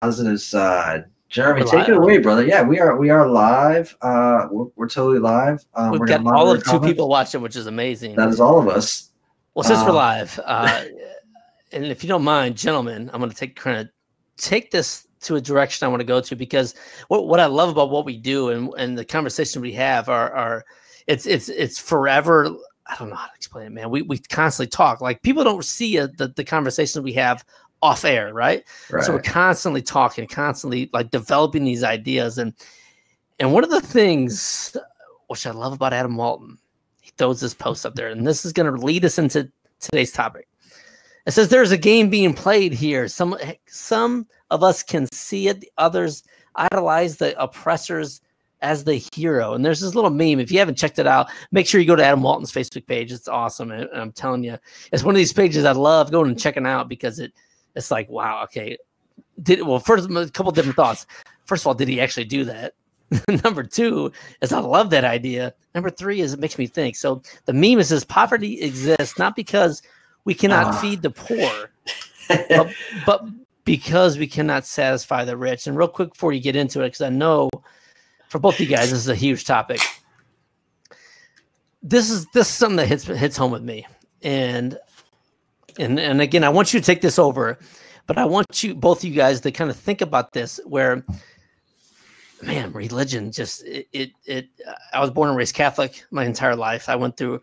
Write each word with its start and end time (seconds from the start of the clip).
positive 0.00 0.40
side. 0.40 1.04
Jeremy, 1.28 1.62
We're 1.64 1.70
take 1.70 1.88
it 1.88 1.96
away, 1.96 2.18
brother. 2.18 2.46
Yeah, 2.46 2.62
we 2.62 2.78
are 2.78 2.96
we 2.96 3.10
are 3.10 3.28
live. 3.28 3.96
Uh, 4.00 4.46
we're, 4.50 4.66
we're 4.76 4.88
totally 4.88 5.18
live. 5.18 5.64
Um, 5.74 5.90
We've 5.90 6.00
we're 6.00 6.06
got 6.06 6.20
all 6.20 6.24
monitor 6.46 6.58
of 6.58 6.64
two 6.64 6.70
comments. 6.70 6.86
people 6.92 7.08
watching, 7.08 7.40
which 7.42 7.56
is 7.56 7.66
amazing. 7.66 8.14
That 8.14 8.28
is 8.28 8.40
all 8.40 8.60
of 8.60 8.68
us. 8.68 9.10
Well, 9.54 9.64
since 9.64 9.80
we're 9.80 9.88
Um, 9.90 9.96
live, 9.96 10.40
uh, 10.44 10.84
and 11.72 11.84
if 11.86 12.04
you 12.04 12.08
don't 12.08 12.22
mind, 12.22 12.56
gentlemen, 12.56 13.10
I'm 13.12 13.18
going 13.20 13.30
to 13.30 13.36
take 13.36 13.56
kind 13.56 13.78
of 13.78 13.88
take 14.36 14.70
this 14.70 15.08
to 15.22 15.34
a 15.36 15.40
direction 15.40 15.84
I 15.84 15.88
want 15.88 16.00
to 16.00 16.04
go 16.06 16.20
to 16.20 16.36
because 16.36 16.74
what 17.08 17.26
what 17.26 17.40
I 17.40 17.46
love 17.46 17.70
about 17.70 17.90
what 17.90 18.04
we 18.04 18.16
do 18.16 18.50
and 18.50 18.72
and 18.78 18.96
the 18.96 19.04
conversation 19.04 19.60
we 19.60 19.72
have 19.72 20.08
are 20.08 20.32
are 20.32 20.64
it's 21.08 21.26
it's 21.26 21.48
it's 21.48 21.78
forever. 21.78 22.48
I 22.86 22.94
don't 22.96 23.08
know 23.10 23.16
how 23.16 23.26
to 23.26 23.32
explain 23.34 23.66
it, 23.66 23.72
man. 23.72 23.90
We 23.90 24.02
we 24.02 24.18
constantly 24.18 24.70
talk 24.70 25.00
like 25.00 25.22
people 25.22 25.42
don't 25.42 25.64
see 25.64 25.98
uh 25.98 26.06
the 26.16 26.28
the 26.28 26.44
conversations 26.44 27.02
we 27.02 27.14
have 27.14 27.44
off 27.82 28.04
air, 28.04 28.32
right? 28.32 28.64
Right. 28.90 29.04
So 29.04 29.12
we're 29.12 29.22
constantly 29.22 29.82
talking, 29.82 30.26
constantly 30.26 30.90
like 30.92 31.10
developing 31.10 31.64
these 31.64 31.84
ideas. 31.84 32.38
And 32.38 32.52
and 33.38 33.52
one 33.52 33.64
of 33.64 33.70
the 33.70 33.80
things 33.80 34.76
which 35.28 35.46
I 35.46 35.50
love 35.50 35.72
about 35.72 35.92
Adam 35.92 36.16
Walton, 36.16 36.58
he 37.00 37.12
throws 37.18 37.40
this 37.40 37.54
post 37.54 37.84
up 37.84 37.94
there, 37.94 38.08
and 38.08 38.26
this 38.26 38.44
is 38.44 38.52
going 38.52 38.72
to 38.72 38.80
lead 38.84 39.04
us 39.04 39.18
into 39.18 39.50
today's 39.80 40.12
topic. 40.12 40.48
It 41.26 41.32
says 41.32 41.48
there's 41.48 41.72
a 41.72 41.78
game 41.78 42.08
being 42.08 42.32
played 42.32 42.72
here. 42.72 43.08
Some 43.08 43.36
some 43.66 44.26
of 44.50 44.62
us 44.62 44.82
can 44.82 45.06
see 45.12 45.48
it, 45.48 45.64
others 45.76 46.22
idolize 46.54 47.16
the 47.16 47.40
oppressors 47.40 48.20
as 48.62 48.84
the 48.84 48.94
hero. 49.14 49.54
And 49.54 49.64
there's 49.64 49.80
this 49.80 49.94
little 49.94 50.10
meme. 50.10 50.40
If 50.40 50.50
you 50.50 50.58
haven't 50.58 50.78
checked 50.78 50.98
it 50.98 51.06
out, 51.06 51.28
make 51.52 51.66
sure 51.66 51.80
you 51.80 51.86
go 51.86 51.96
to 51.96 52.04
Adam 52.04 52.22
Walton's 52.22 52.52
Facebook 52.52 52.86
page. 52.86 53.12
It's 53.12 53.28
awesome. 53.28 53.70
And, 53.70 53.84
and 53.90 54.00
I'm 54.00 54.12
telling 54.12 54.42
you, 54.44 54.56
it's 54.92 55.02
one 55.02 55.14
of 55.14 55.18
these 55.18 55.32
pages 55.32 55.64
I 55.64 55.72
love 55.72 56.10
going 56.10 56.30
and 56.30 56.40
checking 56.40 56.66
out 56.66 56.88
because 56.88 57.18
it 57.18 57.32
it's 57.76 57.90
like, 57.90 58.08
wow, 58.08 58.42
okay. 58.44 58.76
Did 59.42 59.62
well 59.62 59.78
first 59.78 60.10
a 60.10 60.30
couple 60.30 60.50
different 60.50 60.76
thoughts. 60.76 61.06
First 61.44 61.62
of 61.62 61.68
all, 61.68 61.74
did 61.74 61.88
he 61.88 62.00
actually 62.00 62.24
do 62.24 62.44
that? 62.44 62.74
Number 63.44 63.62
two 63.62 64.10
is 64.40 64.52
I 64.52 64.58
love 64.58 64.90
that 64.90 65.04
idea. 65.04 65.54
Number 65.74 65.90
three 65.90 66.20
is 66.20 66.32
it 66.32 66.40
makes 66.40 66.58
me 66.58 66.66
think. 66.66 66.96
So 66.96 67.22
the 67.44 67.52
meme 67.52 67.78
is 67.78 67.88
says 67.88 68.02
poverty 68.02 68.60
exists 68.62 69.18
not 69.18 69.36
because 69.36 69.82
we 70.24 70.34
cannot 70.34 70.66
Ah. 70.66 70.80
feed 70.80 71.02
the 71.02 71.10
poor, 71.10 71.70
but, 72.48 72.72
but 73.04 73.24
because 73.64 74.18
we 74.18 74.26
cannot 74.26 74.64
satisfy 74.66 75.24
the 75.24 75.36
rich. 75.36 75.66
And 75.66 75.76
real 75.76 75.86
quick 75.86 76.12
before 76.14 76.32
you 76.32 76.40
get 76.40 76.56
into 76.56 76.80
it, 76.80 76.86
because 76.88 77.02
I 77.02 77.10
know 77.10 77.48
for 78.28 78.38
both 78.40 78.58
you 78.58 78.66
guys, 78.66 78.90
this 78.90 78.98
is 78.98 79.08
a 79.08 79.14
huge 79.14 79.44
topic. 79.44 79.80
This 81.82 82.10
is 82.10 82.26
this 82.32 82.48
is 82.48 82.54
something 82.54 82.76
that 82.76 82.88
hits 82.88 83.04
hits 83.04 83.36
home 83.36 83.52
with 83.52 83.62
me, 83.62 83.86
and 84.22 84.76
and 85.78 85.98
and 85.98 86.20
again, 86.20 86.44
I 86.44 86.48
want 86.48 86.72
you 86.72 86.80
to 86.80 86.86
take 86.86 87.00
this 87.00 87.18
over, 87.18 87.58
but 88.06 88.18
I 88.18 88.24
want 88.24 88.62
you 88.62 88.74
both 88.74 89.04
you 89.04 89.12
guys 89.12 89.40
to 89.42 89.50
kind 89.50 89.70
of 89.70 89.76
think 89.76 90.00
about 90.00 90.32
this. 90.32 90.60
Where, 90.64 91.04
man, 92.42 92.72
religion 92.72 93.32
just 93.32 93.64
it 93.64 93.88
it, 93.92 94.10
it 94.24 94.48
I 94.92 95.00
was 95.00 95.10
born 95.10 95.28
and 95.28 95.36
raised 95.36 95.54
Catholic 95.54 96.04
my 96.10 96.24
entire 96.24 96.56
life. 96.56 96.88
I 96.88 96.96
went 96.96 97.16
through 97.16 97.40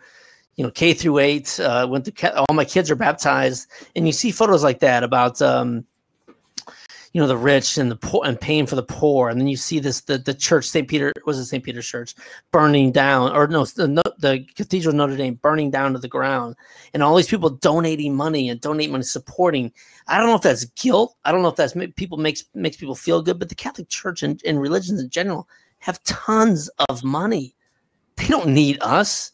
you 0.56 0.64
know 0.64 0.72
K 0.72 0.94
through 0.94 1.20
eight. 1.20 1.60
Uh, 1.60 1.88
went 1.90 2.06
through 2.06 2.30
all 2.32 2.56
my 2.56 2.66
kids 2.66 2.90
are 2.92 2.96
baptized, 2.96 3.68
and 3.96 4.06
you 4.08 4.14
see 4.14 4.32
photos 4.32 4.64
like 4.64 4.80
that 4.80 5.04
about 5.04 5.42
um, 5.42 5.86
you 7.14 7.22
know 7.22 7.28
the 7.28 7.38
rich 7.38 7.78
and 7.78 7.92
the 7.92 7.96
poor 7.96 8.26
and 8.26 8.42
paying 8.42 8.66
for 8.66 8.76
the 8.76 8.84
poor, 8.84 9.30
and 9.30 9.40
then 9.40 9.48
you 9.48 9.56
see 9.56 9.80
this 9.80 10.02
the 10.02 10.18
the 10.18 10.34
church 10.34 10.66
St. 10.66 10.88
Peter 10.88 11.14
was 11.26 11.38
it 11.38 11.46
St. 11.46 11.64
Peter's 11.64 11.88
Church 11.88 12.16
burning 12.52 12.92
down, 12.92 13.32
or 13.32 13.48
no 13.48 13.66
the 13.66 14.02
the 14.18 14.46
Cathedral 14.56 14.96
Notre 14.96 15.16
Dame 15.16 15.36
burning 15.36 15.70
down 15.70 15.94
to 15.94 16.00
the 16.00 16.08
ground, 16.08 16.56
and 16.94 17.04
all 17.04 17.16
these 17.16 17.28
people 17.28 17.52
donating 17.52 18.16
money 18.16 18.50
and 18.50 18.60
donate 18.60 18.90
money 18.90 19.04
supporting. 19.04 19.72
I 20.08 20.18
don't 20.18 20.28
know 20.28 20.36
if 20.36 20.42
that's 20.42 20.66
guilt. 20.66 21.16
I 21.24 21.32
don't 21.32 21.44
know 21.44 21.50
if 21.50 21.56
that's 21.56 21.76
people 21.96 22.18
makes 22.18 22.46
makes 22.56 22.78
people 22.78 22.96
feel 22.96 23.22
good, 23.22 23.38
but 23.38 23.50
the 23.50 23.56
Catholic 23.56 23.90
Church 23.90 24.24
and, 24.24 24.42
and 24.44 24.60
religions 24.60 25.00
in 25.00 25.10
general 25.10 25.48
have 25.80 26.04
tons 26.04 26.70
of 26.90 27.04
money. 27.04 27.56
They 28.16 28.28
don't 28.28 28.48
need 28.48 28.80
us. 28.82 29.32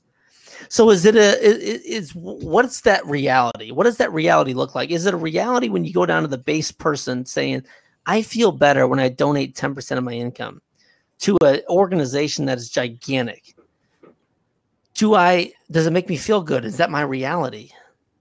So 0.68 0.90
is 0.90 1.06
it 1.06 1.16
a 1.16 1.40
is 1.42 2.14
what's 2.14 2.82
that 2.82 3.06
reality? 3.06 3.72
What 3.72 3.86
does 3.86 3.98
that 3.98 4.12
reality 4.12 4.54
look 4.54 4.76
like? 4.76 4.92
Is 4.92 5.06
it 5.06 5.14
a 5.14 5.18
reality 5.18 5.70
when 5.70 5.86
you 5.86 5.94
go 5.94 6.06
down 6.06 6.24
to 6.24 6.28
the 6.28 6.38
base 6.38 6.72
person 6.72 7.26
saying, 7.26 7.64
"I 8.06 8.22
feel 8.22 8.52
better 8.52 8.88
when 8.88 9.00
I 9.00 9.10
donate 9.10 9.56
10% 9.56 9.98
of 9.98 10.04
my 10.04 10.14
income 10.14 10.62
to 11.20 11.38
an 11.46 11.62
organization 11.70 12.46
that 12.46 12.58
is 12.58 12.70
gigantic?" 12.70 13.56
Do 14.96 15.16
I 15.16 15.54
does 15.72 15.88
it 15.88 15.94
make 15.94 16.10
me 16.10 16.18
feel 16.18 16.42
good? 16.42 16.66
Is 16.66 16.78
that 16.78 16.92
my 16.92 17.02
reality? 17.02 17.72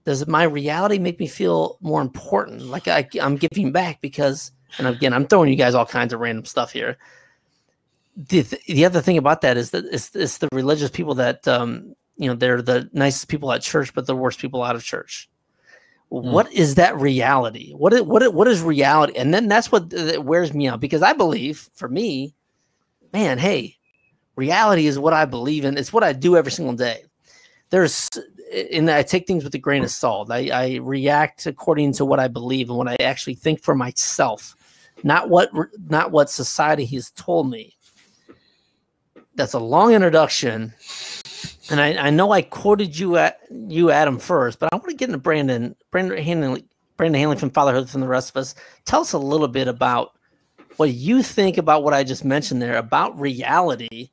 Does 0.05 0.25
my 0.27 0.43
reality 0.43 0.97
make 0.97 1.19
me 1.19 1.27
feel 1.27 1.77
more 1.81 2.01
important? 2.01 2.63
Like 2.63 2.87
I, 2.87 3.07
I'm 3.21 3.35
giving 3.35 3.71
back 3.71 4.01
because, 4.01 4.51
and 4.77 4.87
again, 4.87 5.13
I'm 5.13 5.27
throwing 5.27 5.51
you 5.51 5.55
guys 5.55 5.75
all 5.75 5.85
kinds 5.85 6.13
of 6.13 6.19
random 6.19 6.45
stuff 6.45 6.71
here. 6.71 6.97
The, 8.15 8.41
the 8.67 8.85
other 8.85 9.01
thing 9.01 9.17
about 9.17 9.41
that 9.41 9.55
is 9.55 9.69
that 9.71 9.85
it's, 9.85 10.15
it's 10.15 10.39
the 10.39 10.49
religious 10.51 10.89
people 10.89 11.13
that 11.15 11.47
um, 11.47 11.95
you 12.19 12.29
know 12.29 12.35
they're 12.35 12.61
the 12.61 12.87
nicest 12.93 13.27
people 13.29 13.51
at 13.51 13.61
church 13.63 13.93
but 13.95 14.05
the 14.05 14.15
worst 14.15 14.39
people 14.39 14.61
out 14.61 14.75
of 14.75 14.83
church. 14.83 15.27
What 16.09 16.51
is 16.53 16.75
that 16.75 16.97
reality? 16.97 17.71
What 17.73 17.93
is, 17.93 18.01
what, 18.01 18.21
i- 18.23 18.27
what 18.27 18.47
is 18.47 18.61
reality? 18.61 19.13
And 19.15 19.33
then 19.33 19.47
that's 19.47 19.71
what 19.71 19.93
uh, 19.93 20.21
wears 20.21 20.53
me 20.53 20.67
out 20.67 20.79
because 20.79 21.01
i 21.01 21.13
believe 21.13 21.69
for 21.75 21.87
me 21.87 22.35
man 23.13 23.37
hey 23.39 23.75
reality 24.35 24.85
is 24.85 24.99
what 24.99 25.13
i 25.13 25.25
believe 25.25 25.65
in. 25.65 25.77
It's 25.77 25.93
what 25.93 26.03
i 26.03 26.13
do 26.13 26.35
every 26.37 26.51
single 26.51 26.75
day. 26.75 27.03
There's 27.71 28.09
and 28.73 28.89
i 28.89 29.03
take 29.03 29.27
things 29.27 29.43
with 29.43 29.53
a 29.55 29.59
grain 29.59 29.83
of 29.83 29.91
salt. 29.91 30.31
I, 30.31 30.49
I 30.49 30.75
react 30.81 31.45
according 31.45 31.93
to 31.93 32.05
what 32.05 32.19
i 32.19 32.27
believe 32.27 32.69
and 32.69 32.77
what 32.77 32.87
i 32.87 32.95
actually 32.99 33.35
think 33.35 33.61
for 33.63 33.75
myself 33.75 34.55
not 35.03 35.29
what 35.29 35.49
not 35.89 36.11
what 36.11 36.29
society 36.29 36.85
has 36.87 37.11
told 37.11 37.49
me. 37.49 37.75
That's 39.35 39.53
a 39.53 39.59
long 39.59 39.93
introduction 39.93 40.73
and 41.71 41.79
I, 41.79 42.07
I 42.07 42.09
know 42.09 42.31
I 42.31 42.41
quoted 42.41 42.97
you 42.97 43.17
at 43.17 43.39
you 43.49 43.91
Adam 43.91 44.19
first, 44.19 44.59
but 44.59 44.69
I 44.71 44.75
want 44.75 44.89
to 44.89 44.95
get 44.95 45.09
into 45.09 45.19
Brandon, 45.19 45.75
Brandon 45.91 46.17
Hanley, 46.17 46.65
Brandon 46.97 47.19
Hanley 47.19 47.37
from 47.37 47.49
Fatherhood 47.49 47.89
from 47.89 48.01
the 48.01 48.07
rest 48.07 48.29
of 48.29 48.37
us. 48.37 48.55
Tell 48.85 49.01
us 49.01 49.13
a 49.13 49.17
little 49.17 49.47
bit 49.47 49.67
about 49.67 50.13
what 50.77 50.91
you 50.91 51.21
think 51.21 51.57
about 51.57 51.83
what 51.83 51.93
I 51.93 52.03
just 52.03 52.23
mentioned 52.23 52.61
there 52.61 52.77
about 52.77 53.19
reality, 53.19 54.09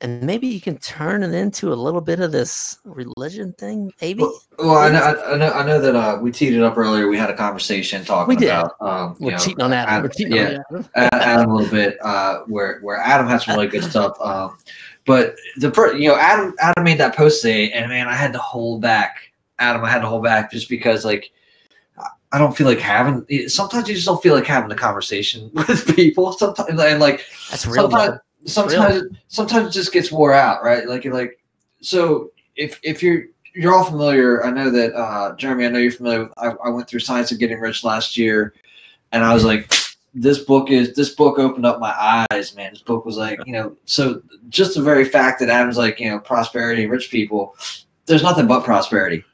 and 0.00 0.22
maybe 0.22 0.46
you 0.46 0.60
can 0.60 0.76
turn 0.78 1.22
it 1.22 1.32
into 1.32 1.72
a 1.72 1.74
little 1.74 2.02
bit 2.02 2.20
of 2.20 2.32
this 2.32 2.78
religion 2.84 3.54
thing. 3.54 3.90
Maybe 4.00 4.22
Well, 4.22 4.40
well, 4.58 4.76
I 4.76 4.90
know, 4.90 5.22
I 5.26 5.36
know, 5.36 5.50
I 5.50 5.66
know 5.66 5.80
that 5.80 5.96
uh, 5.96 6.18
we 6.20 6.30
teed 6.30 6.52
it 6.52 6.62
up 6.62 6.76
earlier. 6.76 7.08
We 7.08 7.16
had 7.16 7.30
a 7.30 7.36
conversation 7.36 8.04
talking 8.04 8.28
We 8.28 8.36
did. 8.36 8.50
about 8.50 8.72
um, 8.80 9.16
we're 9.18 9.32
know, 9.32 9.38
cheating 9.38 9.62
on 9.62 9.72
Adam. 9.72 9.94
Adam- 9.94 10.02
we're 10.02 10.08
cheating 10.10 10.34
yeah. 10.34 10.58
on 10.70 10.88
Adam. 10.94 11.20
Adam 11.20 11.50
a 11.50 11.54
little 11.54 11.70
bit, 11.70 11.96
uh, 12.02 12.40
where 12.46 12.80
where 12.80 12.98
Adam 12.98 13.26
had 13.26 13.38
some 13.38 13.56
really 13.56 13.68
good 13.68 13.84
stuff. 13.90 14.20
Um, 14.20 14.58
but 15.06 15.36
the 15.58 15.70
per- 15.70 15.94
you 15.94 16.08
know 16.08 16.16
Adam 16.16 16.54
Adam 16.60 16.84
made 16.84 16.98
that 16.98 17.14
post 17.16 17.42
today, 17.42 17.70
and 17.72 17.88
man, 17.88 18.08
I 18.08 18.14
had 18.14 18.32
to 18.32 18.38
hold 18.38 18.80
back. 18.80 19.16
Adam, 19.58 19.84
I 19.84 19.90
had 19.90 20.00
to 20.00 20.06
hold 20.06 20.24
back 20.24 20.50
just 20.50 20.68
because 20.68 21.04
like 21.04 21.30
I- 22.32 22.38
don't 22.38 22.56
feel 22.56 22.66
like 22.66 22.80
having. 22.80 23.24
Sometimes 23.48 23.88
you 23.88 23.94
just 23.94 24.06
don't 24.06 24.22
feel 24.22 24.34
like 24.34 24.46
having 24.46 24.70
a 24.72 24.76
conversation 24.76 25.50
with 25.54 25.94
people. 25.94 26.32
Sometimes 26.32 26.68
and 26.80 27.00
like 27.00 27.24
That's 27.50 27.66
real. 27.66 27.90
sometimes 27.90 28.20
sometimes 28.46 29.02
sometimes 29.28 29.68
it 29.68 29.72
just 29.72 29.92
gets 29.92 30.10
wore 30.10 30.32
out, 30.32 30.62
right? 30.64 30.88
Like 30.88 31.04
you're 31.04 31.14
like 31.14 31.38
so 31.80 32.30
if 32.56 32.80
if 32.82 33.02
you're 33.02 33.24
you're 33.54 33.72
all 33.72 33.84
familiar, 33.84 34.44
I 34.44 34.50
know 34.50 34.68
that 34.70 34.94
uh 34.94 35.36
Jeremy, 35.36 35.66
I 35.66 35.68
know 35.68 35.78
you're 35.78 35.92
familiar 35.92 36.24
with 36.24 36.32
I, 36.38 36.48
I 36.64 36.68
went 36.70 36.88
through 36.88 37.00
Science 37.00 37.30
of 37.30 37.38
Getting 37.38 37.60
Rich 37.60 37.84
last 37.84 38.16
year 38.16 38.54
and 39.12 39.22
I 39.22 39.32
was 39.32 39.44
like 39.44 39.72
this 40.14 40.38
book 40.38 40.70
is 40.70 40.94
this 40.94 41.10
book 41.14 41.38
opened 41.38 41.66
up 41.66 41.80
my 41.80 42.24
eyes, 42.30 42.54
man. 42.54 42.72
This 42.72 42.82
book 42.82 43.04
was 43.04 43.16
like, 43.16 43.40
you 43.46 43.52
know, 43.52 43.76
so 43.84 44.22
just 44.48 44.74
the 44.76 44.82
very 44.82 45.04
fact 45.04 45.40
that 45.40 45.48
Adam's 45.48 45.76
like, 45.76 45.98
you 45.98 46.08
know, 46.08 46.18
prosperity 46.20 46.82
and 46.84 46.92
rich 46.92 47.10
people, 47.10 47.56
there's 48.06 48.22
nothing 48.22 48.46
but 48.46 48.64
prosperity. 48.64 49.24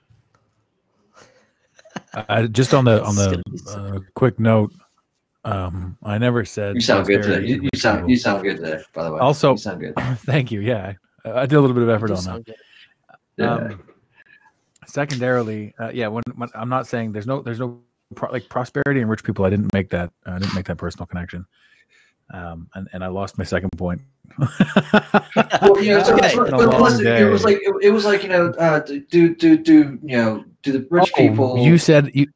Uh, 2.14 2.46
just 2.48 2.74
on 2.74 2.84
the 2.84 3.04
on 3.04 3.14
the 3.14 3.24
gonna 3.30 3.42
be 3.50 3.58
so- 3.58 3.78
uh, 3.78 3.98
quick 4.14 4.40
note, 4.40 4.72
um, 5.44 5.96
I 6.02 6.18
never 6.18 6.44
said 6.44 6.74
You 6.74 6.80
sound 6.80 7.06
good 7.06 7.22
today. 7.22 7.46
You, 7.46 7.62
you 7.72 7.78
sound 7.78 7.98
people. 7.98 8.10
you 8.10 8.16
sound 8.16 8.42
good 8.42 8.56
today, 8.56 8.82
by 8.94 9.04
the 9.04 9.12
way. 9.12 9.20
Also- 9.20 9.52
you 9.52 9.58
sound 9.58 9.80
good. 9.80 9.94
Thank 10.24 10.50
you. 10.50 10.60
Yeah, 10.60 10.94
I, 11.24 11.30
I 11.30 11.46
did 11.46 11.56
a 11.56 11.60
little 11.60 11.74
bit 11.74 11.82
of 11.84 11.88
effort 11.90 12.10
on 12.10 12.24
that. 12.24 12.46
good. 12.46 12.54
Yeah. 13.36 13.54
Um, 13.54 13.82
secondarily, 14.86 15.72
uh, 15.78 15.90
yeah, 15.94 16.08
when, 16.08 16.24
when 16.34 16.48
I'm 16.54 16.68
not 16.68 16.86
saying 16.86 17.12
there's 17.12 17.26
no 17.26 17.42
there's 17.42 17.60
no 17.60 17.80
pro, 18.14 18.30
like 18.30 18.48
prosperity 18.48 19.00
and 19.00 19.10
rich 19.10 19.24
people. 19.24 19.44
I 19.44 19.50
didn't 19.50 19.72
make 19.72 19.90
that. 19.90 20.12
I 20.26 20.38
didn't 20.38 20.54
make 20.54 20.66
that 20.66 20.76
personal 20.78 21.06
connection. 21.06 21.46
Um, 22.32 22.68
and, 22.74 22.88
and 22.92 23.02
I 23.02 23.08
lost 23.08 23.38
my 23.38 23.44
second 23.44 23.70
point. 23.76 24.00
well, 24.38 25.82
you 25.82 25.94
know, 25.94 26.02
so, 26.02 26.14
Okay. 26.14 26.28
so- 26.30 26.44
Been 26.44 26.54
a 26.54 26.58
but 26.58 26.68
long 26.68 26.82
listen, 26.82 27.06
it 27.06 27.24
was 27.24 27.44
like 27.44 27.56
it, 27.62 27.74
it 27.82 27.90
was 27.90 28.04
like 28.04 28.22
you 28.22 28.28
know, 28.28 28.50
uh, 28.58 28.80
do 28.80 29.34
do 29.34 29.58
do 29.58 29.98
you 30.02 30.16
know, 30.16 30.44
do 30.62 30.72
the 30.72 30.86
rich 30.90 31.10
Oh, 31.14 31.18
people? 31.18 31.58
You 31.58 31.76
said 31.78 32.10
you 32.14 32.28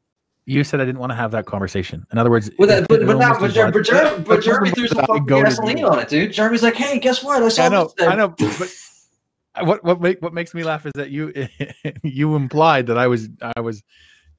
you 0.46 0.64
said 0.64 0.80
I 0.80 0.84
didn't 0.84 0.98
want 0.98 1.10
to 1.12 1.16
have 1.16 1.30
that 1.30 1.46
conversation. 1.46 2.04
In 2.12 2.18
other 2.18 2.30
words, 2.30 2.50
Well, 2.58 2.68
that, 2.68 2.88
but 2.88 3.02
it 3.02 3.06
but, 3.06 3.16
now, 3.18 3.38
but, 3.38 3.52
Jer- 3.52 3.70
but, 3.70 3.84
Jer- 3.84 4.22
but 4.26 4.42
Jeremy 4.42 4.70
threw 4.72 4.88
some 4.88 5.06
fucking 5.06 5.24
go 5.26 5.38
to 5.38 5.44
gasoline 5.44 5.84
on 5.84 5.98
it, 6.00 6.08
dude. 6.08 6.32
Jeremy's 6.32 6.62
like, 6.62 6.74
hey, 6.74 6.98
guess 6.98 7.22
what? 7.22 7.42
I 7.42 7.48
saw 7.48 7.64
I 7.64 7.68
know, 7.68 7.92
this. 7.96 8.08
I 8.08 8.14
know, 8.14 8.28
but 8.28 8.74
what 9.66 9.84
what 9.84 10.00
make, 10.00 10.20
what 10.20 10.34
makes 10.34 10.52
me 10.54 10.64
laugh 10.64 10.84
is 10.86 10.92
that 10.96 11.10
you 11.10 11.32
you 12.02 12.34
implied 12.34 12.88
that 12.88 12.98
I 12.98 13.06
was 13.06 13.28
I 13.56 13.60
was 13.60 13.82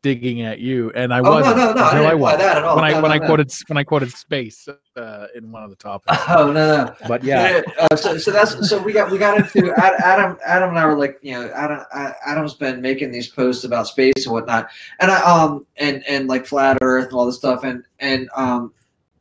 digging 0.06 0.44
at 0.44 0.60
you, 0.60 0.92
and 0.94 1.12
I 1.12 1.18
Oh, 1.20 1.24
no, 1.24 1.30
wasn't 1.32 1.58
no, 1.58 1.74
no, 1.74 1.82
I 1.82 1.86
until 1.88 1.92
didn't 1.94 2.06
I 2.06 2.14
was 2.14 2.38
that 2.38 2.58
at 2.58 2.64
all. 2.64 2.76
when 2.76 2.86
I 2.86 2.92
No, 2.92 3.02
when 3.02 3.10
no, 3.10 3.16
I 3.16 3.20
quoted 3.28 3.52
when 3.68 3.78
I 3.80 3.84
quoted 3.84 4.12
space 4.12 4.68
uh, 4.96 5.28
in 5.34 5.52
one 5.52 5.64
of 5.64 5.72
the 5.72 5.76
topics. 5.90 6.16
Oh 6.30 6.52
no, 6.52 6.86
no. 6.86 6.96
But 7.08 7.24
yeah, 7.24 7.62
Uh, 7.80 7.96
so, 7.96 8.18
so 8.20 8.30
that's 8.30 8.70
so 8.70 8.80
we 8.82 8.94
got 8.94 9.10
we 9.10 9.18
got 9.18 9.38
into 9.40 9.74
Adam. 9.80 10.38
Adam 10.46 10.70
and 10.70 10.78
I 10.78 10.86
were 10.86 10.96
like, 10.96 11.18
you 11.24 11.34
know, 11.34 11.50
Adam. 11.56 11.80
Adam's 12.26 12.54
been 12.54 12.82
making 12.82 13.12
these 13.12 13.28
posts 13.28 13.64
about 13.64 13.88
space 13.88 14.26
and 14.26 14.32
whatnot, 14.34 14.70
and 15.00 15.10
I 15.10 15.20
um 15.24 15.66
and 15.78 16.04
and 16.08 16.28
like 16.28 16.46
flat 16.46 16.78
Earth 16.82 17.06
and 17.06 17.14
all 17.14 17.26
this 17.26 17.38
stuff, 17.38 17.64
and 17.64 17.84
and 18.00 18.30
um, 18.36 18.74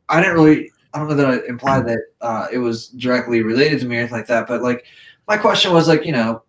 I 0.07 0.21
didn't 0.21 0.35
really. 0.35 0.71
I 0.93 0.99
don't 0.99 1.09
know 1.09 1.15
that 1.15 1.27
I 1.27 1.47
implied 1.49 1.85
that 1.87 1.99
uh, 2.21 2.47
it 2.53 2.57
was 2.59 2.87
directly 2.89 3.41
related 3.41 3.81
to 3.81 3.85
me 3.85 3.97
or 3.97 3.99
anything 3.99 4.17
like 4.17 4.27
that, 4.27 4.47
but 4.47 4.61
like 4.61 4.85
my 5.27 5.35
question 5.35 5.73
was 5.73 5.89
like, 5.89 6.05
you 6.05 6.13
know, 6.13 6.41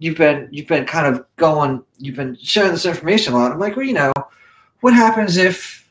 you've 0.00 0.16
been 0.16 0.48
you've 0.50 0.66
been 0.66 0.84
kind 0.84 1.06
of 1.06 1.24
going, 1.36 1.84
you've 1.98 2.16
been 2.16 2.36
sharing 2.42 2.72
this 2.72 2.86
information 2.86 3.34
a 3.34 3.36
lot. 3.36 3.52
I'm 3.52 3.60
like, 3.60 3.76
well, 3.76 3.86
you 3.86 3.92
know, 3.92 4.12
what 4.80 4.92
happens 4.94 5.36
if 5.36 5.88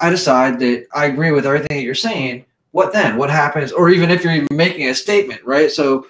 I 0.00 0.10
decide 0.10 0.58
that 0.58 0.86
I 0.92 1.06
agree 1.06 1.30
with 1.30 1.46
everything 1.46 1.78
that 1.78 1.84
you're 1.84 1.94
saying? 1.94 2.44
What 2.72 2.92
then? 2.92 3.16
What 3.16 3.30
happens? 3.30 3.72
Or 3.72 3.88
even 3.88 4.10
if 4.10 4.24
you're 4.24 4.34
even 4.34 4.48
making 4.50 4.88
a 4.88 4.94
statement, 4.94 5.42
right? 5.44 5.70
So 5.70 6.08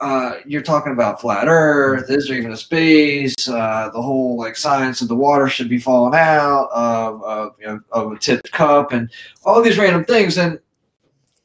uh, 0.00 0.34
you're 0.44 0.62
talking 0.62 0.92
about 0.92 1.18
flat 1.18 1.48
Earth. 1.48 2.10
Is 2.10 2.28
there 2.28 2.36
even 2.36 2.52
a 2.52 2.56
space? 2.56 3.48
Uh, 3.48 3.88
the 3.92 4.02
whole 4.02 4.36
like 4.36 4.54
science 4.54 5.00
of 5.00 5.08
the 5.08 5.16
water 5.16 5.48
should 5.48 5.70
be 5.70 5.78
falling 5.78 6.14
out 6.14 6.68
of, 6.72 7.22
of 7.24 7.54
you 7.58 7.66
know 7.66 7.80
of 7.90 8.12
a 8.12 8.18
tipped 8.18 8.52
cup 8.52 8.92
and 8.92 9.10
all 9.44 9.62
these 9.62 9.78
random 9.78 10.04
things, 10.04 10.36
and 10.36 10.60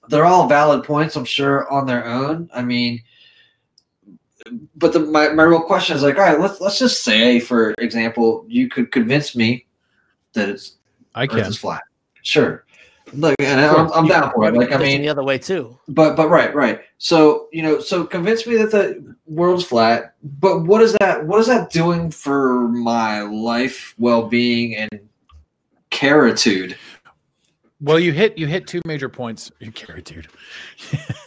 they're 0.10 0.26
all 0.26 0.50
valid 0.50 0.84
points, 0.84 1.16
I'm 1.16 1.24
sure, 1.24 1.72
on 1.72 1.88
their 1.88 2.06
own. 2.06 2.50
I 2.54 2.62
mean, 2.62 3.02
but 4.76 4.94
the, 4.94 5.00
my, 5.00 5.30
my 5.30 5.44
real 5.44 5.62
question 5.62 5.96
is 5.96 6.04
like, 6.04 6.16
all 6.16 6.22
right, 6.22 6.40
let's 6.40 6.60
let's 6.62 6.80
just 6.80 7.04
say, 7.04 7.40
for 7.40 7.74
example, 7.78 8.46
you 8.48 8.70
could 8.70 8.92
convince 8.92 9.36
me 9.36 9.66
that 10.34 10.50
it's 10.50 10.78
I 11.16 11.24
Earth 11.24 11.32
can. 11.32 11.40
is 11.42 11.58
flat. 11.58 11.84
Sure. 12.22 12.66
Look, 13.14 13.36
and 13.40 13.62
I'm, 13.62 13.92
I'm 13.92 14.08
down 14.08 14.32
for 14.34 14.48
it. 14.48 14.56
Like, 14.56 14.72
I 14.72 14.78
mean, 14.78 15.02
the 15.02 15.10
other 15.10 15.24
way 15.24 15.38
too. 15.38 15.78
but 15.88 16.16
but 16.16 16.30
right, 16.30 16.54
right. 16.56 16.82
So 16.98 17.48
you 17.52 17.62
know, 17.62 17.80
so 17.80 18.06
convince 18.06 18.48
me 18.48 18.56
that 18.58 18.72
the 18.72 19.16
world's 19.28 19.66
flat. 19.66 20.16
But 20.24 20.64
what 20.64 20.82
is 20.82 20.96
that? 21.00 21.26
What 21.26 21.40
is 21.40 21.48
that 21.48 21.70
doing 21.70 22.10
for 22.10 22.68
my 22.70 23.22
life, 23.22 23.94
well 24.00 24.28
being, 24.28 24.76
and 24.76 25.00
caritude? 25.90 26.78
Well, 27.84 28.00
you 28.00 28.14
hit 28.14 28.38
you 28.38 28.48
hit 28.48 28.66
two 28.66 28.82
major 28.86 29.10
points. 29.10 29.52
You 29.60 29.72
carry, 29.72 30.02
dude. 30.02 30.28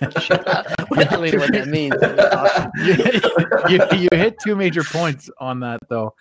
don't 0.01 1.27
even 1.27 1.33
know 1.33 1.39
what 1.39 1.53
that 1.53 1.69
means. 1.69 1.95
you, 3.71 3.99
you 3.99 4.09
hit 4.13 4.37
two 4.43 4.57
major 4.57 4.83
points 4.83 5.29
on 5.39 5.61
that 5.61 5.81
though. 5.89 6.15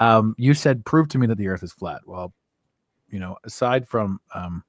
Um, 0.00 0.36
you 0.38 0.54
said 0.54 0.84
prove 0.84 1.08
to 1.08 1.18
me 1.18 1.26
that 1.26 1.38
the 1.38 1.48
Earth 1.48 1.64
is 1.64 1.72
flat. 1.72 2.02
Well, 2.06 2.32
you 3.10 3.18
know, 3.18 3.36
aside 3.44 3.88
from 3.88 4.20
um, 4.32 4.62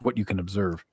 what 0.00 0.16
you 0.16 0.24
can 0.24 0.38
observe, 0.38 0.84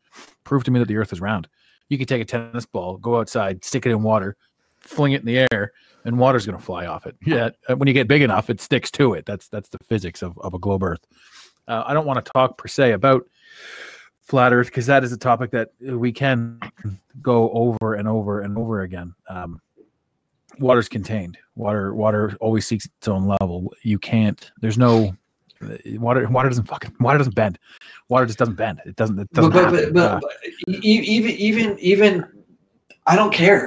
prove 0.43 0.63
to 0.63 0.71
me 0.71 0.79
that 0.79 0.87
the 0.87 0.97
Earth 0.97 1.13
is 1.13 1.21
round. 1.21 1.47
You 1.89 1.99
could 1.99 2.07
take 2.07 2.21
a 2.21 2.25
tennis 2.25 2.65
ball, 2.65 2.97
go 2.97 3.19
outside, 3.19 3.63
stick 3.63 3.85
it 3.85 3.91
in 3.91 4.01
water, 4.01 4.35
fling 4.79 5.11
it 5.11 5.21
in 5.21 5.27
the 5.27 5.47
air, 5.51 5.73
and 6.05 6.17
water's 6.17 6.47
going 6.47 6.57
to 6.57 6.63
fly 6.63 6.87
off 6.87 7.05
it. 7.05 7.15
Yeah, 7.23 7.49
when 7.75 7.87
you 7.87 7.93
get 7.93 8.07
big 8.07 8.23
enough, 8.23 8.49
it 8.49 8.59
sticks 8.61 8.89
to 8.91 9.13
it. 9.13 9.27
That's 9.27 9.47
that's 9.47 9.69
the 9.69 9.79
physics 9.83 10.23
of, 10.23 10.37
of 10.39 10.55
a 10.55 10.59
globe 10.59 10.81
Earth. 10.83 11.05
Uh, 11.67 11.83
I 11.85 11.93
don't 11.93 12.05
want 12.05 12.23
to 12.23 12.31
talk 12.31 12.57
per 12.57 12.67
se 12.67 12.91
about 12.91 13.27
flat 14.21 14.53
Earth 14.53 14.67
because 14.67 14.85
that 14.87 15.03
is 15.03 15.11
a 15.11 15.17
topic 15.17 15.51
that 15.51 15.69
we 15.79 16.11
can 16.11 16.59
go 17.21 17.49
over 17.51 17.93
and 17.95 18.07
over 18.07 18.41
and 18.41 18.57
over 18.57 18.81
again. 18.81 19.13
Um, 19.29 19.61
water's 20.59 20.89
contained. 20.89 21.37
Water 21.55 21.93
water 21.93 22.35
always 22.41 22.65
seeks 22.65 22.85
its 22.85 23.07
own 23.07 23.27
level. 23.27 23.73
You 23.83 23.99
can't. 23.99 24.51
There's 24.61 24.77
no 24.77 25.15
water. 25.85 26.27
Water 26.27 26.49
doesn't 26.49 26.67
fucking. 26.67 26.95
Water 26.99 27.17
doesn't 27.17 27.35
bend. 27.35 27.59
Water 28.09 28.25
just 28.25 28.39
doesn't 28.39 28.55
bend. 28.55 28.81
It 28.85 28.95
doesn't. 28.95 29.19
It 29.19 29.31
doesn't. 29.31 29.51
but, 29.51 29.71
but, 29.71 29.93
but, 29.93 30.01
Uh, 30.03 30.19
but 30.21 30.75
even 30.83 31.29
even 31.31 31.79
even 31.79 32.25
I 33.05 33.15
don't 33.15 33.33
care. 33.33 33.65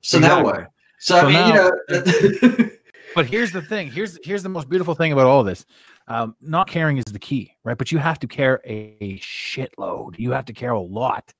So 0.00 0.18
now 0.18 0.40
Exactly. 0.40 0.62
what? 0.64 0.70
So, 1.00 1.18
I 1.18 1.22
mean, 1.24 1.32
now- 1.32 1.70
you 1.88 2.58
know. 2.58 2.70
but 3.14 3.26
here's 3.26 3.52
the 3.52 3.62
thing. 3.62 3.90
Here's 3.90 4.18
here's 4.24 4.42
the 4.42 4.48
most 4.48 4.68
beautiful 4.68 4.94
thing 4.94 5.12
about 5.12 5.26
all 5.26 5.44
this. 5.44 5.64
Um, 6.08 6.34
not 6.40 6.68
caring 6.68 6.96
is 6.96 7.04
the 7.04 7.18
key, 7.18 7.52
right? 7.64 7.76
But 7.76 7.92
you 7.92 7.98
have 7.98 8.18
to 8.20 8.26
care 8.26 8.60
a 8.64 9.18
shitload. 9.18 10.18
You 10.18 10.32
have 10.32 10.46
to 10.46 10.54
care 10.54 10.72
a 10.72 10.80
lot 10.80 11.32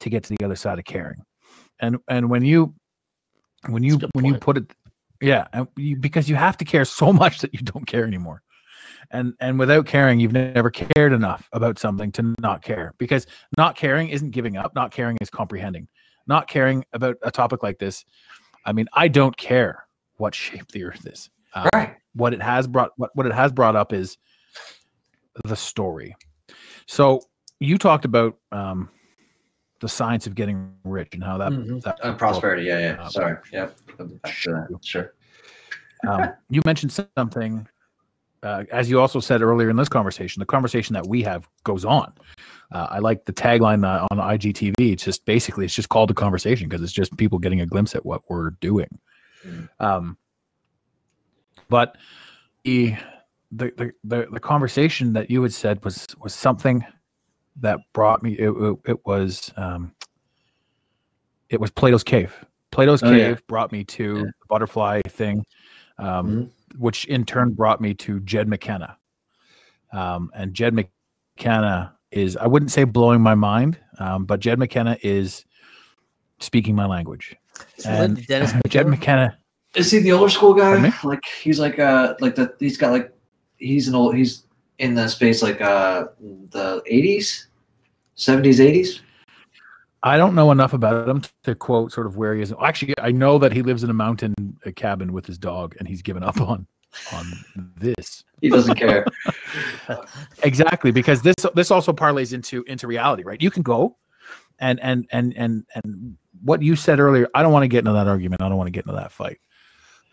to 0.00 0.10
get 0.10 0.24
to 0.24 0.34
the 0.36 0.44
other 0.44 0.56
side 0.56 0.78
of 0.78 0.84
caring. 0.84 1.22
And 1.80 1.98
and 2.08 2.28
when 2.28 2.44
you 2.44 2.74
when 3.68 3.82
you 3.84 3.92
That's 3.92 4.04
a 4.04 4.06
good 4.06 4.10
when 4.14 4.24
you 4.24 4.38
put 4.38 4.56
it, 4.58 4.72
yeah, 5.20 5.46
and 5.52 5.68
you, 5.76 5.96
because 5.96 6.28
you 6.28 6.34
have 6.34 6.56
to 6.58 6.64
care 6.64 6.84
so 6.84 7.12
much 7.22 7.40
that 7.40 7.54
you 7.54 7.60
don't 7.60 7.86
care 7.86 8.04
anymore. 8.04 8.42
And 9.12 9.34
and 9.40 9.58
without 9.58 9.86
caring, 9.86 10.18
you've 10.18 10.32
never 10.32 10.70
cared 10.70 11.12
enough 11.12 11.48
about 11.52 11.78
something 11.78 12.10
to 12.12 12.34
not 12.40 12.62
care. 12.62 12.94
Because 12.98 13.26
not 13.56 13.76
caring 13.76 14.08
isn't 14.08 14.30
giving 14.30 14.56
up. 14.56 14.74
Not 14.74 14.90
caring 14.90 15.16
is 15.20 15.30
comprehending. 15.30 15.86
Not 16.26 16.48
caring 16.48 16.84
about 16.92 17.16
a 17.22 17.30
topic 17.30 17.62
like 17.62 17.78
this. 17.78 18.04
I 18.64 18.72
mean, 18.72 18.86
I 18.92 19.08
don't 19.08 19.36
care 19.36 19.86
what 20.16 20.34
shape 20.34 20.70
the 20.72 20.84
Earth 20.84 21.06
is. 21.06 21.30
Um, 21.54 21.68
right. 21.74 21.96
What 22.14 22.32
it 22.34 22.42
has 22.42 22.66
brought 22.66 22.90
what, 22.96 23.10
what 23.14 23.26
it 23.26 23.32
has 23.32 23.52
brought 23.52 23.76
up 23.76 23.92
is 23.92 24.18
the 25.44 25.56
story 25.56 26.14
so 26.86 27.20
you 27.60 27.78
talked 27.78 28.04
about 28.04 28.36
um 28.52 28.88
the 29.80 29.88
science 29.88 30.26
of 30.28 30.34
getting 30.36 30.72
rich 30.84 31.08
and 31.14 31.24
how 31.24 31.36
that, 31.38 31.50
Mhm. 31.50 31.82
that 31.82 31.98
Uh, 32.04 32.14
prosperity. 32.14 32.62
Yeah. 32.64 32.78
Yeah. 32.78 33.02
Uh, 33.02 33.08
Sorry. 33.08 33.36
To 33.50 33.74
that. 33.98 34.78
Sure. 34.84 35.14
um, 36.08 36.32
you 36.50 36.60
mentioned 36.64 36.92
something 37.16 37.66
uh, 38.44 38.64
as 38.72 38.90
you 38.90 39.00
also 39.00 39.20
said 39.20 39.40
earlier 39.42 39.70
in 39.70 39.76
this 39.76 39.88
conversation 39.88 40.40
the 40.40 40.46
conversation 40.46 40.92
that 40.94 41.06
we 41.06 41.22
have 41.22 41.48
goes 41.64 41.84
on 41.84 42.12
uh, 42.72 42.88
i 42.90 42.98
like 42.98 43.24
the 43.24 43.32
tagline 43.32 43.84
uh, 43.86 44.06
on 44.10 44.18
igtv 44.36 44.74
it's 44.78 45.04
just 45.04 45.24
basically 45.26 45.64
it's 45.64 45.74
just 45.74 45.88
called 45.88 46.10
a 46.10 46.14
conversation 46.14 46.68
because 46.68 46.82
it's 46.82 46.92
just 46.92 47.16
people 47.16 47.38
getting 47.38 47.60
a 47.60 47.66
glimpse 47.66 47.94
at 47.94 48.04
what 48.04 48.22
we're 48.28 48.50
doing 48.60 48.98
Mm. 49.44 49.68
um, 49.80 50.16
but 51.72 51.96
the, 52.64 52.94
the 53.50 53.92
the 54.04 54.26
the 54.30 54.40
conversation 54.40 55.14
that 55.14 55.30
you 55.30 55.42
had 55.42 55.52
said 55.52 55.82
was 55.84 56.06
was 56.20 56.34
something 56.34 56.84
that 57.60 57.80
brought 57.94 58.22
me 58.22 58.32
it, 58.34 58.50
it, 58.50 58.76
it 58.86 59.06
was 59.06 59.50
um 59.56 59.92
it 61.48 61.58
was 61.60 61.70
plato's 61.70 62.04
cave 62.04 62.32
plato's 62.70 63.02
Oh, 63.02 63.10
cave 63.10 63.36
yeah. 63.38 63.40
brought 63.48 63.72
me 63.72 63.84
to 63.84 64.16
Yeah. 64.18 64.22
the 64.24 64.46
butterfly 64.48 65.00
thing 65.08 65.44
um 65.98 66.26
Mhm. 66.28 66.50
which 66.78 67.04
in 67.06 67.24
turn 67.24 67.52
brought 67.52 67.80
me 67.80 67.94
to 67.94 68.20
jed 68.20 68.48
mckenna 68.48 68.96
um 69.92 70.30
and 70.34 70.54
jed 70.54 70.74
mckenna 70.74 71.94
is 72.10 72.36
i 72.36 72.46
wouldn't 72.46 72.70
say 72.70 72.84
blowing 72.84 73.20
my 73.20 73.34
mind 73.34 73.78
um 73.98 74.24
but 74.24 74.40
jed 74.40 74.58
mckenna 74.58 74.96
is 75.02 75.44
speaking 76.40 76.74
my 76.74 76.86
language 76.86 77.36
and 77.84 78.18
jed 78.68 78.86
McKenna? 78.88 79.38
Is 79.74 79.90
he 79.90 80.00
the 80.00 80.12
older 80.12 80.28
school 80.28 80.54
guy? 80.54 80.92
Like 81.02 81.24
he's 81.24 81.58
like 81.58 81.78
uh 81.78 82.14
like 82.20 82.34
the 82.34 82.54
he's 82.58 82.76
got 82.76 82.92
like 82.92 83.12
he's 83.56 83.88
an 83.88 83.94
old 83.94 84.14
he's 84.14 84.44
in 84.78 84.94
the 84.94 85.08
space 85.08 85.42
like 85.42 85.60
uh 85.60 86.06
the 86.50 86.82
eighties, 86.86 87.48
seventies, 88.14 88.60
eighties. 88.60 89.00
I 90.02 90.16
don't 90.16 90.34
know 90.34 90.50
enough 90.50 90.72
about 90.72 91.08
him 91.08 91.22
to 91.44 91.54
quote 91.54 91.92
sort 91.92 92.06
of 92.06 92.16
where 92.16 92.34
he 92.34 92.42
is. 92.42 92.52
Actually, 92.60 92.94
I 92.98 93.12
know 93.12 93.38
that 93.38 93.52
he 93.52 93.62
lives 93.62 93.84
in 93.84 93.90
a 93.90 93.94
mountain 93.94 94.34
cabin 94.74 95.12
with 95.12 95.26
his 95.26 95.38
dog, 95.38 95.76
and 95.78 95.86
he's 95.86 96.02
given 96.02 96.24
up 96.24 96.40
on 96.40 96.66
on 97.12 97.24
this. 97.76 98.24
He 98.40 98.48
doesn't 98.48 98.74
care. 98.74 99.06
Exactly, 100.44 100.90
because 100.90 101.22
this 101.22 101.36
this 101.54 101.70
also 101.70 101.92
parlays 101.92 102.32
into 102.32 102.64
into 102.64 102.86
reality, 102.86 103.22
right? 103.22 103.40
You 103.40 103.50
can 103.50 103.62
go, 103.62 103.96
and 104.58 104.80
and 104.80 105.06
and 105.12 105.34
and 105.36 105.64
and 105.74 106.16
what 106.42 106.62
you 106.62 106.74
said 106.74 106.98
earlier. 106.98 107.28
I 107.34 107.42
don't 107.42 107.52
want 107.52 107.62
to 107.64 107.68
get 107.68 107.80
into 107.80 107.92
that 107.92 108.08
argument. 108.08 108.42
I 108.42 108.48
don't 108.48 108.56
want 108.56 108.68
to 108.68 108.72
get 108.72 108.86
into 108.86 108.96
that 108.96 109.12
fight. 109.12 109.38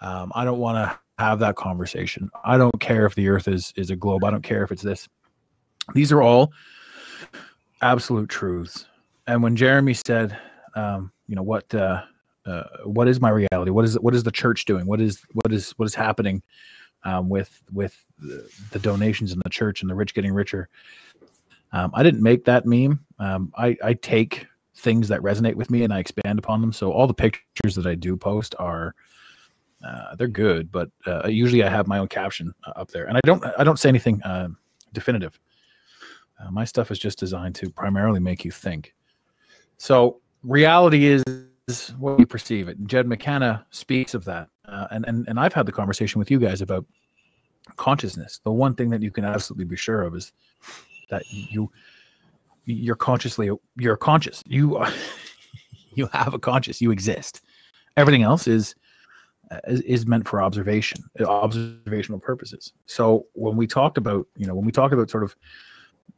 Um, 0.01 0.32
I 0.36 0.46
don't 0.46 0.60
want 0.60 0.77
to 0.77 1.00
have 1.24 1.39
that 1.39 1.56
conversation. 1.56 2.29
I 2.44 2.58
don't 2.58 2.79
care 2.79 3.06
if 3.06 3.15
the 3.15 3.27
Earth 3.29 3.48
is 3.48 3.74
is 3.75 3.89
a 3.89 3.96
globe. 3.96 4.24
I 4.24 4.32
don't 4.32 4.44
care 4.44 4.63
if 4.63 4.72
it's 4.72 4.82
this. 4.82 5.08
These 5.94 6.12
are 6.12 6.22
all 6.22 6.51
absolute 7.82 8.29
truths. 8.29 8.86
And 9.27 9.44
when 9.44 9.56
Jeremy 9.56 9.94
said, 9.94 10.38
um, 10.75 11.12
you 11.27 11.36
know, 11.36 11.44
what 11.44 11.74
uh, 11.75 12.03
uh, 12.46 12.63
what 12.86 13.08
is 13.08 13.20
my 13.20 13.29
reality? 13.29 13.72
What 13.72 13.86
is 13.86 14.00
what 14.00 14.15
is 14.15 14.24
the 14.24 14.32
church 14.32 14.65
doing? 14.65 14.86
What 14.86 15.01
is 15.01 15.22
what 15.34 15.53
is 15.53 15.72
what 15.72 15.86
is 15.86 15.96
happening 15.96 16.41
um, 17.03 17.29
with 17.29 17.62
with 17.72 18.03
the, 18.18 18.50
the 18.72 18.79
donations 18.79 19.34
in 19.34 19.39
the 19.44 19.50
church 19.50 19.82
and 19.82 19.89
the 19.89 19.96
rich 19.96 20.13
getting 20.13 20.34
richer? 20.34 20.70
Um, 21.72 21.91
I 21.94 22.03
didn't 22.03 22.24
make 22.24 22.46
that 22.46 22.65
meme. 22.65 23.06
Um, 23.20 23.53
I, 23.56 23.77
I 23.84 23.94
take 23.94 24.48
things 24.75 25.08
that 25.10 25.22
resonate 25.22 25.56
with 25.56 25.70
me 25.70 25.84
and 25.84 25.94
I 25.94 26.00
expand 26.00 26.39
upon 26.39 26.62
them. 26.62 26.74
So 26.74 26.91
all 26.91 27.06
the 27.06 27.13
pictures 27.13 27.75
that 27.75 27.86
I 27.86 27.96
do 27.96 28.15
post 28.18 28.56
are 28.58 28.96
uh, 29.86 30.15
they're 30.15 30.27
good, 30.27 30.71
but 30.71 30.89
uh, 31.07 31.27
usually 31.27 31.63
I 31.63 31.69
have 31.69 31.88
my 31.88 32.00
own 32.00 32.07
caption 32.07 32.53
uh, 32.65 32.74
up 32.75 32.89
there, 32.91 33.05
and 33.05 33.17
I 33.17 33.21
don't 33.24 33.43
I 33.57 33.63
don't 33.63 33.79
say 33.79 33.89
anything 33.89 34.21
uh, 34.24 34.50
definitive. 34.93 35.39
Uh, 36.39 36.51
my 36.51 36.65
stuff 36.65 36.91
is 36.91 37.00
just 37.00 37.19
designed 37.19 37.55
to 37.55 37.69
primarily 37.69 38.19
make 38.19 38.43
you 38.43 38.51
think. 38.51 38.93
So 39.77 40.19
reality 40.43 41.05
is 41.05 41.24
what 41.98 42.19
you 42.19 42.25
perceive 42.25 42.67
it. 42.67 42.77
Jed 42.88 43.07
McKenna 43.07 43.65
speaks 43.71 44.13
of 44.13 44.25
that, 44.25 44.50
and 44.65 45.05
and 45.07 45.27
and 45.27 45.39
I've 45.39 45.53
had 45.53 45.65
the 45.65 45.71
conversation 45.71 46.19
with 46.19 46.29
you 46.29 46.39
guys 46.39 46.62
about 46.62 46.86
consciousness. 47.77 48.41
The 48.43 48.51
one 48.51 48.75
thing 48.75 48.89
that 48.89 49.01
you 49.01 49.12
can 49.12 49.24
absolutely 49.24 49.65
be 49.65 49.77
sure 49.77 50.01
of 50.01 50.15
is 50.15 50.33
that 51.09 51.24
you 51.31 51.71
you're 52.65 52.95
consciously 52.95 53.50
you're 53.77 53.98
conscious. 53.98 54.43
You 54.45 54.83
you 55.93 56.07
have 56.12 56.33
a 56.33 56.39
conscious. 56.39 56.81
You 56.81 56.91
exist. 56.91 57.41
Everything 57.95 58.24
else 58.24 58.45
is 58.45 58.75
is, 59.68 59.82
is 59.82 60.06
meant 60.06 60.27
for 60.27 60.41
observation, 60.41 61.03
observational 61.25 62.20
purposes. 62.20 62.74
So 62.86 63.25
when 63.34 63.56
we 63.56 63.68
talked 63.68 63.98
about, 63.98 64.27
you 64.36 64.48
know, 64.48 64.56
when 64.56 64.65
we 64.65 64.72
talked 64.72 64.94
about 64.94 65.10
sort 65.10 65.24
of, 65.24 65.36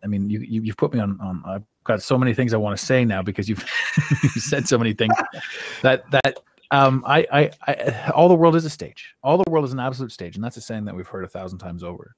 I 0.03 0.07
mean, 0.07 0.29
you, 0.29 0.39
you 0.39 0.63
have 0.67 0.77
put 0.77 0.93
me 0.93 0.99
on 0.99 1.19
on. 1.21 1.43
I've 1.45 1.63
got 1.83 2.01
so 2.01 2.17
many 2.17 2.33
things 2.33 2.53
I 2.53 2.57
want 2.57 2.77
to 2.77 2.85
say 2.85 3.05
now 3.05 3.21
because 3.21 3.47
you've 3.47 3.63
you 4.23 4.41
said 4.41 4.67
so 4.67 4.77
many 4.77 4.93
things 4.93 5.13
that 5.81 6.09
that 6.11 6.39
um, 6.71 7.03
I, 7.05 7.27
I, 7.31 7.51
I, 7.67 8.11
all 8.15 8.29
the 8.29 8.35
world 8.35 8.55
is 8.55 8.63
a 8.63 8.69
stage. 8.69 9.13
All 9.23 9.37
the 9.37 9.49
world 9.51 9.65
is 9.65 9.73
an 9.73 9.79
absolute 9.79 10.11
stage, 10.11 10.35
and 10.35 10.43
that's 10.43 10.57
a 10.57 10.61
saying 10.61 10.85
that 10.85 10.95
we've 10.95 11.07
heard 11.07 11.25
a 11.25 11.29
thousand 11.29 11.59
times 11.59 11.83
over. 11.83 12.15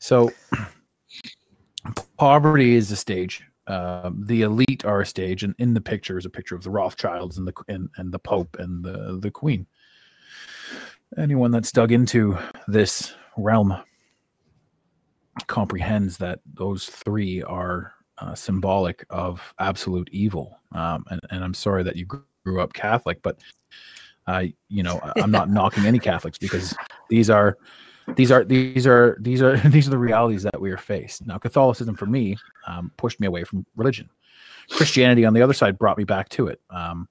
So, 0.00 0.32
poverty 2.18 2.74
is 2.74 2.90
a 2.90 2.96
stage. 2.96 3.44
Um, 3.68 4.24
the 4.26 4.42
elite 4.42 4.84
are 4.84 5.02
a 5.02 5.06
stage, 5.06 5.44
and 5.44 5.54
in 5.58 5.72
the 5.72 5.80
picture 5.80 6.18
is 6.18 6.26
a 6.26 6.30
picture 6.30 6.56
of 6.56 6.64
the 6.64 6.70
Rothschilds 6.70 7.38
and 7.38 7.46
the 7.46 7.52
and, 7.68 7.88
and 7.96 8.10
the 8.10 8.18
Pope 8.18 8.56
and 8.58 8.84
the 8.84 9.18
the 9.20 9.30
Queen. 9.30 9.66
Anyone 11.16 11.50
that's 11.50 11.72
dug 11.72 11.92
into 11.92 12.36
this 12.66 13.14
realm 13.36 13.76
comprehends 15.46 16.18
that 16.18 16.40
those 16.54 16.86
three 16.86 17.42
are 17.42 17.92
uh, 18.18 18.34
symbolic 18.34 19.06
of 19.10 19.54
absolute 19.58 20.08
evil. 20.12 20.58
Um, 20.72 21.04
and, 21.10 21.20
and 21.30 21.44
I'm 21.44 21.54
sorry 21.54 21.82
that 21.84 21.96
you 21.96 22.06
grew 22.44 22.60
up 22.60 22.72
Catholic, 22.72 23.22
but 23.22 23.38
uh, 24.26 24.44
you 24.68 24.82
know, 24.82 25.00
I'm 25.16 25.30
not 25.30 25.50
knocking 25.50 25.86
any 25.86 25.98
Catholics 25.98 26.38
because 26.38 26.76
these 27.08 27.30
are 27.30 27.56
these 28.16 28.30
are 28.30 28.44
these 28.44 28.86
are 28.86 29.16
these 29.20 29.42
are 29.42 29.56
these 29.68 29.86
are 29.86 29.90
the 29.90 29.98
realities 29.98 30.42
that 30.42 30.60
we 30.60 30.70
are 30.70 30.78
faced. 30.78 31.26
Now, 31.26 31.38
Catholicism 31.38 31.94
for 31.94 32.06
me 32.06 32.36
um, 32.66 32.92
pushed 32.96 33.20
me 33.20 33.26
away 33.26 33.44
from 33.44 33.64
religion. 33.76 34.10
Christianity, 34.70 35.24
on 35.24 35.32
the 35.32 35.42
other 35.42 35.54
side, 35.54 35.78
brought 35.78 35.96
me 35.96 36.04
back 36.04 36.28
to 36.30 36.48
it. 36.48 36.60
Um, 36.68 37.08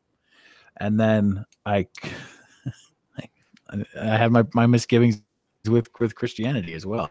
and 0.80 1.00
then 1.00 1.44
I, 1.66 1.88
I 3.70 4.18
have 4.18 4.32
my 4.32 4.44
my 4.54 4.66
misgivings 4.66 5.22
with 5.68 5.90
with 6.00 6.16
Christianity 6.16 6.74
as 6.74 6.86
well. 6.86 7.10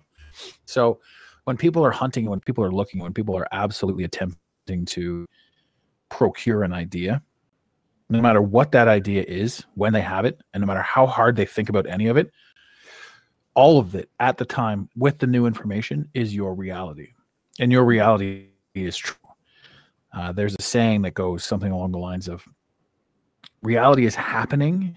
So 0.65 1.01
when 1.45 1.57
people 1.57 1.85
are 1.85 1.91
hunting, 1.91 2.27
when 2.27 2.41
people 2.41 2.65
are 2.65 2.73
looking, 2.73 3.01
when 3.01 3.13
people 3.13 3.37
are 3.37 3.47
absolutely 3.53 4.05
attempting 4.05 4.85
to 4.87 5.27
procure 6.09 6.63
an 6.63 6.73
idea, 6.73 7.23
no 8.09 8.21
matter 8.21 8.43
what 8.43 8.73
that 8.73 8.89
idea 8.89 9.23
is, 9.23 9.65
when 9.75 9.93
they 9.93 10.01
have 10.01 10.25
it, 10.25 10.41
and 10.53 10.61
no 10.61 10.67
matter 10.67 10.83
how 10.83 11.07
hard 11.07 11.37
they 11.37 11.47
think 11.47 11.69
about 11.69 11.87
any 11.87 12.09
of 12.09 12.17
it, 12.17 12.31
all 13.55 13.79
of 13.79 13.95
it 13.95 14.11
at 14.21 14.37
the 14.37 14.45
time 14.45 14.89
with 14.97 15.19
the 15.19 15.27
new 15.27 15.47
information 15.47 16.09
is 16.15 16.35
your 16.35 16.55
reality. 16.55 17.13
And 17.59 17.73
your 17.73 17.85
reality 17.85 18.49
is 18.75 18.97
true. 18.97 19.17
Uh, 20.13 20.33
there's 20.33 20.55
a 20.59 20.63
saying 20.63 21.03
that 21.03 21.15
goes 21.15 21.45
something 21.45 21.73
along 21.73 21.93
the 21.93 21.99
lines 21.99 22.29
of 22.29 22.45
reality 23.63 24.07
is 24.07 24.15
happening, 24.15 24.97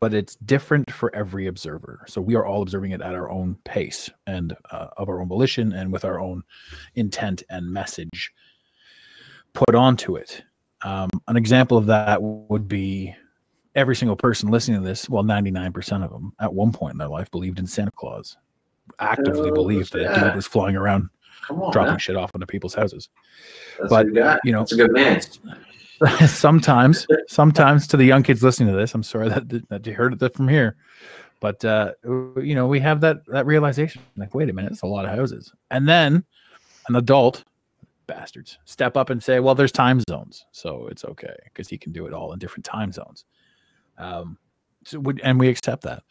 but 0.00 0.14
it's 0.14 0.36
different 0.36 0.90
for 0.92 1.14
every 1.14 1.46
observer. 1.46 2.04
So 2.06 2.20
we 2.20 2.34
are 2.36 2.46
all 2.46 2.62
observing 2.62 2.92
it 2.92 3.00
at 3.00 3.14
our 3.14 3.30
own 3.30 3.56
pace 3.64 4.08
and 4.26 4.54
uh, 4.70 4.88
of 4.96 5.08
our 5.08 5.20
own 5.20 5.28
volition 5.28 5.72
and 5.72 5.92
with 5.92 6.04
our 6.04 6.20
own 6.20 6.42
intent 6.94 7.42
and 7.50 7.70
message 7.70 8.32
put 9.54 9.74
onto 9.74 10.16
it. 10.16 10.42
Um, 10.82 11.10
an 11.26 11.36
example 11.36 11.76
of 11.76 11.86
that 11.86 12.22
would 12.22 12.68
be 12.68 13.14
every 13.74 13.96
single 13.96 14.16
person 14.16 14.50
listening 14.50 14.80
to 14.80 14.86
this, 14.86 15.08
well, 15.08 15.24
99% 15.24 16.04
of 16.04 16.10
them 16.10 16.32
at 16.40 16.52
one 16.52 16.72
point 16.72 16.92
in 16.92 16.98
their 16.98 17.08
life 17.08 17.30
believed 17.30 17.58
in 17.58 17.66
Santa 17.66 17.90
Claus, 17.90 18.36
actively 19.00 19.50
oh, 19.50 19.54
believed 19.54 19.92
that 19.92 20.02
yeah. 20.02 20.24
dude 20.24 20.36
was 20.36 20.46
flying 20.46 20.76
around 20.76 21.08
on, 21.50 21.72
dropping 21.72 21.92
man. 21.92 21.98
shit 21.98 22.16
off 22.16 22.32
into 22.34 22.46
people's 22.46 22.74
houses. 22.74 23.08
That's 23.78 23.90
but, 23.90 24.06
you 24.44 24.52
know, 24.52 24.62
it's 24.62 24.72
a 24.72 24.76
good 24.76 24.92
man. 24.92 25.20
sometimes, 26.26 27.06
sometimes 27.28 27.86
to 27.88 27.96
the 27.96 28.04
young 28.04 28.22
kids 28.22 28.42
listening 28.42 28.70
to 28.70 28.76
this, 28.76 28.94
I'm 28.94 29.02
sorry 29.02 29.28
that, 29.28 29.68
that 29.68 29.86
you 29.86 29.94
heard 29.94 30.20
it 30.20 30.34
from 30.34 30.48
here. 30.48 30.76
But, 31.40 31.64
uh, 31.64 31.92
you 32.04 32.54
know, 32.54 32.66
we 32.66 32.80
have 32.80 33.00
that, 33.02 33.24
that 33.26 33.46
realization 33.46 34.02
like, 34.16 34.34
wait 34.34 34.50
a 34.50 34.52
minute, 34.52 34.72
it's 34.72 34.82
a 34.82 34.86
lot 34.86 35.04
of 35.04 35.12
houses. 35.12 35.52
And 35.70 35.88
then 35.88 36.24
an 36.88 36.96
adult 36.96 37.44
bastards 38.06 38.58
step 38.64 38.96
up 38.96 39.10
and 39.10 39.22
say, 39.22 39.38
well, 39.38 39.54
there's 39.54 39.72
time 39.72 40.02
zones, 40.08 40.46
so 40.50 40.88
it's 40.90 41.04
okay 41.04 41.36
because 41.44 41.68
he 41.68 41.78
can 41.78 41.92
do 41.92 42.06
it 42.06 42.12
all 42.12 42.32
in 42.32 42.38
different 42.38 42.64
time 42.64 42.90
zones. 42.90 43.24
Um, 43.98 44.38
so 44.84 44.98
we, 44.98 45.14
and 45.22 45.38
we 45.38 45.48
accept 45.48 45.82
that. 45.84 46.02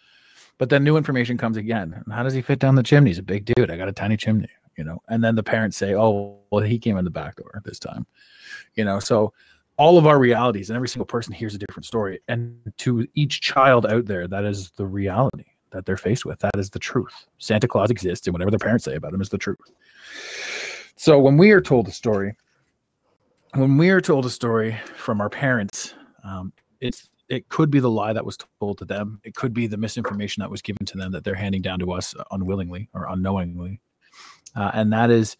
But 0.57 0.69
then 0.69 0.83
new 0.83 0.97
information 0.97 1.37
comes 1.37 1.57
again. 1.57 2.03
How 2.09 2.23
does 2.23 2.33
he 2.33 2.41
fit 2.41 2.59
down 2.59 2.75
the 2.75 2.83
chimney? 2.83 3.09
He's 3.09 3.19
a 3.19 3.23
big 3.23 3.45
dude. 3.45 3.69
I 3.69 3.77
got 3.77 3.89
a 3.89 3.93
tiny 3.93 4.17
chimney, 4.17 4.49
you 4.77 4.83
know. 4.83 5.01
And 5.07 5.23
then 5.23 5.35
the 5.35 5.43
parents 5.43 5.77
say, 5.77 5.93
"Oh, 5.93 6.39
well, 6.51 6.63
he 6.63 6.79
came 6.79 6.97
in 6.97 7.05
the 7.05 7.11
back 7.11 7.35
door 7.35 7.61
this 7.63 7.77
time," 7.77 8.07
you 8.73 8.83
know. 8.83 8.99
So 8.99 9.33
all 9.77 9.97
of 9.97 10.07
our 10.07 10.19
realities, 10.19 10.69
and 10.69 10.75
every 10.75 10.89
single 10.89 11.05
person 11.05 11.33
hears 11.33 11.53
a 11.53 11.57
different 11.57 11.85
story. 11.85 12.19
And 12.27 12.57
to 12.77 13.07
each 13.13 13.41
child 13.41 13.85
out 13.85 14.05
there, 14.05 14.27
that 14.27 14.43
is 14.43 14.71
the 14.71 14.85
reality 14.85 15.45
that 15.71 15.85
they're 15.85 15.97
faced 15.97 16.25
with. 16.25 16.39
That 16.39 16.55
is 16.57 16.69
the 16.69 16.79
truth. 16.79 17.27
Santa 17.37 17.67
Claus 17.67 17.91
exists, 17.91 18.27
and 18.27 18.33
whatever 18.33 18.51
their 18.51 18.59
parents 18.59 18.85
say 18.85 18.95
about 18.95 19.13
him 19.13 19.21
is 19.21 19.29
the 19.29 19.37
truth. 19.37 19.57
So 20.95 21.19
when 21.19 21.37
we 21.37 21.51
are 21.51 21.61
told 21.61 21.87
a 21.87 21.91
story, 21.91 22.35
when 23.53 23.77
we 23.77 23.89
are 23.89 24.01
told 24.01 24.25
a 24.25 24.29
story 24.29 24.77
from 24.95 25.21
our 25.21 25.29
parents, 25.29 25.93
um, 26.23 26.51
it's 26.81 27.09
it 27.29 27.49
could 27.49 27.69
be 27.69 27.79
the 27.79 27.89
lie 27.89 28.13
that 28.13 28.25
was 28.25 28.37
told 28.59 28.77
to 28.77 28.85
them. 28.85 29.19
It 29.23 29.35
could 29.35 29.53
be 29.53 29.67
the 29.67 29.77
misinformation 29.77 30.41
that 30.41 30.49
was 30.49 30.61
given 30.61 30.85
to 30.85 30.97
them 30.97 31.11
that 31.11 31.23
they're 31.23 31.35
handing 31.35 31.61
down 31.61 31.77
to 31.79 31.91
us 31.91 32.15
unwillingly 32.31 32.89
or 32.93 33.05
unknowingly, 33.09 33.79
uh, 34.55 34.71
and 34.73 34.91
that 34.93 35.11
is 35.11 35.37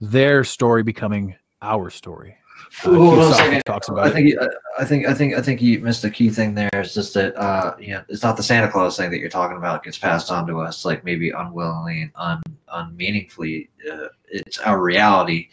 their 0.00 0.42
story 0.44 0.82
becoming 0.82 1.36
our 1.62 1.90
story. 1.90 2.36
Uh, 2.84 2.94
Hold 2.94 3.18
on 3.18 3.32
a 3.32 3.34
second. 3.34 3.62
Talks 3.64 3.88
about 3.88 4.06
I 4.06 4.10
think 4.10 4.34
I 4.78 4.84
think 4.84 5.06
I 5.06 5.14
think 5.14 5.34
I 5.34 5.42
think 5.42 5.60
you 5.60 5.80
missed 5.80 6.04
a 6.04 6.10
key 6.10 6.30
thing 6.30 6.54
there. 6.54 6.70
It's 6.72 6.94
just 6.94 7.14
that 7.14 7.36
uh, 7.36 7.74
you 7.78 7.94
know 7.94 8.02
it's 8.08 8.22
not 8.22 8.36
the 8.36 8.42
Santa 8.42 8.70
Claus 8.70 8.96
thing 8.96 9.10
that 9.10 9.18
you're 9.18 9.28
talking 9.28 9.56
about 9.56 9.82
It 9.82 9.84
gets 9.84 9.98
passed 9.98 10.30
on 10.30 10.46
to 10.46 10.60
us 10.60 10.84
like 10.84 11.04
maybe 11.04 11.30
unwillingly 11.30 12.02
and 12.02 12.12
un, 12.16 12.42
unmeaningfully. 12.72 13.70
Uh, 13.90 14.08
it's 14.28 14.58
our 14.58 14.80
reality, 14.80 15.48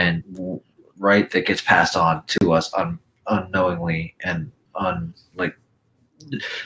and 0.00 0.60
right 0.98 1.30
that 1.30 1.46
gets 1.46 1.60
passed 1.60 1.96
on 1.96 2.24
to 2.26 2.52
us 2.52 2.72
un, 2.74 2.98
unknowingly 3.28 4.14
and 4.24 4.50
un 4.74 5.14
like 5.36 5.56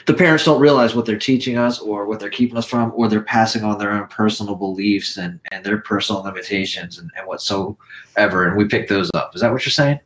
the 0.05 0.13
parents 0.13 0.45
don't 0.45 0.59
realize 0.59 0.95
what 0.95 1.05
they're 1.05 1.17
teaching 1.17 1.57
us 1.57 1.79
or 1.79 2.05
what 2.05 2.19
they're 2.19 2.29
keeping 2.29 2.57
us 2.57 2.65
from 2.65 2.91
or 2.95 3.07
they're 3.07 3.21
passing 3.21 3.63
on 3.63 3.77
their 3.77 3.91
own 3.91 4.07
personal 4.07 4.55
beliefs 4.55 5.17
and, 5.17 5.39
and 5.51 5.65
their 5.65 5.79
personal 5.79 6.21
limitations 6.21 6.97
and, 6.97 7.09
and 7.17 7.27
whatsoever. 7.27 8.47
And 8.47 8.57
we 8.57 8.65
pick 8.65 8.87
those 8.87 9.09
up. 9.13 9.35
Is 9.35 9.41
that 9.41 9.51
what 9.51 9.65
you're 9.65 9.71
saying? 9.71 9.99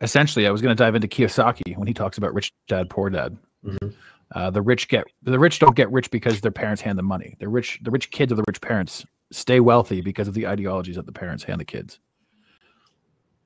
Essentially 0.00 0.48
i 0.48 0.50
was 0.50 0.60
going 0.60 0.76
to 0.76 0.82
dive 0.82 0.96
into 0.96 1.06
kiyosaki 1.06 1.76
when 1.76 1.86
he 1.86 1.94
talks 1.94 2.18
about 2.18 2.34
rich 2.34 2.52
dad 2.66 2.90
poor 2.90 3.08
dad. 3.08 3.36
Mm-hmm. 3.64 3.90
uh, 4.34 4.50
the 4.50 4.60
rich 4.60 4.88
get 4.88 5.04
the 5.22 5.38
rich 5.38 5.60
don't 5.60 5.76
get 5.76 5.88
rich 5.92 6.10
because 6.10 6.40
their 6.40 6.50
parents 6.50 6.82
hand 6.82 6.98
them 6.98 7.06
money. 7.06 7.36
The 7.38 7.48
rich 7.48 7.78
the 7.82 7.92
rich 7.92 8.10
kids 8.10 8.32
of 8.32 8.36
the 8.36 8.44
rich 8.48 8.60
parents 8.60 9.06
stay 9.30 9.60
wealthy 9.60 10.00
because 10.00 10.26
of 10.26 10.34
the 10.34 10.48
ideologies 10.48 10.96
that 10.96 11.06
the 11.06 11.12
parents 11.12 11.44
hand 11.44 11.60
the 11.60 11.64
kids. 11.64 12.00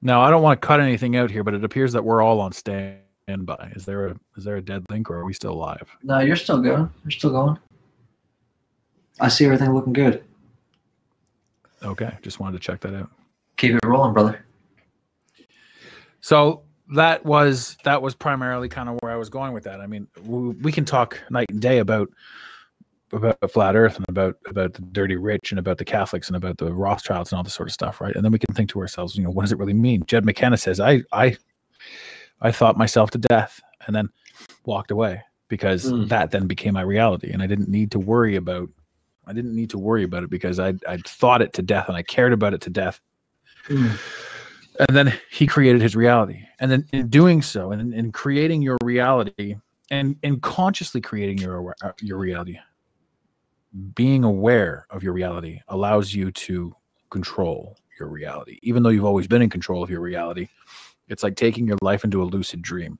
Now 0.00 0.22
i 0.22 0.30
don't 0.30 0.42
want 0.42 0.58
to 0.60 0.66
cut 0.66 0.80
anything 0.80 1.16
out 1.16 1.30
here 1.30 1.44
but 1.44 1.52
it 1.52 1.62
appears 1.62 1.92
that 1.92 2.02
we're 2.02 2.22
all 2.22 2.40
on 2.40 2.52
stand 2.52 3.00
by. 3.26 3.72
Is 3.74 3.84
there 3.84 4.06
a 4.06 4.16
is 4.36 4.44
there 4.44 4.56
a 4.56 4.62
dead 4.62 4.84
link 4.88 5.10
or 5.10 5.16
are 5.16 5.24
we 5.24 5.32
still 5.32 5.56
live? 5.56 5.88
No, 6.02 6.20
you're 6.20 6.36
still 6.36 6.60
going. 6.60 6.88
You're 7.02 7.10
still 7.10 7.30
going. 7.30 7.58
I 9.18 9.28
see 9.28 9.44
everything 9.44 9.72
looking 9.74 9.92
good. 9.92 10.22
Okay, 11.82 12.16
just 12.22 12.38
wanted 12.38 12.60
to 12.60 12.64
check 12.64 12.80
that 12.80 12.94
out. 12.94 13.10
Keep 13.56 13.74
it 13.74 13.80
rolling, 13.84 14.12
brother. 14.12 14.44
So 16.20 16.62
that 16.94 17.24
was 17.24 17.76
that 17.84 18.00
was 18.00 18.14
primarily 18.14 18.68
kind 18.68 18.88
of 18.88 18.96
where 19.00 19.10
I 19.10 19.16
was 19.16 19.28
going 19.28 19.52
with 19.52 19.64
that. 19.64 19.80
I 19.80 19.86
mean, 19.86 20.06
we, 20.24 20.50
we 20.50 20.72
can 20.72 20.84
talk 20.84 21.20
night 21.30 21.46
and 21.50 21.60
day 21.60 21.78
about 21.78 22.08
about 23.12 23.38
flat 23.50 23.74
Earth 23.74 23.96
and 23.96 24.08
about 24.08 24.36
about 24.46 24.74
the 24.74 24.82
dirty 24.82 25.16
rich 25.16 25.50
and 25.50 25.58
about 25.58 25.78
the 25.78 25.84
Catholics 25.84 26.28
and 26.28 26.36
about 26.36 26.58
the 26.58 26.72
Rothschilds 26.72 27.32
and 27.32 27.38
all 27.38 27.42
this 27.42 27.54
sort 27.54 27.68
of 27.68 27.72
stuff, 27.72 28.00
right? 28.00 28.14
And 28.14 28.24
then 28.24 28.30
we 28.30 28.38
can 28.38 28.54
think 28.54 28.70
to 28.70 28.80
ourselves, 28.80 29.16
you 29.16 29.24
know, 29.24 29.30
what 29.30 29.42
does 29.42 29.52
it 29.52 29.58
really 29.58 29.74
mean? 29.74 30.04
Jed 30.06 30.24
McKenna 30.24 30.56
says, 30.56 30.78
I 30.78 31.02
I 31.12 31.36
I 32.40 32.52
thought 32.52 32.76
myself 32.76 33.10
to 33.10 33.18
death 33.18 33.60
and 33.86 33.94
then 33.94 34.08
walked 34.64 34.90
away 34.90 35.22
because 35.48 35.84
mm. 35.84 36.08
that 36.08 36.30
then 36.30 36.46
became 36.46 36.74
my 36.74 36.82
reality. 36.82 37.30
And 37.32 37.42
I 37.42 37.46
didn't 37.46 37.68
need 37.68 37.90
to 37.92 37.98
worry 37.98 38.36
about, 38.36 38.68
I 39.26 39.32
didn't 39.32 39.54
need 39.54 39.70
to 39.70 39.78
worry 39.78 40.04
about 40.04 40.22
it 40.22 40.30
because 40.30 40.58
I 40.58 40.74
I 40.88 40.98
thought 41.06 41.42
it 41.42 41.52
to 41.54 41.62
death 41.62 41.88
and 41.88 41.96
I 41.96 42.02
cared 42.02 42.32
about 42.32 42.54
it 42.54 42.60
to 42.62 42.70
death. 42.70 43.00
Mm. 43.68 43.98
And 44.78 44.96
then 44.96 45.18
he 45.30 45.46
created 45.46 45.80
his 45.80 45.96
reality. 45.96 46.42
And 46.58 46.70
then 46.70 46.86
in 46.92 47.08
doing 47.08 47.42
so, 47.42 47.72
and 47.72 47.80
in, 47.80 47.92
in 47.92 48.12
creating 48.12 48.62
your 48.62 48.76
reality 48.84 49.56
and, 49.90 50.16
and 50.22 50.42
consciously 50.42 51.00
creating 51.00 51.38
your, 51.38 51.74
uh, 51.82 51.92
your 52.02 52.18
reality, 52.18 52.58
being 53.94 54.24
aware 54.24 54.86
of 54.90 55.02
your 55.02 55.12
reality 55.12 55.60
allows 55.68 56.14
you 56.14 56.30
to 56.32 56.74
control 57.10 57.76
your 57.98 58.08
reality. 58.08 58.58
Even 58.62 58.82
though 58.82 58.90
you've 58.90 59.04
always 59.04 59.26
been 59.26 59.42
in 59.42 59.50
control 59.50 59.82
of 59.82 59.90
your 59.90 60.00
reality, 60.00 60.48
it's 61.08 61.22
like 61.22 61.36
taking 61.36 61.66
your 61.66 61.78
life 61.82 62.04
into 62.04 62.22
a 62.22 62.24
lucid 62.24 62.62
dream. 62.62 62.98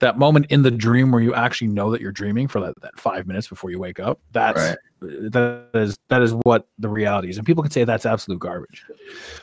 that 0.00 0.18
moment 0.18 0.46
in 0.50 0.62
the 0.62 0.70
dream 0.70 1.12
where 1.12 1.22
you 1.22 1.34
actually 1.34 1.68
know 1.68 1.90
that 1.92 2.00
you're 2.00 2.10
dreaming 2.12 2.48
for 2.48 2.60
that, 2.60 2.74
that 2.82 2.98
five 2.98 3.26
minutes 3.26 3.46
before 3.46 3.70
you 3.70 3.78
wake 3.78 4.00
up 4.00 4.18
that's 4.32 4.58
Right. 4.58 4.76
that 5.32 5.68
is 5.74 5.96
that 6.08 6.22
is 6.22 6.32
what 6.44 6.66
the 6.78 6.88
reality 6.88 7.28
is. 7.28 7.36
And 7.38 7.46
people 7.46 7.62
can 7.62 7.70
say 7.72 7.84
that's 7.84 8.06
absolute 8.06 8.38
garbage. 8.40 8.84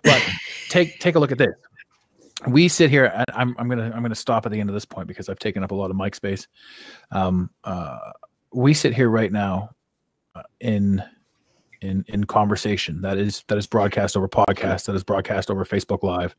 But 0.04 0.22
take 0.70 1.00
take 1.00 1.16
a 1.16 1.20
look 1.20 1.32
at 1.32 1.38
this. 1.38 1.54
We 2.48 2.68
sit 2.70 2.90
here 2.90 3.06
and 3.06 3.26
I'm, 3.34 3.56
I'm 3.60 3.68
gonna 3.70 3.92
i'm 3.94 4.02
gonna 4.02 4.16
stop 4.16 4.46
at 4.46 4.52
the 4.54 4.60
end 4.60 4.70
of 4.70 4.74
this 4.74 4.86
point 4.86 5.08
because 5.08 5.28
i've 5.30 5.40
taken 5.40 5.64
up 5.64 5.72
a 5.72 5.76
lot 5.76 5.90
of 5.92 5.98
mic 5.98 6.16
space. 6.16 6.48
Um 7.12 7.50
uh 7.64 7.98
we 8.54 8.74
sit 8.74 8.94
here 8.94 9.10
right 9.10 9.32
now 9.32 9.70
uh, 10.36 10.44
in 10.62 11.04
in 11.82 12.04
in 12.10 12.24
conversation 12.26 13.02
that 13.02 13.18
is 13.18 13.44
that 13.48 13.58
is 13.58 13.68
broadcast 13.68 14.16
over 14.18 14.28
podcast 14.28 14.86
that 14.86 14.96
is 14.96 15.04
broadcast 15.04 15.50
over 15.52 15.64
facebook 15.66 16.04
live 16.04 16.36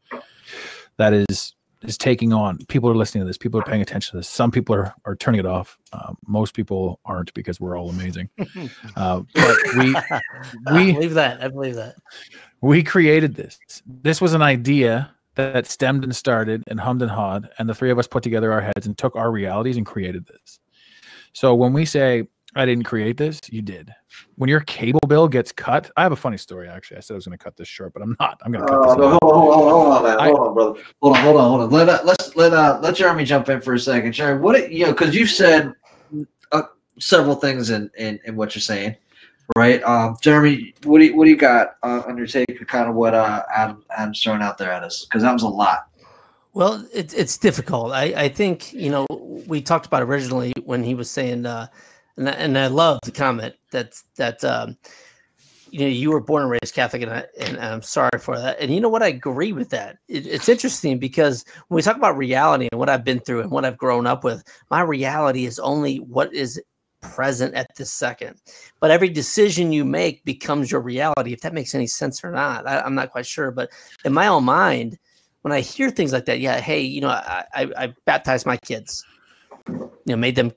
that 1.00 1.14
is 1.14 1.54
is 1.82 1.96
taking 1.96 2.30
on 2.30 2.58
people 2.68 2.90
are 2.90 2.94
listening 2.94 3.22
to 3.22 3.26
this 3.26 3.38
people 3.38 3.58
are 3.58 3.64
paying 3.64 3.80
attention 3.80 4.10
to 4.10 4.16
this 4.18 4.28
some 4.28 4.50
people 4.50 4.74
are 4.74 4.94
are 5.06 5.16
turning 5.16 5.40
it 5.40 5.46
off 5.46 5.78
um, 5.94 6.16
most 6.26 6.52
people 6.54 7.00
aren't 7.06 7.32
because 7.32 7.58
we're 7.58 7.78
all 7.78 7.88
amazing 7.88 8.28
uh, 8.96 9.22
but 9.34 9.56
we 9.78 9.96
I 9.96 10.20
we 10.72 10.92
believe 10.92 11.14
that. 11.14 11.42
I 11.42 11.48
believe 11.48 11.74
that. 11.76 11.94
we 12.60 12.82
created 12.82 13.34
this 13.34 13.58
this 13.86 14.20
was 14.20 14.34
an 14.34 14.42
idea 14.42 15.10
that 15.36 15.66
stemmed 15.66 16.04
and 16.04 16.14
started 16.14 16.62
and 16.66 16.78
hummed 16.78 17.00
and 17.00 17.10
hawed 17.10 17.48
and 17.58 17.66
the 17.66 17.74
three 17.74 17.90
of 17.90 17.98
us 17.98 18.06
put 18.06 18.22
together 18.22 18.52
our 18.52 18.60
heads 18.60 18.86
and 18.86 18.98
took 18.98 19.16
our 19.16 19.30
realities 19.30 19.78
and 19.78 19.86
created 19.86 20.26
this 20.26 20.60
so 21.32 21.54
when 21.54 21.72
we 21.72 21.86
say 21.86 22.28
i 22.56 22.64
didn't 22.66 22.84
create 22.84 23.16
this 23.16 23.40
you 23.48 23.62
did 23.62 23.92
when 24.36 24.48
your 24.48 24.60
cable 24.60 25.00
bill 25.08 25.28
gets 25.28 25.52
cut 25.52 25.90
i 25.96 26.02
have 26.02 26.12
a 26.12 26.16
funny 26.16 26.36
story 26.36 26.68
actually 26.68 26.96
i 26.96 27.00
said 27.00 27.14
i 27.14 27.16
was 27.16 27.26
going 27.26 27.36
to 27.36 27.42
cut 27.42 27.56
this 27.56 27.68
short 27.68 27.92
but 27.92 28.02
i'm 28.02 28.16
not 28.20 28.38
i'm 28.44 28.52
going 28.52 28.64
to 28.64 28.70
cut 28.70 28.82
this 28.82 28.92
Oh, 28.96 29.00
long. 29.00 29.18
hold, 29.22 29.34
on, 29.34 29.40
hold, 29.40 29.52
on, 29.64 29.70
hold 29.70 29.86
on, 29.92 30.02
man. 30.02 30.20
I- 30.20 30.24
Hold 30.28 30.40
on, 30.40 30.54
brother. 30.54 30.80
Hold 31.02 31.16
on, 31.16 31.22
hold 31.22 31.36
on, 31.36 31.48
hold 31.50 31.60
on. 31.62 31.70
Let 31.70 31.88
uh, 31.88 32.00
let's 32.04 32.36
let 32.36 32.52
uh 32.52 32.78
let 32.82 32.94
Jeremy 32.96 33.24
jump 33.24 33.48
in 33.48 33.60
for 33.60 33.74
a 33.74 33.78
second. 33.78 34.12
Jeremy, 34.12 34.40
what 34.40 34.56
it- 34.56 34.70
you 34.72 34.84
know, 34.86 34.92
because 34.92 35.14
you've 35.14 35.30
said 35.30 35.72
uh, 36.52 36.62
several 36.98 37.34
things 37.36 37.70
in, 37.70 37.90
in 37.96 38.18
in 38.24 38.36
what 38.36 38.54
you're 38.54 38.60
saying, 38.62 38.96
right? 39.56 39.82
Um, 39.84 40.16
Jeremy, 40.20 40.74
what 40.84 40.98
do 40.98 41.04
you, 41.06 41.16
what 41.16 41.24
do 41.24 41.30
you 41.30 41.36
got 41.36 41.76
uh, 41.82 42.02
on 42.06 42.16
your 42.18 42.26
take? 42.26 42.66
Kind 42.66 42.88
of 42.88 42.94
what 42.94 43.14
uh 43.14 43.42
Adam 43.54 43.84
Adam's 43.96 44.22
throwing 44.22 44.42
out 44.42 44.58
there 44.58 44.70
at 44.72 44.82
us 44.82 45.04
because 45.04 45.22
that 45.22 45.32
was 45.32 45.42
a 45.42 45.48
lot. 45.48 45.86
Well, 46.52 46.84
it, 46.92 47.14
it's 47.14 47.38
difficult. 47.38 47.92
I, 47.92 48.04
I 48.24 48.28
think 48.28 48.72
you 48.72 48.90
know 48.90 49.06
we 49.46 49.62
talked 49.62 49.86
about 49.86 50.02
originally 50.02 50.52
when 50.64 50.82
he 50.82 50.94
was 50.94 51.10
saying, 51.10 51.46
uh, 51.46 51.68
and 52.16 52.28
I, 52.28 52.32
and 52.32 52.58
I 52.58 52.66
love 52.68 52.98
the 53.04 53.12
comment 53.12 53.54
that 53.72 54.00
that 54.16 54.42
um, 54.44 54.76
you 55.70 55.80
know 55.80 55.86
you 55.86 56.10
were 56.10 56.20
born 56.20 56.42
and 56.42 56.50
raised 56.50 56.74
Catholic, 56.74 57.02
and, 57.02 57.12
I, 57.12 57.24
and 57.40 57.58
I'm 57.58 57.82
sorry 57.82 58.18
for 58.18 58.38
that. 58.38 58.60
And 58.60 58.72
you 58.74 58.80
know 58.80 58.88
what? 58.88 59.02
I 59.02 59.08
agree 59.08 59.52
with 59.52 59.70
that. 59.70 59.98
It, 60.08 60.26
it's 60.26 60.48
interesting 60.48 60.98
because 60.98 61.44
when 61.68 61.76
we 61.76 61.82
talk 61.82 61.96
about 61.96 62.16
reality 62.16 62.68
and 62.70 62.78
what 62.78 62.88
I've 62.88 63.04
been 63.04 63.20
through 63.20 63.40
and 63.42 63.50
what 63.50 63.64
I've 63.64 63.78
grown 63.78 64.06
up 64.06 64.24
with, 64.24 64.42
my 64.70 64.82
reality 64.82 65.46
is 65.46 65.58
only 65.58 65.98
what 65.98 66.32
is 66.34 66.60
present 67.00 67.54
at 67.54 67.66
this 67.76 67.90
second. 67.90 68.36
But 68.78 68.90
every 68.90 69.08
decision 69.08 69.72
you 69.72 69.84
make 69.84 70.24
becomes 70.24 70.70
your 70.70 70.80
reality. 70.82 71.32
If 71.32 71.40
that 71.40 71.54
makes 71.54 71.74
any 71.74 71.86
sense 71.86 72.22
or 72.22 72.30
not, 72.30 72.68
I, 72.68 72.80
I'm 72.80 72.94
not 72.94 73.10
quite 73.10 73.26
sure. 73.26 73.50
But 73.50 73.70
in 74.04 74.12
my 74.12 74.26
own 74.26 74.44
mind 74.44 74.98
when 75.42 75.52
I 75.52 75.60
hear 75.60 75.90
things 75.90 76.12
like 76.12 76.26
that, 76.26 76.40
yeah, 76.40 76.60
hey, 76.60 76.80
you 76.80 77.00
know, 77.00 77.08
I, 77.08 77.44
I, 77.54 77.72
I 77.76 77.94
baptized 78.04 78.46
my 78.46 78.56
kids, 78.58 79.04
you 79.68 79.90
know, 80.06 80.16
made 80.16 80.36
them 80.36 80.52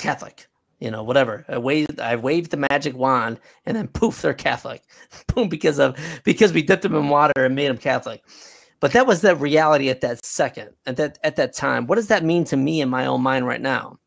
Catholic, 0.00 0.48
you 0.80 0.90
know, 0.90 1.02
whatever. 1.02 1.44
I 1.48 1.58
waved, 1.58 2.00
I 2.00 2.16
waved 2.16 2.50
the 2.50 2.56
magic 2.56 2.96
wand, 2.96 3.38
and 3.66 3.76
then 3.76 3.88
poof, 3.88 4.22
they're 4.22 4.34
Catholic, 4.34 4.82
boom, 5.28 5.48
because 5.48 5.78
of 5.78 5.96
because 6.24 6.52
we 6.52 6.62
dipped 6.62 6.82
them 6.82 6.94
in 6.94 7.08
water 7.08 7.44
and 7.44 7.54
made 7.54 7.68
them 7.68 7.78
Catholic. 7.78 8.22
But 8.80 8.92
that 8.92 9.06
was 9.06 9.20
the 9.20 9.36
reality 9.36 9.90
at 9.90 10.00
that 10.00 10.24
second, 10.24 10.70
at 10.86 10.96
that 10.96 11.18
at 11.22 11.36
that 11.36 11.54
time. 11.54 11.86
What 11.86 11.96
does 11.96 12.08
that 12.08 12.24
mean 12.24 12.44
to 12.44 12.56
me 12.56 12.80
in 12.80 12.88
my 12.88 13.06
own 13.06 13.22
mind 13.22 13.46
right 13.46 13.60
now? 13.60 13.98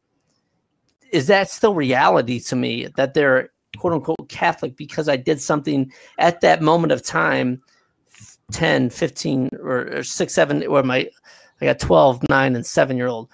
Is 1.12 1.28
that 1.28 1.50
still 1.50 1.76
reality 1.76 2.40
to 2.40 2.56
me 2.56 2.88
that 2.98 3.14
they're 3.14 3.52
quote 3.78 3.94
unquote 3.94 4.30
Catholic 4.30 4.76
because 4.76 5.08
I 5.08 5.16
did 5.16 5.40
something 5.40 5.92
at 6.18 6.42
that 6.42 6.62
moment 6.62 6.92
of 6.92 7.04
time 7.04 7.62
10 8.52 8.90
15 8.90 9.50
or, 9.62 9.98
or 9.98 10.04
6 10.04 10.34
7 10.34 10.66
or 10.68 10.84
my 10.84 11.10
i 11.62 11.66
got 11.66 11.80
12 11.80 12.22
9 12.30 12.56
and 12.56 12.66
7 12.66 12.98
year 12.98 13.08
old 13.08 13.30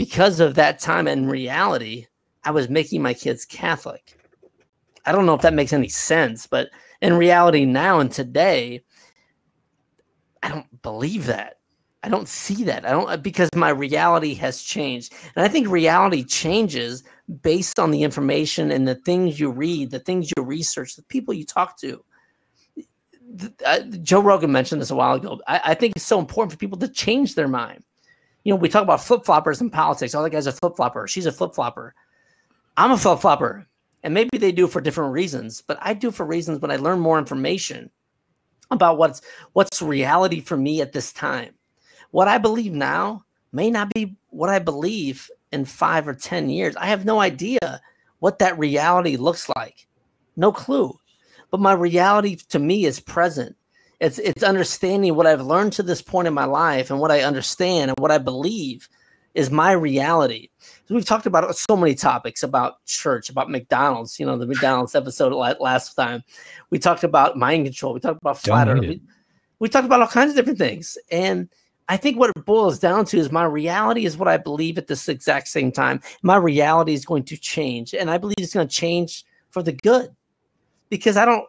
because 0.00 0.40
of 0.40 0.54
that 0.54 0.78
time 0.78 1.06
in 1.06 1.28
reality 1.28 2.06
i 2.44 2.50
was 2.50 2.70
making 2.70 3.02
my 3.02 3.12
kids 3.12 3.44
catholic. 3.44 4.16
I 5.04 5.12
don't 5.12 5.26
know 5.26 5.34
if 5.34 5.42
that 5.42 5.52
makes 5.52 5.74
any 5.74 5.90
sense 5.90 6.46
but 6.46 6.70
in 7.02 7.12
reality 7.12 7.66
now 7.66 8.00
and 8.00 8.10
today 8.10 8.82
i 10.42 10.48
don't 10.48 10.80
believe 10.80 11.26
that. 11.26 11.56
I 12.02 12.08
don't 12.08 12.28
see 12.28 12.64
that. 12.64 12.86
I 12.86 12.92
don't 12.92 13.22
because 13.22 13.50
my 13.54 13.68
reality 13.68 14.32
has 14.36 14.62
changed. 14.62 15.12
And 15.36 15.44
i 15.44 15.48
think 15.48 15.68
reality 15.68 16.24
changes 16.24 17.04
based 17.42 17.78
on 17.78 17.90
the 17.90 18.02
information 18.02 18.70
and 18.70 18.88
the 18.88 18.94
things 18.94 19.38
you 19.38 19.50
read 19.50 19.90
the 19.90 20.00
things 20.00 20.32
you 20.34 20.42
research 20.42 20.96
the 20.96 21.02
people 21.02 21.34
you 21.34 21.44
talk 21.44 21.78
to. 21.80 22.02
Uh, 23.66 23.80
Joe 24.02 24.22
Rogan 24.22 24.50
mentioned 24.50 24.80
this 24.80 24.90
a 24.90 24.96
while 24.96 25.16
ago. 25.16 25.42
I, 25.46 25.60
I 25.66 25.74
think 25.74 25.92
it's 25.94 26.06
so 26.06 26.18
important 26.18 26.52
for 26.52 26.58
people 26.58 26.78
to 26.78 26.88
change 26.88 27.34
their 27.34 27.48
mind. 27.48 27.84
You 28.44 28.52
know, 28.52 28.56
we 28.56 28.68
talk 28.68 28.82
about 28.82 29.02
flip 29.02 29.22
floppers 29.22 29.60
in 29.60 29.70
politics. 29.70 30.14
All 30.14 30.22
that 30.22 30.30
guys 30.30 30.46
a 30.46 30.52
flip 30.52 30.76
flopper. 30.76 31.06
She's 31.06 31.26
a 31.26 31.32
flip 31.32 31.54
flopper. 31.54 31.94
I'm 32.76 32.92
a 32.92 32.96
flip 32.96 33.20
flopper, 33.20 33.66
and 34.02 34.14
maybe 34.14 34.38
they 34.38 34.52
do 34.52 34.66
for 34.66 34.80
different 34.80 35.12
reasons. 35.12 35.62
But 35.66 35.78
I 35.80 35.94
do 35.94 36.10
for 36.10 36.24
reasons 36.24 36.60
when 36.60 36.70
I 36.70 36.76
learn 36.76 37.00
more 37.00 37.18
information 37.18 37.90
about 38.70 38.98
what's 38.98 39.20
what's 39.52 39.82
reality 39.82 40.40
for 40.40 40.56
me 40.56 40.80
at 40.80 40.92
this 40.92 41.12
time. 41.12 41.54
What 42.12 42.28
I 42.28 42.38
believe 42.38 42.72
now 42.72 43.24
may 43.52 43.70
not 43.70 43.92
be 43.92 44.16
what 44.30 44.48
I 44.50 44.58
believe 44.58 45.30
in 45.52 45.64
five 45.64 46.08
or 46.08 46.14
ten 46.14 46.48
years. 46.48 46.76
I 46.76 46.86
have 46.86 47.04
no 47.04 47.20
idea 47.20 47.80
what 48.20 48.38
that 48.38 48.58
reality 48.58 49.16
looks 49.16 49.48
like. 49.50 49.86
No 50.36 50.52
clue 50.52 50.98
but 51.50 51.60
my 51.60 51.72
reality 51.72 52.36
to 52.36 52.58
me 52.58 52.84
is 52.84 53.00
present. 53.00 53.56
It's 54.00 54.18
it's 54.18 54.42
understanding 54.42 55.14
what 55.14 55.26
I've 55.26 55.42
learned 55.42 55.74
to 55.74 55.82
this 55.82 56.00
point 56.00 56.26
in 56.26 56.34
my 56.34 56.46
life 56.46 56.90
and 56.90 56.98
what 56.98 57.10
I 57.10 57.20
understand 57.20 57.90
and 57.90 57.98
what 57.98 58.10
I 58.10 58.18
believe 58.18 58.88
is 59.34 59.50
my 59.50 59.72
reality. 59.72 60.48
So 60.88 60.94
we've 60.94 61.04
talked 61.04 61.26
about 61.26 61.54
so 61.54 61.76
many 61.76 61.94
topics 61.94 62.42
about 62.42 62.84
church, 62.84 63.30
about 63.30 63.50
McDonald's, 63.50 64.18
you 64.18 64.26
know, 64.26 64.36
the 64.36 64.46
McDonald's 64.46 64.94
episode 64.94 65.32
la- 65.32 65.54
last 65.60 65.94
time. 65.94 66.24
We 66.70 66.78
talked 66.78 67.04
about 67.04 67.36
mind 67.36 67.66
control. 67.66 67.94
We 67.94 68.00
talked 68.00 68.20
about 68.20 68.38
flat 68.38 68.68
earth. 68.68 68.80
We, 68.80 69.00
we 69.60 69.68
talked 69.68 69.86
about 69.86 70.00
all 70.00 70.08
kinds 70.08 70.30
of 70.30 70.36
different 70.36 70.58
things. 70.58 70.98
And 71.12 71.48
I 71.88 71.96
think 71.96 72.18
what 72.18 72.30
it 72.30 72.44
boils 72.44 72.78
down 72.78 73.04
to 73.06 73.18
is 73.18 73.30
my 73.30 73.44
reality 73.44 74.04
is 74.04 74.16
what 74.16 74.28
I 74.28 74.36
believe 74.36 74.78
at 74.78 74.88
this 74.88 75.08
exact 75.08 75.48
same 75.48 75.70
time. 75.70 76.00
My 76.22 76.36
reality 76.36 76.94
is 76.94 77.04
going 77.04 77.24
to 77.24 77.36
change. 77.36 77.94
And 77.94 78.10
I 78.10 78.18
believe 78.18 78.36
it's 78.38 78.54
going 78.54 78.66
to 78.66 78.74
change 78.74 79.24
for 79.50 79.62
the 79.62 79.72
good 79.72 80.14
because 80.88 81.16
I 81.16 81.24
don't 81.24 81.44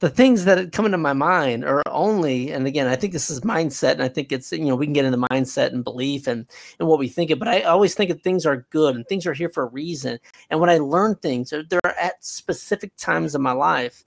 the 0.00 0.08
things 0.08 0.44
that 0.44 0.70
come 0.72 0.86
into 0.86 0.98
my 0.98 1.12
mind 1.12 1.64
are 1.64 1.82
only 1.90 2.52
and 2.52 2.66
again 2.66 2.86
I 2.86 2.96
think 2.96 3.12
this 3.12 3.30
is 3.30 3.40
mindset 3.40 3.92
and 3.92 4.02
I 4.02 4.08
think 4.08 4.30
it's 4.32 4.52
you 4.52 4.64
know 4.64 4.76
we 4.76 4.86
can 4.86 4.92
get 4.92 5.04
into 5.04 5.26
mindset 5.30 5.72
and 5.72 5.82
belief 5.82 6.26
and 6.26 6.46
and 6.78 6.88
what 6.88 6.98
we 6.98 7.08
think 7.08 7.30
of 7.30 7.38
but 7.38 7.48
I 7.48 7.62
always 7.62 7.94
think 7.94 8.10
that 8.10 8.22
things 8.22 8.46
are 8.46 8.66
good 8.70 8.94
and 8.94 9.06
things 9.06 9.26
are 9.26 9.34
here 9.34 9.48
for 9.48 9.64
a 9.64 9.68
reason. 9.70 10.18
And 10.50 10.60
when 10.60 10.70
I 10.70 10.78
learn 10.78 11.16
things 11.16 11.50
they're, 11.50 11.64
they're 11.64 11.98
at 11.98 12.24
specific 12.24 12.96
times 12.96 13.34
in 13.34 13.42
my 13.42 13.52
life 13.52 14.04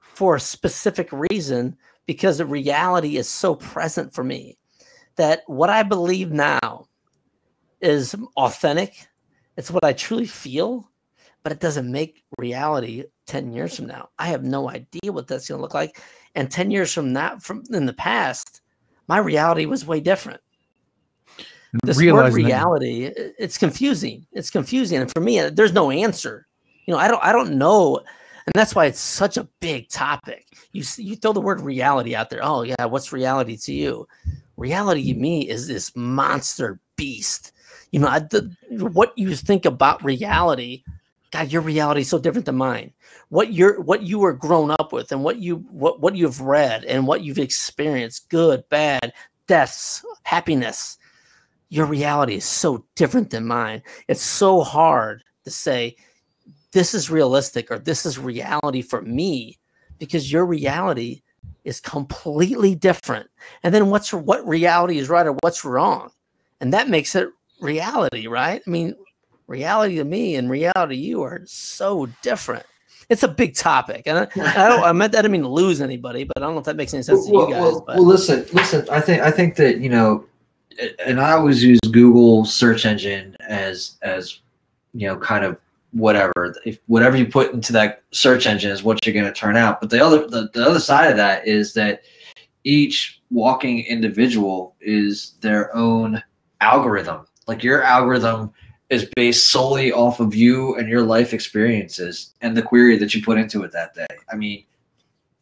for 0.00 0.36
a 0.36 0.40
specific 0.40 1.08
reason 1.30 1.76
because 2.06 2.38
the 2.38 2.46
reality 2.46 3.16
is 3.16 3.28
so 3.28 3.54
present 3.54 4.12
for 4.12 4.24
me 4.24 4.58
that 5.16 5.42
what 5.46 5.70
I 5.70 5.82
believe 5.82 6.32
now 6.32 6.86
is 7.80 8.14
authentic. 8.36 9.06
It's 9.56 9.70
what 9.70 9.84
I 9.84 9.92
truly 9.92 10.26
feel 10.26 10.89
but 11.42 11.52
it 11.52 11.60
doesn't 11.60 11.90
make 11.90 12.24
reality 12.38 13.04
10 13.26 13.52
years 13.52 13.76
from 13.76 13.86
now. 13.86 14.08
I 14.18 14.28
have 14.28 14.44
no 14.44 14.68
idea 14.68 15.12
what 15.12 15.26
that's 15.26 15.48
going 15.48 15.58
to 15.58 15.62
look 15.62 15.74
like. 15.74 16.00
And 16.34 16.50
10 16.50 16.70
years 16.70 16.92
from 16.92 17.14
that, 17.14 17.42
from 17.42 17.62
in 17.70 17.86
the 17.86 17.92
past, 17.92 18.60
my 19.08 19.18
reality 19.18 19.66
was 19.66 19.86
way 19.86 20.00
different. 20.00 20.40
This 21.84 21.96
word 21.96 22.02
Realizing 22.02 22.42
that- 22.42 22.48
reality—it's 22.48 23.56
confusing. 23.56 24.26
It's 24.32 24.50
confusing. 24.50 24.98
And 24.98 25.12
for 25.12 25.20
me, 25.20 25.38
uh, 25.38 25.50
there's 25.50 25.72
no 25.72 25.90
answer. 25.90 26.48
You 26.86 26.94
know, 26.94 26.98
I 26.98 27.06
don't, 27.06 27.22
I 27.22 27.30
don't 27.32 27.56
know. 27.58 27.98
And 27.98 28.52
that's 28.54 28.74
why 28.74 28.86
it's 28.86 28.98
such 28.98 29.36
a 29.36 29.48
big 29.60 29.88
topic. 29.88 30.46
You 30.72 30.82
see, 30.82 31.04
you 31.04 31.14
throw 31.14 31.32
the 31.32 31.40
word 31.40 31.60
reality 31.60 32.16
out 32.16 32.30
there. 32.30 32.40
Oh 32.42 32.62
yeah. 32.62 32.84
What's 32.86 33.12
reality 33.12 33.56
to 33.58 33.72
you? 33.72 34.08
Reality 34.56 35.12
to 35.12 35.18
me 35.18 35.48
is 35.48 35.68
this 35.68 35.94
monster 35.94 36.80
beast. 36.96 37.52
You 37.92 38.00
know, 38.00 38.08
I, 38.08 38.18
the, 38.20 38.52
what 38.70 39.16
you 39.16 39.36
think 39.36 39.64
about 39.64 40.02
reality 40.04 40.82
God, 41.30 41.52
your 41.52 41.62
reality 41.62 42.00
is 42.00 42.08
so 42.08 42.18
different 42.18 42.46
than 42.46 42.56
mine. 42.56 42.92
What 43.28 43.52
you're 43.52 43.80
what 43.80 44.02
you 44.02 44.18
were 44.18 44.32
grown 44.32 44.70
up 44.72 44.92
with 44.92 45.12
and 45.12 45.22
what 45.22 45.38
you 45.38 45.56
what 45.70 46.00
what 46.00 46.16
you've 46.16 46.40
read 46.40 46.84
and 46.84 47.06
what 47.06 47.22
you've 47.22 47.38
experienced, 47.38 48.28
good, 48.28 48.64
bad, 48.68 49.12
deaths, 49.46 50.04
happiness. 50.24 50.98
Your 51.68 51.86
reality 51.86 52.34
is 52.34 52.44
so 52.44 52.84
different 52.96 53.30
than 53.30 53.46
mine. 53.46 53.82
It's 54.08 54.22
so 54.22 54.62
hard 54.62 55.22
to 55.44 55.50
say 55.50 55.96
this 56.72 56.94
is 56.94 57.10
realistic 57.10 57.70
or 57.70 57.78
this 57.78 58.04
is 58.04 58.18
reality 58.18 58.82
for 58.82 59.02
me 59.02 59.58
because 59.98 60.32
your 60.32 60.44
reality 60.44 61.22
is 61.64 61.78
completely 61.78 62.74
different. 62.74 63.30
And 63.62 63.72
then 63.72 63.90
what's 63.90 64.12
what 64.12 64.46
reality 64.46 64.98
is 64.98 65.08
right 65.08 65.26
or 65.26 65.36
what's 65.42 65.64
wrong? 65.64 66.10
and 66.60 66.72
that 66.72 66.88
makes 66.88 67.14
it 67.14 67.28
reality, 67.60 68.26
right? 68.26 68.62
I 68.64 68.70
mean, 68.70 68.94
reality 69.50 69.96
to 69.96 70.04
me 70.04 70.36
and 70.36 70.48
reality 70.48 70.94
to 70.94 71.00
you 71.02 71.22
are 71.22 71.42
so 71.44 72.06
different. 72.22 72.64
It's 73.10 73.24
a 73.24 73.28
big 73.28 73.56
topic, 73.56 74.04
and 74.06 74.18
I, 74.18 74.22
I 74.64 74.68
don't. 74.68 74.84
I 74.84 74.92
meant 74.92 75.12
that. 75.12 75.18
I 75.18 75.22
didn't 75.22 75.32
mean 75.32 75.42
to 75.42 75.48
lose 75.48 75.80
anybody, 75.80 76.22
but 76.22 76.38
I 76.38 76.40
don't 76.40 76.54
know 76.54 76.60
if 76.60 76.64
that 76.66 76.76
makes 76.76 76.94
any 76.94 77.02
sense 77.02 77.28
well, 77.28 77.46
to 77.46 77.48
you 77.48 77.54
guys. 77.54 77.60
well, 77.60 77.84
but 77.84 77.96
well, 77.96 78.06
listen, 78.06 78.46
listen. 78.52 78.88
I 78.88 79.00
think 79.00 79.20
I 79.20 79.32
think 79.32 79.56
that 79.56 79.80
you 79.80 79.88
know, 79.88 80.24
and 81.04 81.20
I 81.20 81.32
always 81.32 81.62
use 81.62 81.80
Google 81.90 82.44
search 82.44 82.86
engine 82.86 83.36
as 83.40 83.98
as 84.02 84.38
you 84.94 85.08
know, 85.08 85.16
kind 85.16 85.44
of 85.44 85.58
whatever. 85.90 86.54
If 86.64 86.78
whatever 86.86 87.16
you 87.16 87.26
put 87.26 87.52
into 87.52 87.72
that 87.72 88.04
search 88.12 88.46
engine 88.46 88.70
is 88.70 88.84
what 88.84 89.04
you're 89.04 89.12
going 89.12 89.26
to 89.26 89.32
turn 89.32 89.56
out. 89.56 89.80
But 89.80 89.90
the 89.90 90.00
other 90.00 90.28
the, 90.28 90.48
the 90.54 90.64
other 90.64 90.80
side 90.80 91.10
of 91.10 91.16
that 91.16 91.48
is 91.48 91.74
that 91.74 92.02
each 92.62 93.20
walking 93.32 93.80
individual 93.86 94.76
is 94.80 95.34
their 95.40 95.74
own 95.74 96.22
algorithm. 96.60 97.26
Like 97.48 97.64
your 97.64 97.82
algorithm 97.82 98.52
is 98.90 99.08
based 99.14 99.50
solely 99.50 99.92
off 99.92 100.20
of 100.20 100.34
you 100.34 100.74
and 100.76 100.88
your 100.88 101.02
life 101.02 101.32
experiences 101.32 102.34
and 102.40 102.56
the 102.56 102.62
query 102.62 102.98
that 102.98 103.14
you 103.14 103.22
put 103.22 103.38
into 103.38 103.62
it 103.62 103.72
that 103.72 103.94
day. 103.94 104.06
I 104.30 104.36
mean, 104.36 104.64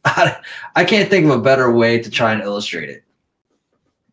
I, 0.05 0.37
I 0.75 0.85
can't 0.85 1.09
think 1.09 1.25
of 1.25 1.31
a 1.31 1.41
better 1.41 1.71
way 1.71 1.99
to 1.99 2.09
try 2.09 2.31
and 2.31 2.41
illustrate 2.41 2.89
it. 2.89 3.03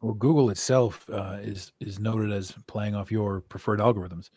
Well, 0.00 0.14
Google 0.14 0.50
itself 0.50 1.08
uh, 1.10 1.38
is 1.40 1.72
is 1.80 1.98
noted 1.98 2.30
as 2.30 2.52
playing 2.66 2.94
off 2.94 3.10
your 3.10 3.40
preferred 3.40 3.80
algorithms. 3.80 4.30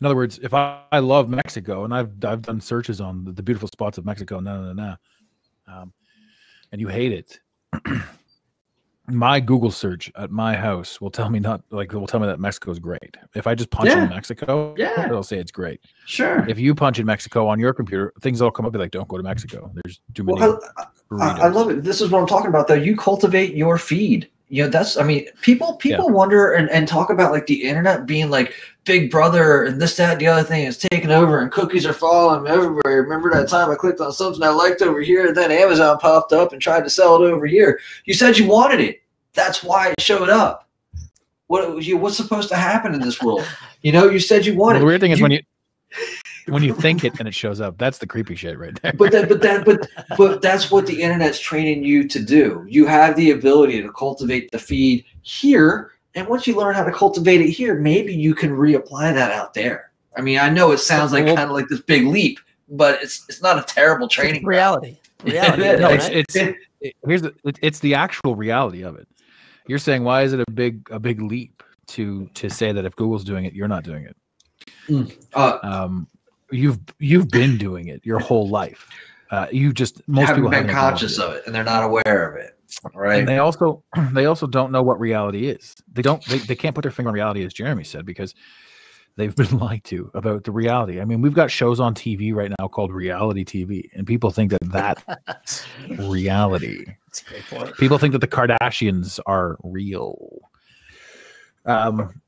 In 0.00 0.06
other 0.06 0.16
words, 0.16 0.40
if 0.42 0.52
I, 0.52 0.82
I 0.90 0.98
love 0.98 1.28
Mexico 1.28 1.84
and 1.84 1.94
I've 1.94 2.12
I've 2.24 2.42
done 2.42 2.60
searches 2.60 3.00
on 3.00 3.24
the, 3.24 3.32
the 3.32 3.42
beautiful 3.42 3.68
spots 3.68 3.98
of 3.98 4.04
Mexico, 4.04 4.40
na 4.40 4.60
na 4.60 4.72
na, 4.72 4.96
um, 5.68 5.92
and 6.72 6.80
you 6.80 6.88
hate 6.88 7.12
it, 7.12 7.40
my 9.12 9.40
Google 9.40 9.70
search 9.70 10.10
at 10.16 10.30
my 10.30 10.54
house 10.56 11.00
will 11.00 11.10
tell 11.10 11.28
me 11.30 11.38
not 11.38 11.62
like 11.70 11.92
will 11.92 12.06
tell 12.06 12.20
me 12.20 12.26
that 12.26 12.40
Mexico 12.40 12.70
is 12.70 12.78
great. 12.78 13.16
If 13.34 13.46
I 13.46 13.54
just 13.54 13.70
punch 13.70 13.90
Yeah. 13.90 14.04
in 14.04 14.10
Mexico, 14.10 14.74
Yeah. 14.76 15.06
it'll 15.06 15.22
say 15.22 15.38
it's 15.38 15.52
great. 15.52 15.80
Sure. 16.06 16.44
If 16.48 16.58
you 16.58 16.74
punch 16.74 16.98
in 16.98 17.06
Mexico 17.06 17.46
on 17.46 17.60
your 17.60 17.72
computer, 17.72 18.12
things 18.20 18.40
will 18.40 18.50
come 18.50 18.66
up 18.66 18.72
be 18.72 18.78
like, 18.78 18.90
"Don't 18.90 19.08
go 19.08 19.16
to 19.16 19.22
Mexico." 19.22 19.70
There's 19.74 20.00
too 20.14 20.24
many. 20.24 20.40
Well, 20.40 20.60
I, 20.78 20.84
I, 21.20 21.38
I 21.42 21.48
love 21.48 21.70
it. 21.70 21.84
This 21.84 22.00
is 22.00 22.10
what 22.10 22.20
I'm 22.20 22.26
talking 22.26 22.48
about, 22.48 22.68
though. 22.68 22.74
You 22.74 22.96
cultivate 22.96 23.54
your 23.54 23.78
feed. 23.78 24.28
You 24.48 24.64
know, 24.64 24.68
that's. 24.68 24.98
I 24.98 25.02
mean, 25.02 25.26
people 25.40 25.76
people 25.76 26.10
wonder 26.10 26.52
and, 26.52 26.68
and 26.70 26.86
talk 26.86 27.08
about 27.08 27.32
like 27.32 27.46
the 27.46 27.62
internet 27.64 28.04
being 28.04 28.28
like 28.28 28.52
Big 28.84 29.10
Brother 29.10 29.64
and 29.64 29.80
this, 29.80 29.96
that, 29.96 30.12
and 30.12 30.20
the 30.20 30.26
other 30.26 30.42
thing 30.42 30.64
is 30.64 30.76
taking 30.76 31.10
over, 31.10 31.38
and 31.38 31.50
cookies 31.50 31.86
are 31.86 31.92
falling 31.94 32.46
everywhere. 32.46 33.02
Remember 33.02 33.30
that 33.32 33.48
time 33.48 33.70
I 33.70 33.76
clicked 33.76 34.00
on 34.00 34.12
something 34.12 34.42
I 34.42 34.48
liked 34.50 34.82
over 34.82 35.00
here, 35.00 35.26
and 35.26 35.36
then 35.36 35.50
Amazon 35.50 35.96
popped 35.98 36.32
up 36.34 36.52
and 36.52 36.60
tried 36.60 36.84
to 36.84 36.90
sell 36.90 37.16
it 37.22 37.30
over 37.30 37.46
here. 37.46 37.80
You 38.04 38.12
said 38.12 38.36
you 38.36 38.46
wanted 38.46 38.80
it. 38.80 39.01
That's 39.34 39.62
why 39.62 39.88
it 39.90 40.00
showed 40.00 40.28
up. 40.28 40.68
What 41.46 41.82
you 41.84 41.96
what's 41.96 42.16
supposed 42.16 42.48
to 42.50 42.56
happen 42.56 42.94
in 42.94 43.00
this 43.00 43.20
world? 43.22 43.44
You 43.82 43.90
know, 43.90 44.08
you 44.08 44.20
said 44.20 44.46
you 44.46 44.52
Well, 44.52 44.66
wanted. 44.68 44.78
the 44.78 44.84
weird 44.86 45.00
thing 45.00 45.10
is 45.10 45.18
You- 45.18 45.24
when 45.24 45.32
you 45.32 45.40
when 46.46 46.62
you 46.62 46.72
think 46.72 47.02
it 47.04 47.14
and 47.18 47.26
it 47.26 47.34
shows 47.34 47.60
up. 47.60 47.78
That's 47.78 47.98
the 47.98 48.06
creepy 48.06 48.36
shit 48.36 48.56
right 48.56 48.80
there. 48.80 48.92
but 48.92 49.10
that, 49.10 49.28
but 49.28 49.42
that, 49.42 49.64
but 49.64 49.88
but 50.16 50.40
that's 50.40 50.70
what 50.70 50.86
the 50.86 51.02
internet's 51.02 51.40
training 51.40 51.82
you 51.82 52.06
to 52.06 52.20
do. 52.22 52.64
You 52.68 52.86
have 52.86 53.16
the 53.16 53.32
ability 53.32 53.82
to 53.82 53.90
cultivate 53.92 54.52
the 54.52 54.60
feed 54.60 55.04
here, 55.22 55.90
and 56.14 56.28
once 56.28 56.46
you 56.46 56.54
learn 56.54 56.74
how 56.76 56.84
to 56.84 56.92
cultivate 56.92 57.40
it 57.40 57.50
here, 57.50 57.74
maybe 57.74 58.14
you 58.14 58.36
can 58.36 58.50
reapply 58.50 59.12
that 59.14 59.32
out 59.32 59.52
there. 59.52 59.90
I 60.16 60.20
mean, 60.20 60.38
I 60.38 60.48
know 60.48 60.70
it 60.70 60.78
sounds 60.78 61.12
like 61.12 61.24
Well- 61.24 61.34
kind 61.34 61.50
of 61.50 61.56
like 61.56 61.66
this 61.66 61.80
big 61.80 62.06
leap, 62.06 62.38
but 62.68 63.02
it's 63.02 63.24
it's 63.28 63.42
not 63.42 63.58
a 63.58 63.62
terrible 63.62 64.06
training. 64.06 64.36
It's 64.36 64.44
reality. 64.46 64.96
Reality. 65.24 65.62
It 65.64 65.74
is. 65.74 65.80
no, 65.80 65.88
it's 65.88 66.08
it's 66.08 66.36
it- 66.36 66.94
here's 67.04 67.22
the 67.22 67.34
it's 67.62 67.80
the 67.80 67.96
actual 67.96 68.36
reality 68.36 68.82
of 68.84 68.94
it. 68.96 69.08
You're 69.66 69.78
saying 69.78 70.04
why 70.04 70.22
is 70.22 70.32
it 70.32 70.40
a 70.40 70.50
big 70.50 70.88
a 70.90 70.98
big 70.98 71.20
leap 71.20 71.62
to 71.88 72.28
to 72.34 72.48
say 72.48 72.72
that 72.72 72.84
if 72.84 72.96
Google's 72.96 73.24
doing 73.24 73.44
it, 73.44 73.52
you're 73.54 73.68
not 73.68 73.84
doing 73.84 74.04
it? 74.06 74.16
Uh, 75.34 75.58
Um, 75.62 76.08
you've 76.50 76.78
you've 76.98 77.28
been 77.28 77.58
doing 77.58 77.88
it 77.88 78.04
your 78.04 78.18
whole 78.18 78.48
life. 78.48 78.88
Uh, 79.30 79.46
you 79.50 79.72
just 79.72 80.06
most 80.08 80.26
haven't 80.26 80.42
people 80.42 80.50
been 80.50 80.66
haven't 80.66 80.74
conscious 80.74 81.18
it. 81.18 81.24
of 81.24 81.32
it, 81.34 81.42
and 81.46 81.54
they're 81.54 81.64
not 81.64 81.84
aware 81.84 82.30
of 82.30 82.36
it. 82.36 82.58
Right? 82.94 83.20
And 83.20 83.28
they 83.28 83.38
also 83.38 83.82
they 84.12 84.26
also 84.26 84.46
don't 84.46 84.72
know 84.72 84.82
what 84.82 85.00
reality 85.00 85.48
is. 85.48 85.74
They 85.92 86.02
don't 86.02 86.24
they, 86.26 86.38
they 86.38 86.54
can't 86.56 86.74
put 86.74 86.82
their 86.82 86.90
finger 86.90 87.08
on 87.08 87.14
reality, 87.14 87.44
as 87.44 87.52
Jeremy 87.52 87.84
said, 87.84 88.04
because 88.04 88.34
they've 89.16 89.34
been 89.42 89.58
lied 89.58 89.84
to 89.84 90.10
about 90.14 90.44
the 90.44 90.52
reality. 90.52 91.00
I 91.00 91.04
mean, 91.04 91.20
we've 91.20 91.34
got 91.34 91.50
shows 91.50 91.80
on 91.80 91.94
TV 91.94 92.34
right 92.34 92.52
now 92.58 92.68
called 92.68 92.92
reality 92.92 93.44
TV, 93.44 93.88
and 93.94 94.06
people 94.06 94.30
think 94.30 94.50
that 94.50 94.62
that's 94.62 95.66
reality. 95.98 96.84
That's 97.12 97.20
a 97.20 97.24
great 97.26 97.44
point. 97.44 97.76
People 97.76 97.98
think 97.98 98.12
that 98.12 98.20
the 98.20 98.28
Kardashians 98.28 99.20
are 99.26 99.58
real. 99.62 100.38
Um, 101.66 102.22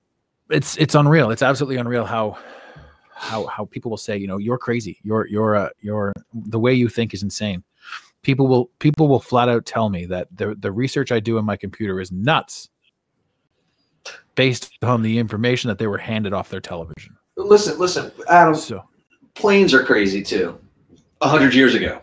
it's 0.51 0.77
it's 0.77 0.94
unreal. 0.94 1.31
It's 1.31 1.40
absolutely 1.40 1.77
unreal 1.77 2.05
how 2.05 2.37
how 3.14 3.47
how 3.47 3.64
people 3.64 3.90
will 3.90 3.97
say, 3.97 4.18
you 4.18 4.27
know, 4.27 4.37
you're 4.37 4.59
crazy. 4.59 4.99
You're 5.03 5.27
you're 5.27 5.57
uh, 5.57 5.68
you're 5.81 6.12
the 6.35 6.59
way 6.59 6.75
you 6.75 6.90
think 6.90 7.14
is 7.14 7.23
insane. 7.23 7.64
People 8.20 8.47
will 8.47 8.66
people 8.79 9.09
will 9.09 9.20
flat 9.20 9.49
out 9.49 9.64
tell 9.64 9.88
me 9.88 10.05
that 10.05 10.29
the 10.37 10.55
the 10.59 10.70
research 10.70 11.11
I 11.11 11.18
do 11.18 11.38
in 11.38 11.47
my 11.47 11.57
computer 11.57 11.99
is 11.99 12.12
nuts, 12.12 12.68
based 14.35 14.70
on 14.83 15.01
the 15.01 15.18
information 15.18 15.68
that 15.68 15.79
they 15.79 15.87
were 15.87 15.97
handed 15.97 16.35
off 16.35 16.51
their 16.51 16.61
television. 16.61 17.16
listen, 17.37 17.79
listen, 17.79 18.12
Adam. 18.29 18.55
So 18.55 18.85
planes 19.33 19.73
are 19.73 19.83
crazy 19.83 20.23
too. 20.23 20.59
A 21.23 21.29
hundred 21.29 21.55
years 21.55 21.75
ago, 21.75 22.03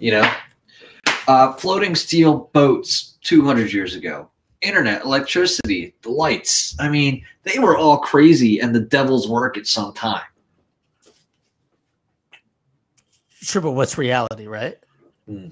you 0.00 0.10
know, 0.10 0.28
uh, 1.28 1.52
floating 1.52 1.94
steel 1.94 2.50
boats 2.52 3.16
two 3.22 3.44
hundred 3.44 3.72
years 3.72 3.94
ago, 3.94 4.28
internet, 4.62 5.04
electricity, 5.04 5.94
the 6.02 6.10
lights. 6.10 6.74
I 6.80 6.88
mean, 6.88 7.24
they 7.44 7.58
were 7.60 7.76
all 7.76 7.98
crazy 7.98 8.58
and 8.60 8.74
the 8.74 8.80
devil's 8.80 9.28
work 9.28 9.56
at 9.56 9.66
some 9.66 9.92
time. 9.94 10.22
Sure, 13.40 13.62
but 13.62 13.72
what's 13.72 13.96
reality, 13.96 14.46
right? 14.46 14.76
Hmm. 15.26 15.48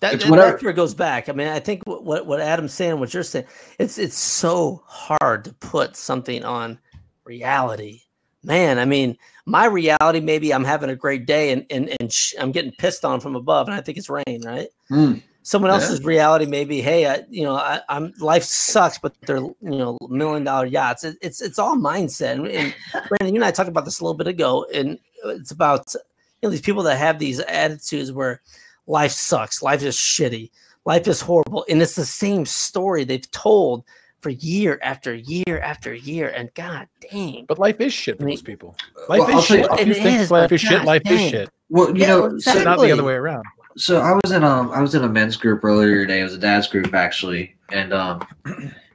That, 0.00 0.20
that- 0.20 0.30
whatever- 0.30 0.50
that's 0.52 0.62
where 0.62 0.70
it 0.72 0.76
goes 0.76 0.94
back. 0.94 1.28
I 1.28 1.32
mean, 1.32 1.48
I 1.48 1.58
think 1.60 1.82
what, 1.86 2.04
what 2.04 2.26
what 2.26 2.40
Adam's 2.40 2.72
saying, 2.72 3.00
what 3.00 3.12
you're 3.14 3.22
saying, 3.22 3.46
it's 3.78 3.98
it's 3.98 4.16
so 4.18 4.82
hard 4.86 5.44
to 5.44 5.52
put 5.54 5.96
something 5.96 6.44
on 6.44 6.78
reality. 7.24 8.02
Man, 8.44 8.78
I 8.78 8.84
mean, 8.84 9.16
my 9.46 9.64
reality 9.66 10.20
maybe 10.20 10.52
I'm 10.52 10.64
having 10.64 10.90
a 10.90 10.96
great 10.96 11.26
day 11.26 11.50
and 11.52 11.64
and, 11.70 11.94
and 12.00 12.12
sh- 12.12 12.34
I'm 12.38 12.52
getting 12.52 12.72
pissed 12.72 13.04
on 13.04 13.20
from 13.20 13.36
above, 13.36 13.66
and 13.68 13.74
I 13.74 13.80
think 13.80 13.98
it's 13.98 14.10
rain, 14.10 14.42
right? 14.44 14.68
Hmm. 14.88 15.14
Someone 15.42 15.70
Yeah. 15.70 15.74
else's 15.74 16.02
reality 16.04 16.46
maybe, 16.46 16.80
hey, 16.80 17.06
I, 17.06 17.24
you 17.28 17.42
know, 17.44 17.54
I, 17.54 17.80
I'm 17.90 18.12
life 18.18 18.44
sucks, 18.44 18.98
but 18.98 19.14
they're 19.26 19.38
you 19.38 19.54
know 19.62 19.98
million 20.08 20.44
dollar 20.44 20.66
yachts. 20.66 21.04
It, 21.04 21.16
it's 21.22 21.40
it's 21.42 21.58
all 21.58 21.76
mindset. 21.76 22.32
And, 22.34 22.48
and 22.48 22.74
Brandon, 23.08 23.34
you 23.34 23.40
and 23.40 23.44
I 23.44 23.50
talked 23.50 23.68
about 23.68 23.84
this 23.84 24.00
a 24.00 24.04
little 24.04 24.16
bit 24.16 24.26
ago, 24.28 24.66
and 24.74 24.98
it's 25.24 25.50
about 25.50 25.92
you 25.94 26.00
know 26.42 26.50
these 26.50 26.60
people 26.62 26.82
that 26.84 26.96
have 26.98 27.18
these 27.18 27.40
attitudes 27.40 28.12
where 28.12 28.40
life 28.86 29.12
sucks, 29.12 29.62
life 29.62 29.82
is 29.82 29.96
shitty, 29.96 30.50
life 30.84 31.08
is 31.08 31.20
horrible, 31.22 31.64
and 31.68 31.80
it's 31.82 31.94
the 31.94 32.04
same 32.04 32.44
story 32.46 33.04
they've 33.04 33.30
told 33.30 33.84
for 34.24 34.30
year 34.30 34.78
after 34.82 35.14
year 35.14 35.60
after 35.62 35.92
year. 35.94 36.30
And 36.34 36.48
god 36.54 36.88
dang, 37.12 37.44
but 37.46 37.58
life 37.58 37.78
is 37.80 37.92
shit 37.92 38.16
for 38.16 38.22
I 38.22 38.26
mean- 38.26 38.34
those 38.36 38.42
people. 38.42 38.74
Life 39.08 39.20
Well, 39.20 39.38
is 39.38 39.46
tell 39.46 39.58
you- 39.58 39.62
shit. 39.64 39.80
If 39.80 39.88
you 39.88 39.94
think 39.94 40.20
is, 40.20 40.30
life 40.30 40.50
is 40.50 40.60
shit, 40.62 40.70
God 40.78 40.86
life 40.86 41.02
is 41.04 41.20
shit. 41.30 41.50
Well, 41.68 41.90
you 41.90 42.00
Yeah, 42.00 42.06
know, 42.08 42.24
exactly. 42.24 42.62
so, 42.62 42.70
Not 42.70 42.80
the 42.80 42.90
other 42.92 43.04
way 43.04 43.14
around. 43.14 43.44
so 43.76 44.00
I 44.00 44.12
was 44.24 44.32
in 44.32 44.42
um 44.42 44.70
I 44.70 44.80
was 44.80 44.94
in 44.94 45.04
a 45.04 45.08
men's 45.08 45.36
group 45.36 45.62
earlier 45.62 46.06
today. 46.06 46.20
It 46.20 46.24
was 46.24 46.34
a 46.34 46.38
dad's 46.38 46.66
group 46.68 46.94
actually, 46.94 47.54
and 47.70 47.92
um, 47.92 48.22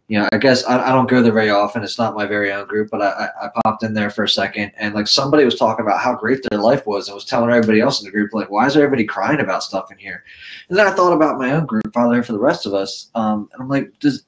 you 0.07 0.17
know, 0.17 0.27
I 0.33 0.37
guess 0.39 0.63
I, 0.65 0.89
I 0.89 0.91
don't 0.91 1.07
go 1.07 1.21
there 1.21 1.31
very 1.31 1.51
often. 1.51 1.83
It's 1.83 1.99
not 1.99 2.15
my 2.15 2.25
very 2.25 2.51
own 2.51 2.65
group, 2.67 2.89
but 2.89 2.99
I, 2.99 3.29
I, 3.43 3.45
I 3.45 3.49
popped 3.63 3.83
in 3.83 3.93
there 3.93 4.09
for 4.09 4.23
a 4.23 4.29
second, 4.29 4.71
and 4.77 4.95
like 4.95 5.07
somebody 5.07 5.45
was 5.45 5.53
talking 5.59 5.85
about 5.85 5.99
how 5.99 6.15
great 6.15 6.39
their 6.49 6.59
life 6.59 6.87
was, 6.87 7.07
and 7.07 7.13
was 7.15 7.25
telling 7.25 7.51
everybody 7.51 7.79
else 7.79 7.99
in 8.01 8.05
the 8.05 8.11
group 8.11 8.33
like, 8.33 8.49
why 8.49 8.65
is 8.65 8.75
everybody 8.75 9.03
crying 9.03 9.39
about 9.39 9.61
stuff 9.61 9.91
in 9.91 9.97
here? 9.99 10.23
And 10.69 10.75
then 10.77 10.87
I 10.87 10.91
thought 10.91 11.13
about 11.13 11.37
my 11.37 11.51
own 11.51 11.67
group, 11.67 11.93
Fatherhood 11.93 12.25
for 12.25 12.33
the 12.33 12.39
rest 12.39 12.65
of 12.65 12.73
us, 12.73 13.11
um, 13.13 13.49
and 13.53 13.61
I'm 13.61 13.69
like, 13.69 13.91
does 13.99 14.25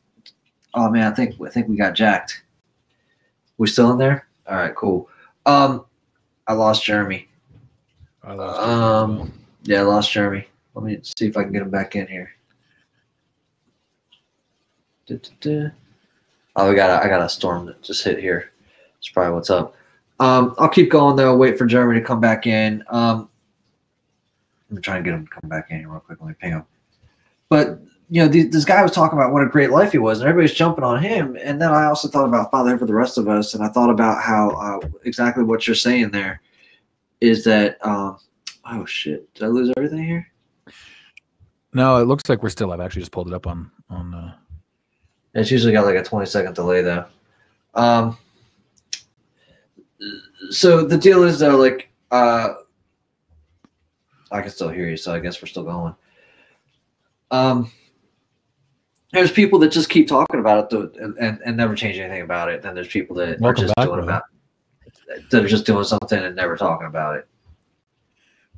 oh 0.74 0.90
man, 0.90 1.12
I 1.12 1.16
think 1.16 1.36
I 1.42 1.50
think 1.50 1.68
we 1.68 1.76
got 1.76 1.94
jacked. 1.94 2.44
We're 3.58 3.68
still 3.68 3.92
in 3.92 3.98
there? 3.98 4.28
All 4.48 4.58
right, 4.58 4.76
cool. 4.76 5.10
Um, 5.46 5.86
I 6.48 6.54
lost 6.54 6.84
Jeremy. 6.84 7.28
I 8.24 8.34
lost 8.34 8.60
it 8.60 8.64
as 8.64 8.68
well. 8.68 8.94
Um, 8.94 9.34
yeah, 9.64 9.80
I 9.80 9.84
lost 9.84 10.12
Jeremy. 10.12 10.48
Let 10.74 10.86
me 10.86 11.00
see 11.04 11.28
if 11.28 11.38
I 11.38 11.44
can 11.44 11.52
get 11.52 11.62
him 11.62 11.70
back 11.70 11.96
in 11.96 12.08
here. 12.08 12.32
Du-du-du. 15.06 15.72
Oh, 16.56 16.70
we 16.70 16.76
got 16.76 16.90
a, 16.90 17.06
I 17.06 17.08
got 17.08 17.22
a 17.22 17.30
storm 17.30 17.66
that 17.68 17.82
just 17.82 18.04
hit 18.04 18.20
here. 18.20 18.52
That's 18.96 19.10
probably 19.10 19.34
what's 19.34 19.50
up. 19.50 19.76
Um, 20.20 20.54
I'll 20.58 20.70
keep 20.70 20.92
going 20.92 21.16
though. 21.16 21.36
Wait 21.36 21.58
for 21.58 21.66
Jeremy 21.66 22.00
to 22.00 22.06
come 22.06 22.20
back 22.20 22.46
in. 22.46 22.84
Um, 22.90 23.30
I'm 24.70 24.82
trying 24.82 25.04
to 25.04 25.10
get 25.10 25.18
him 25.18 25.26
to 25.26 25.32
come 25.32 25.50
back 25.50 25.72
in 25.72 25.80
here 25.80 25.90
real 25.90 26.00
quick. 26.00 26.20
Let 26.22 26.28
me 26.28 26.36
ping 26.40 26.52
him. 26.52 26.66
But 27.50 27.80
you 28.12 28.22
know, 28.22 28.30
th- 28.30 28.52
this 28.52 28.66
guy 28.66 28.84
was 28.84 28.92
talking 28.92 29.18
about 29.18 29.32
what 29.32 29.42
a 29.42 29.48
great 29.48 29.72
life 29.72 29.94
he 29.94 29.98
was, 29.98 30.20
and 30.20 30.28
everybody's 30.28 30.54
jumping 30.54 30.84
on 30.84 31.02
him. 31.02 31.38
And 31.42 31.62
then 31.62 31.72
I 31.72 31.86
also 31.86 32.10
thought 32.10 32.28
about 32.28 32.52
Father 32.52 32.78
for 32.78 32.86
the 32.86 32.94
rest 32.94 33.18
of 33.18 33.30
us, 33.30 33.54
and 33.54 33.64
I 33.64 33.70
thought 33.70 33.90
about 33.90 34.22
how 34.22 34.50
uh, 34.50 34.90
exactly 35.06 35.46
what 35.46 35.66
you're 35.66 35.78
saying 35.78 36.12
there 36.12 36.42
is 37.22 37.46
that. 37.46 37.78
Um, 37.88 38.18
oh 38.70 38.86
shit! 38.86 39.34
Did 39.34 39.46
I 39.46 39.48
lose 39.48 39.72
everything 39.78 40.04
here? 40.04 40.28
No, 41.74 42.02
it 42.02 42.06
looks 42.06 42.28
like 42.28 42.44
we're 42.44 42.50
still. 42.50 42.74
I've 42.74 42.82
actually 42.82 43.04
just 43.04 43.14
pulled 43.14 43.30
it 43.30 43.34
up 43.34 43.48
on 43.48 43.72
on. 43.90 44.14
Uh, 44.14 44.34
It's 45.34 45.50
usually 45.50 45.72
got 45.72 45.86
like 45.86 45.96
a 45.96 46.04
20 46.04 46.26
second 46.26 46.54
delay 46.54 46.82
though. 46.82 47.06
Um, 47.76 48.18
so 50.50 50.84
the 50.84 50.98
deal 50.98 51.24
is 51.24 51.40
though, 51.40 51.56
like, 51.56 51.90
uh, 52.12 52.56
I 54.34 54.42
can 54.42 54.52
still 54.52 54.68
hear 54.68 54.90
you, 54.90 54.98
so 54.98 55.14
I 55.14 55.20
guess 55.20 55.42
we're 55.42 55.48
still 55.48 55.64
going. 55.64 55.96
Um, 57.32 57.72
there's 59.14 59.32
people 59.32 59.60
that 59.60 59.72
just 59.72 59.90
keep 59.90 60.08
talking 60.08 60.40
about 60.40 60.64
it 60.66 60.70
though, 60.70 61.04
and, 61.04 61.18
and, 61.18 61.40
and 61.46 61.58
never 61.58 61.76
change 61.76 61.98
anything 61.98 62.22
about 62.22 62.50
it. 62.50 62.62
Then 62.62 62.74
there's 62.76 62.88
people 62.88 63.16
that 63.18 63.40
Welcome 63.40 63.64
are 63.64 63.66
just 63.66 63.76
back, 63.76 63.86
doing 63.86 63.98
brother. 64.06 64.12
about 64.12 64.24
that 65.30 65.44
are 65.44 65.48
just 65.48 65.66
doing 65.66 65.84
something 65.84 66.20
and 66.24 66.36
never 66.36 66.56
talking 66.56 66.88
about 66.88 67.16
it. 67.18 67.28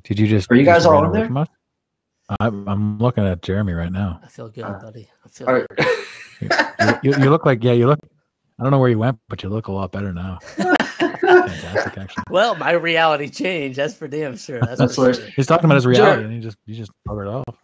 Did 0.04 0.18
you 0.18 0.26
just? 0.26 0.50
Are 0.50 0.54
you 0.54 0.64
guys 0.64 0.86
all 0.86 1.02
ran 1.02 1.06
in 1.26 1.32
there? 1.34 1.46
I'm, 2.40 2.66
I'm 2.68 2.98
looking 2.98 3.26
at 3.26 3.42
Jeremy 3.42 3.74
right 3.74 3.92
now. 3.92 4.20
I 4.22 4.28
feel 4.28 4.48
good, 4.48 4.64
Uh, 4.64 4.78
buddy. 4.80 5.10
I 5.24 5.28
feel 5.28 5.46
All 5.48 5.54
right. 5.54 5.66
good. 5.76 5.86
You, 6.40 6.98
you, 7.02 7.14
you 7.24 7.30
look 7.30 7.46
like 7.46 7.62
yeah, 7.62 7.72
you 7.72 7.86
look. 7.86 8.00
I 8.58 8.62
don't 8.62 8.70
know 8.72 8.78
where 8.78 8.90
you 8.90 8.98
went, 8.98 9.18
but 9.28 9.42
you 9.42 9.48
look 9.48 9.68
a 9.68 9.72
lot 9.72 9.92
better 9.92 10.12
now. 10.12 10.38
Fantastic, 10.58 11.96
actually. 11.96 12.24
Well, 12.28 12.54
my 12.56 12.72
reality 12.72 13.28
changed. 13.28 13.78
That's 13.78 13.94
for 13.94 14.08
damn 14.08 14.36
sure. 14.36 14.60
That's, 14.60 14.78
That's 14.78 14.94
for 14.94 15.14
sure. 15.14 15.26
He's 15.36 15.46
talking 15.46 15.66
about 15.66 15.76
his 15.76 15.84
Sure. 15.84 15.92
reality, 15.92 16.24
and 16.24 16.32
he 16.32 16.40
just 16.40 16.58
he 16.66 16.74
just 16.74 16.90
buggered 17.08 17.32
off. 17.32 17.56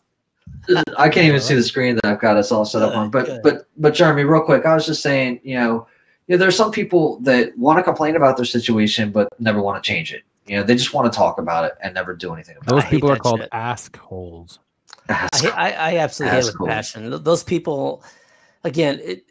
I 0.96 1.09
can't 1.09 1.27
even 1.27 1.40
see 1.40 1.55
the 1.55 1.62
screen 1.62 1.96
that 1.96 2.07
I've 2.07 2.20
got 2.20 2.37
us 2.37 2.53
all 2.53 2.64
set 2.64 2.83
up 2.83 2.94
on. 2.94 3.11
But 3.11 3.42
but 3.42 3.66
but 3.77 3.94
Jeremy, 3.94 4.25
real 4.25 4.42
quick, 4.42 4.66
I 4.66 4.75
was 4.75 4.87
just 4.87 5.03
saying, 5.03 5.40
you 5.42 5.55
know, 5.55 5.87
yeah, 6.27 6.37
there's 6.37 6.57
some 6.57 6.70
people 6.70 7.18
that 7.20 7.57
want 7.59 7.79
to 7.79 7.83
complain 7.83 8.16
about 8.16 8.37
their 8.37 8.46
situation 8.46 9.11
but 9.11 9.29
never 9.40 9.61
want 9.61 9.83
to 9.83 9.87
change 9.87 10.12
it. 10.12 10.23
You 10.46 10.57
know, 10.57 10.62
they 10.62 10.75
just 10.75 10.94
want 10.94 11.12
to 11.12 11.16
talk 11.16 11.38
about 11.38 11.64
it 11.64 11.73
and 11.83 11.94
never 11.94 12.14
do 12.14 12.33
anything 12.33 12.57
about 12.57 12.79
it. 12.79 12.83
Those 12.83 12.90
people 12.90 13.11
are 13.11 13.16
called 13.16 13.40
shit. 13.40 13.49
ask 13.53 13.96
holes. 13.96 14.59
I, 15.09 15.29
I, 15.55 15.70
I 15.70 15.96
absolutely 15.99 16.38
hate 16.38 16.46
it 16.49 16.55
with 16.59 16.68
passion. 16.68 17.23
Those 17.23 17.42
people, 17.42 18.05
again, 18.64 19.01
it, 19.03 19.25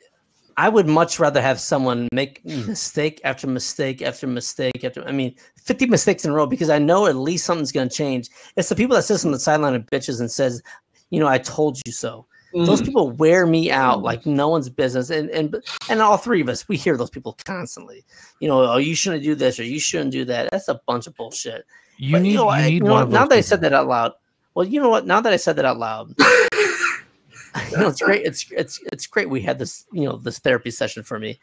I 0.57 0.67
would 0.67 0.87
much 0.87 1.19
rather 1.19 1.41
have 1.41 1.57
someone 1.59 2.09
make 2.11 2.43
mistake 2.43 3.21
after 3.23 3.47
mistake 3.47 4.01
after 4.01 4.27
mistake 4.27 4.83
after. 4.83 5.05
I 5.07 5.13
mean, 5.13 5.35
fifty 5.55 5.85
mistakes 5.85 6.25
in 6.25 6.31
a 6.31 6.33
row 6.33 6.45
because 6.45 6.69
I 6.69 6.79
know 6.79 7.07
at 7.07 7.15
least 7.15 7.45
something's 7.45 7.71
going 7.71 7.87
to 7.87 7.95
change. 7.95 8.29
It's 8.57 8.67
the 8.67 8.75
people 8.75 8.95
that 8.97 9.03
sits 9.03 9.23
on 9.23 9.31
the 9.31 9.39
sideline 9.39 9.73
and 9.73 9.87
bitches 9.87 10.19
and 10.19 10.29
says, 10.29 10.61
you 11.09 11.19
know, 11.19 11.27
I 11.27 11.37
told 11.37 11.79
you 11.85 11.91
so. 11.91 12.25
Those 12.51 12.81
Mm. 12.81 12.85
people 12.85 13.11
wear 13.11 13.45
me 13.45 13.69
out 13.69 14.01
like 14.01 14.25
no 14.25 14.47
one's 14.47 14.69
business, 14.69 15.11
and 15.11 15.29
and 15.29 15.55
and 15.87 16.01
all 16.01 16.17
three 16.17 16.41
of 16.41 16.49
us, 16.49 16.67
we 16.67 16.77
hear 16.77 16.97
those 16.97 17.11
people 17.11 17.37
constantly. 17.45 18.03
You 18.39 18.47
know, 18.47 18.63
oh, 18.73 18.77
you 18.77 18.95
shouldn't 18.95 19.21
do 19.23 19.35
this 19.35 19.59
or 19.59 19.63
you 19.63 19.79
shouldn't 19.79 20.11
do 20.11 20.25
that. 20.25 20.49
That's 20.51 20.67
a 20.67 20.81
bunch 20.87 21.05
of 21.05 21.15
bullshit. 21.15 21.65
You 21.97 22.13
But, 22.13 22.21
need 22.23 22.29
you 22.31 22.37
know, 22.37 22.43
you 22.45 22.49
I- 22.49 22.61
need 22.69 22.73
you 22.73 22.79
know 22.81 23.05
now 23.05 23.19
those 23.21 23.29
that 23.29 23.35
I 23.37 23.41
said 23.41 23.61
that 23.61 23.73
out 23.73 23.87
loud. 23.87 24.13
Well, 24.55 24.65
you 24.65 24.81
know 24.81 24.89
what? 24.89 25.05
Now 25.05 25.21
that 25.21 25.31
I 25.31 25.35
said 25.37 25.57
that 25.57 25.65
out 25.65 25.77
loud, 25.77 26.13
you 27.71 27.77
know, 27.77 27.87
it's 27.87 28.01
great. 28.01 28.25
It's 28.25 28.45
it's 28.51 28.79
it's 28.91 29.05
great. 29.05 29.29
We 29.29 29.41
had 29.41 29.59
this, 29.59 29.85
you 29.93 30.05
know, 30.05 30.15
this 30.17 30.39
therapy 30.39 30.71
session 30.71 31.03
for 31.03 31.19
me. 31.19 31.39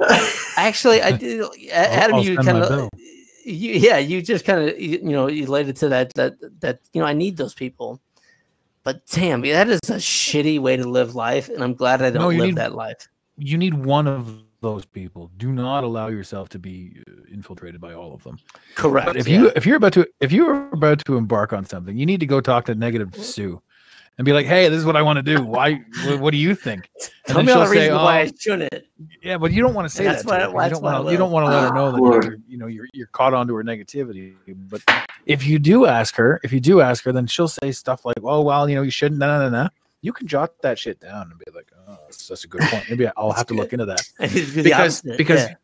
Actually, 0.56 1.02
I 1.02 1.12
did. 1.12 1.44
Adam, 1.72 2.16
I'll 2.16 2.24
you 2.24 2.36
kind 2.36 2.58
of, 2.58 2.88
you, 3.44 3.72
yeah, 3.74 3.98
you 3.98 4.22
just 4.22 4.44
kind 4.44 4.68
of, 4.68 4.80
you, 4.80 4.98
you 4.98 5.10
know, 5.10 5.26
you 5.28 5.44
related 5.44 5.76
to 5.76 5.88
that 5.90 6.12
that 6.14 6.34
that 6.60 6.80
you 6.92 7.00
know, 7.00 7.06
I 7.06 7.12
need 7.12 7.36
those 7.36 7.54
people. 7.54 8.00
But 8.82 9.06
damn, 9.06 9.42
that 9.42 9.68
is 9.68 9.80
a 9.90 9.96
shitty 9.96 10.58
way 10.58 10.76
to 10.76 10.88
live 10.88 11.14
life, 11.14 11.48
and 11.48 11.62
I'm 11.62 11.74
glad 11.74 12.02
I 12.02 12.10
don't 12.10 12.22
No, 12.22 12.28
live 12.28 12.48
need- 12.48 12.56
that 12.56 12.74
life. 12.74 13.08
You 13.36 13.56
need 13.56 13.74
one 13.74 14.06
of 14.06 14.42
those 14.60 14.84
people. 14.84 15.30
Do 15.38 15.52
not 15.52 15.84
allow 15.84 16.08
yourself 16.08 16.50
to 16.50 16.58
be 16.58 17.02
uh, 17.08 17.12
infiltrated 17.32 17.80
by 17.80 17.94
all 17.94 18.12
of 18.12 18.22
them. 18.22 18.38
Correct. 18.74 19.06
But 19.06 19.16
if 19.16 19.26
yeah. 19.26 19.38
you 19.40 19.52
if 19.56 19.64
you're 19.64 19.76
about 19.76 19.94
to 19.94 20.06
if 20.20 20.32
you're 20.32 20.68
about 20.70 21.02
to 21.06 21.16
embark 21.16 21.52
on 21.52 21.64
something, 21.64 21.96
you 21.96 22.04
need 22.04 22.20
to 22.20 22.26
go 22.26 22.40
talk 22.40 22.66
to 22.66 22.74
negative 22.74 23.14
Sue 23.16 23.62
and 24.20 24.26
be 24.26 24.34
like, 24.34 24.44
"Hey, 24.44 24.68
this 24.68 24.78
is 24.78 24.84
what 24.84 24.96
I 24.96 25.02
want 25.02 25.16
to 25.16 25.22
do. 25.22 25.42
Why? 25.42 25.80
what, 26.04 26.20
what 26.20 26.30
do 26.32 26.36
you 26.36 26.54
think?" 26.54 26.90
And 27.26 27.36
tell 27.36 27.42
me 27.42 27.52
all 27.52 27.60
the 27.60 27.64
she'll 27.66 27.72
say, 27.74 27.80
reasons 27.80 27.96
why 28.02 28.18
I 28.20 28.24
"Oh, 28.26 28.30
shouldn't. 28.38 28.84
Yeah, 29.22 29.38
but 29.38 29.50
you 29.52 29.62
don't 29.62 29.72
want 29.72 29.88
to 29.88 29.94
say 29.96 30.04
That's 30.04 30.24
that. 30.24 30.28
what 30.28 30.38
to 30.38 30.44
I- 30.44 30.46
her, 30.48 30.52
'cause 30.52 30.52
you 30.52 30.60
that's 30.60 30.72
don't 30.80 30.82
want 30.82 31.06
to. 31.06 31.12
You 31.12 31.16
don't 31.18 31.30
want 31.32 31.46
to 31.46 31.50
let 31.50 31.62
her 31.68 31.74
know 31.74 31.92
that 31.92 32.24
you're, 32.26 32.36
you 32.46 32.58
know 32.58 32.66
you're 32.66 32.86
you're 32.92 33.06
caught 33.06 33.32
onto 33.32 33.54
her 33.54 33.64
negativity. 33.64 34.34
But 34.68 34.82
if 35.24 35.46
you 35.46 35.58
do 35.58 35.86
ask 35.86 36.14
her, 36.16 36.38
if 36.44 36.52
you 36.52 36.60
do 36.60 36.82
ask 36.82 37.02
her, 37.04 37.12
then 37.12 37.26
she'll 37.26 37.48
say 37.48 37.72
stuff 37.72 38.04
like, 38.04 38.16
"Oh, 38.22 38.42
well, 38.42 38.68
you 38.68 38.74
know, 38.74 38.82
you 38.82 38.90
shouldn't." 38.90 39.18
No, 39.20 39.26
no, 39.38 39.48
no, 39.48 39.62
no. 39.64 39.68
You 40.02 40.12
can 40.12 40.26
jot 40.26 40.50
that 40.62 40.78
shit 40.78 41.00
down 41.00 41.30
and 41.30 41.38
be 41.38 41.44
like, 41.54 41.70
"Oh, 41.88 41.96
that's, 42.04 42.28
that's 42.28 42.44
a 42.44 42.48
good 42.48 42.60
point. 42.62 42.84
Maybe 42.90 43.08
I'll 43.16 43.32
have 43.32 43.46
to 43.46 43.54
look 43.54 43.72
into 43.72 43.86
that." 43.86 44.02
And 44.18 44.30
it'd 44.30 44.54
be 44.54 44.62
the 44.62 44.62
Because 44.64 44.98
opposite, 45.00 45.16
because 45.16 45.40
yeah. 45.44 45.54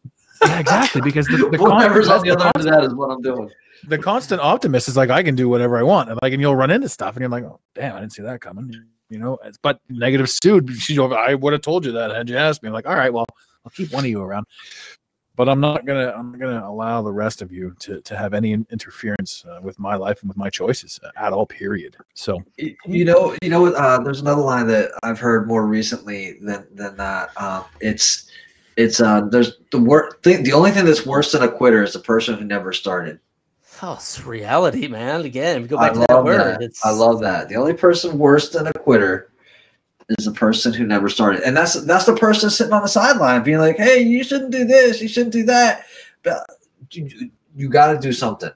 yeah, 0.47 0.59
exactly 0.61 1.01
because 1.03 1.27
the, 1.27 1.37
the, 1.51 1.59
Whatever's 1.59 2.09
on 2.09 2.23
the 2.23 2.31
other 2.31 2.45
end 2.47 2.57
of 2.57 2.63
that 2.65 2.85
is 2.85 2.95
what 2.95 3.11
I'm 3.11 3.21
doing. 3.23 3.51
The 3.85 3.99
constant 3.99 4.41
optimist 4.41 4.89
is 4.89 4.97
like, 4.97 5.11
I 5.11 5.23
can 5.23 5.35
do 5.35 5.49
whatever 5.49 5.79
I 5.79 5.83
want, 5.83 6.11
and 6.11 6.19
like, 6.23 6.33
and 6.33 6.41
you'll 6.41 6.57
run 6.57 6.71
into 6.71 6.89
stuff, 6.89 7.15
and 7.17 7.21
you're 7.21 7.31
like, 7.31 7.45
"Oh, 7.45 7.61
damn, 7.75 7.97
I 7.97 8.01
didn't 8.01 8.13
see 8.13 8.23
that 8.23 8.41
coming." 8.41 8.73
You 9.09 9.19
know, 9.19 9.39
but 9.63 9.81
negative 9.89 10.29
Sue, 10.29 10.67
she, 10.75 10.99
I 10.99 11.35
would 11.35 11.53
have 11.53 11.63
told 11.63 11.85
you 11.85 11.93
that 11.93 12.11
had 12.11 12.29
you 12.29 12.37
asked 12.37 12.63
me. 12.63 12.69
I'm 12.69 12.73
like, 12.73 12.89
all 12.89 12.97
right, 12.97 13.13
well, 13.13 13.27
I'll 13.65 13.71
keep 13.71 13.93
one 13.93 14.05
of 14.05 14.11
you 14.11 14.21
around, 14.21 14.47
but 15.37 15.49
I'm 15.49 15.61
not 15.61 15.87
gonna, 15.87 16.13
I'm 16.17 16.37
gonna 16.37 16.67
allow 16.67 17.03
the 17.03 17.13
rest 17.13 17.41
of 17.41 17.53
you 17.53 17.75
to 17.81 18.01
to 18.01 18.17
have 18.17 18.35
any 18.35 18.53
interference 18.53 19.45
uh, 19.49 19.61
with 19.63 19.79
my 19.79 19.95
life 19.95 20.23
and 20.23 20.29
with 20.29 20.37
my 20.37 20.51
choices 20.51 20.99
uh, 21.05 21.11
at 21.17 21.33
all. 21.33 21.47
Period. 21.47 21.97
So 22.15 22.43
You 22.57 23.05
know, 23.05 23.37
you 23.43 23.51
know? 23.51 23.67
Uh, 23.67 24.03
there's 24.03 24.21
another 24.21 24.43
line 24.43 24.67
that 24.69 24.91
I've 25.03 25.21
heard 25.21 25.47
more 25.47 25.67
recently 25.67 26.39
than 26.41 26.67
than 26.75 26.97
that. 26.97 27.31
Um, 27.41 27.65
it's 27.81 28.29
it's 28.77 29.01
uh, 29.01 29.23
there's 29.31 29.59
the 29.71 29.79
wor- 29.79 30.19
thing. 30.23 30.43
The 30.43 30.53
only 30.53 30.71
thing 30.71 30.85
that's 30.85 31.07
worse 31.07 31.33
than 31.33 31.43
a 31.43 31.51
quitter 31.51 31.83
is 31.83 31.93
the 31.93 32.01
person 32.01 32.37
who 32.39 32.45
never 32.45 32.73
started. 32.73 33.21
Oh, 33.83 33.95
it's 33.95 34.25
reality, 34.25 34.89
man. 34.89 35.23
Again, 35.23 35.63
we 35.63 35.69
go 35.69 35.77
I 35.77 35.87
back 35.89 35.93
to 35.95 35.99
that 36.01 36.11
love 36.11 36.25
word. 36.25 36.39
that. 36.39 36.63
It's, 36.63 36.85
I 36.85 36.91
love 36.91 37.21
that. 37.21 37.49
The 37.49 37.57
only 37.57 37.75
person 37.75 38.19
worse 38.19 38.51
than 38.51 38.67
a 38.67 38.73
quitter 38.73 39.31
is 40.11 40.25
the 40.25 40.33
person 40.33 40.73
who 40.73 40.87
never 40.87 41.09
started, 41.09 41.43
and 41.43 41.57
that's 41.57 41.75
that's 41.85 42.07
the 42.07 42.15
person 42.17 42.49
sitting 42.49 42.73
on 42.73 42.83
the 42.83 42.89
sideline 42.89 43.43
being 43.43 43.59
like, 43.59 43.77
"Hey, 43.77 44.01
you 44.01 44.25
shouldn't 44.25 44.53
do 44.53 44.65
this. 44.65 45.03
You 45.03 45.09
shouldn't 45.09 45.33
do 45.33 45.45
that." 45.45 45.85
But 46.23 46.45
you, 46.93 47.31
you 47.55 47.69
got 47.69 47.93
to 47.93 47.99
do 47.99 48.13
something. 48.13 48.51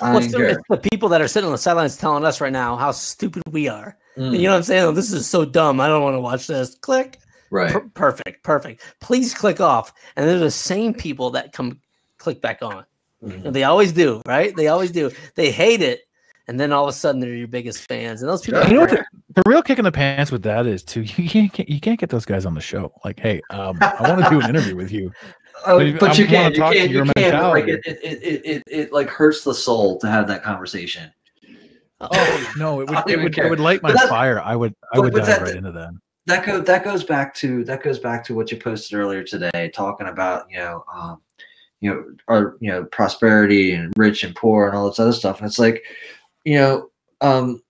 I 0.00 0.14
Well, 0.14 0.22
it's, 0.22 0.32
the, 0.32 0.48
it's 0.48 0.68
the 0.68 0.76
people 0.90 1.08
that 1.10 1.20
are 1.20 1.28
sitting 1.28 1.46
on 1.46 1.52
the 1.52 1.58
sidelines 1.58 1.96
telling 1.96 2.24
us 2.24 2.40
right 2.40 2.52
now 2.52 2.76
how 2.76 2.90
stupid 2.92 3.42
we 3.50 3.68
are. 3.68 3.96
Mm, 4.16 4.36
You 4.36 4.44
know 4.44 4.50
what 4.52 4.56
I'm 4.58 4.62
saying? 4.62 4.84
Oh, 4.84 4.92
this 4.92 5.12
is 5.12 5.26
so 5.26 5.44
dumb. 5.44 5.80
I 5.80 5.86
don't 5.88 6.02
want 6.02 6.14
to 6.14 6.20
watch 6.20 6.46
this. 6.46 6.74
Click. 6.76 7.18
right. 7.50 7.72
Per- 7.72 7.88
perfect. 7.94 8.42
Perfect. 8.42 8.82
Please 9.00 9.34
click 9.34 9.60
off. 9.60 9.92
And 10.16 10.28
they're 10.28 10.38
the 10.38 10.50
same 10.50 10.94
people 10.94 11.30
that 11.30 11.52
come 11.52 11.80
click 12.18 12.40
back 12.40 12.62
on. 12.62 12.84
Mhm. 13.22 13.52
They 13.52 13.64
always 13.64 13.92
do, 13.92 14.22
right? 14.26 14.54
They 14.56 14.68
always 14.68 14.90
do. 14.90 15.10
They 15.34 15.50
hate 15.50 15.82
it. 15.82 16.00
And 16.48 16.58
then 16.58 16.72
all 16.72 16.84
of 16.84 16.88
a 16.88 16.92
sudden 16.92 17.20
they're 17.20 17.34
your 17.34 17.46
biggest 17.48 17.86
fans. 17.86 18.22
And 18.22 18.28
those 18.28 18.40
people, 18.42 18.60
Yeah. 18.60 18.68
you 18.68 18.74
know 18.74 18.80
what 18.80 18.90
the, 18.90 19.04
the 19.36 19.42
real 19.46 19.62
kick 19.62 19.78
in 19.78 19.84
the 19.84 19.92
pants 19.92 20.32
with 20.32 20.42
that 20.42 20.66
is 20.66 20.82
too. 20.82 21.02
You 21.16 21.28
can't 21.50 21.68
you 21.68 21.80
can't 21.80 22.00
get 22.00 22.08
those 22.10 22.24
guys 22.24 22.44
on 22.46 22.54
the 22.54 22.60
show. 22.60 22.92
Like, 23.04 23.20
hey, 23.20 23.40
um, 23.50 23.78
I 23.80 24.08
want 24.08 24.24
to 24.24 24.30
do 24.30 24.40
an 24.40 24.48
interview 24.50 24.76
with 24.76 24.90
you. 24.90 25.12
Oh, 25.66 25.78
But 25.92 26.00
but 26.00 26.18
you 26.18 26.26
can't. 26.26 26.54
You 26.56 26.62
can't. 26.62 26.90
You 26.90 27.04
can't. 27.16 27.42
Like 27.48 27.68
it, 27.68 27.82
it, 27.84 27.98
it, 28.02 28.42
it, 28.46 28.62
it, 28.66 28.92
like 28.92 29.10
hurts 29.10 29.44
the 29.44 29.52
soul 29.52 29.98
to 29.98 30.06
have 30.08 30.26
that 30.28 30.42
conversation. 30.42 31.12
Oh 32.00 32.52
no, 32.56 32.80
it 32.80 32.88
would 32.88 32.94
don't 32.96 33.10
it 33.10 33.22
would, 33.22 33.36
it 33.36 33.50
would 33.50 33.60
light 33.60 33.82
my 33.82 33.92
that- 33.92 34.08
fire. 34.08 34.40
I 34.40 34.56
would 34.56 34.74
I 34.94 34.98
would 35.00 35.12
dive 35.12 35.26
that- 35.26 35.42
right 35.42 35.54
into 35.56 35.70
that. 35.72 35.90
That 36.26 36.46
goes. 36.46 36.64
That 36.64 36.82
goes 36.82 37.04
back 37.04 37.34
to 37.36 37.62
that 37.64 37.82
goes 37.82 37.98
back 37.98 38.24
to 38.24 38.34
what 38.34 38.50
you 38.50 38.56
posted 38.58 38.98
earlier 38.98 39.22
today, 39.22 39.70
talking 39.74 40.06
about 40.06 40.46
you 40.50 40.58
know, 40.58 40.82
um, 40.90 41.20
you 41.80 41.90
know, 41.90 42.04
or 42.28 42.56
you 42.60 42.70
know, 42.70 42.84
prosperity 42.84 43.72
and 43.72 43.92
rich 43.96 44.22
and 44.22 44.34
poor 44.36 44.66
and 44.66 44.76
all 44.76 44.88
this 44.88 44.98
other 44.98 45.12
stuff. 45.12 45.38
And 45.38 45.46
it's 45.46 45.58
like, 45.58 45.82
you 46.44 46.56
know, 46.56 46.90
um, 47.20 47.62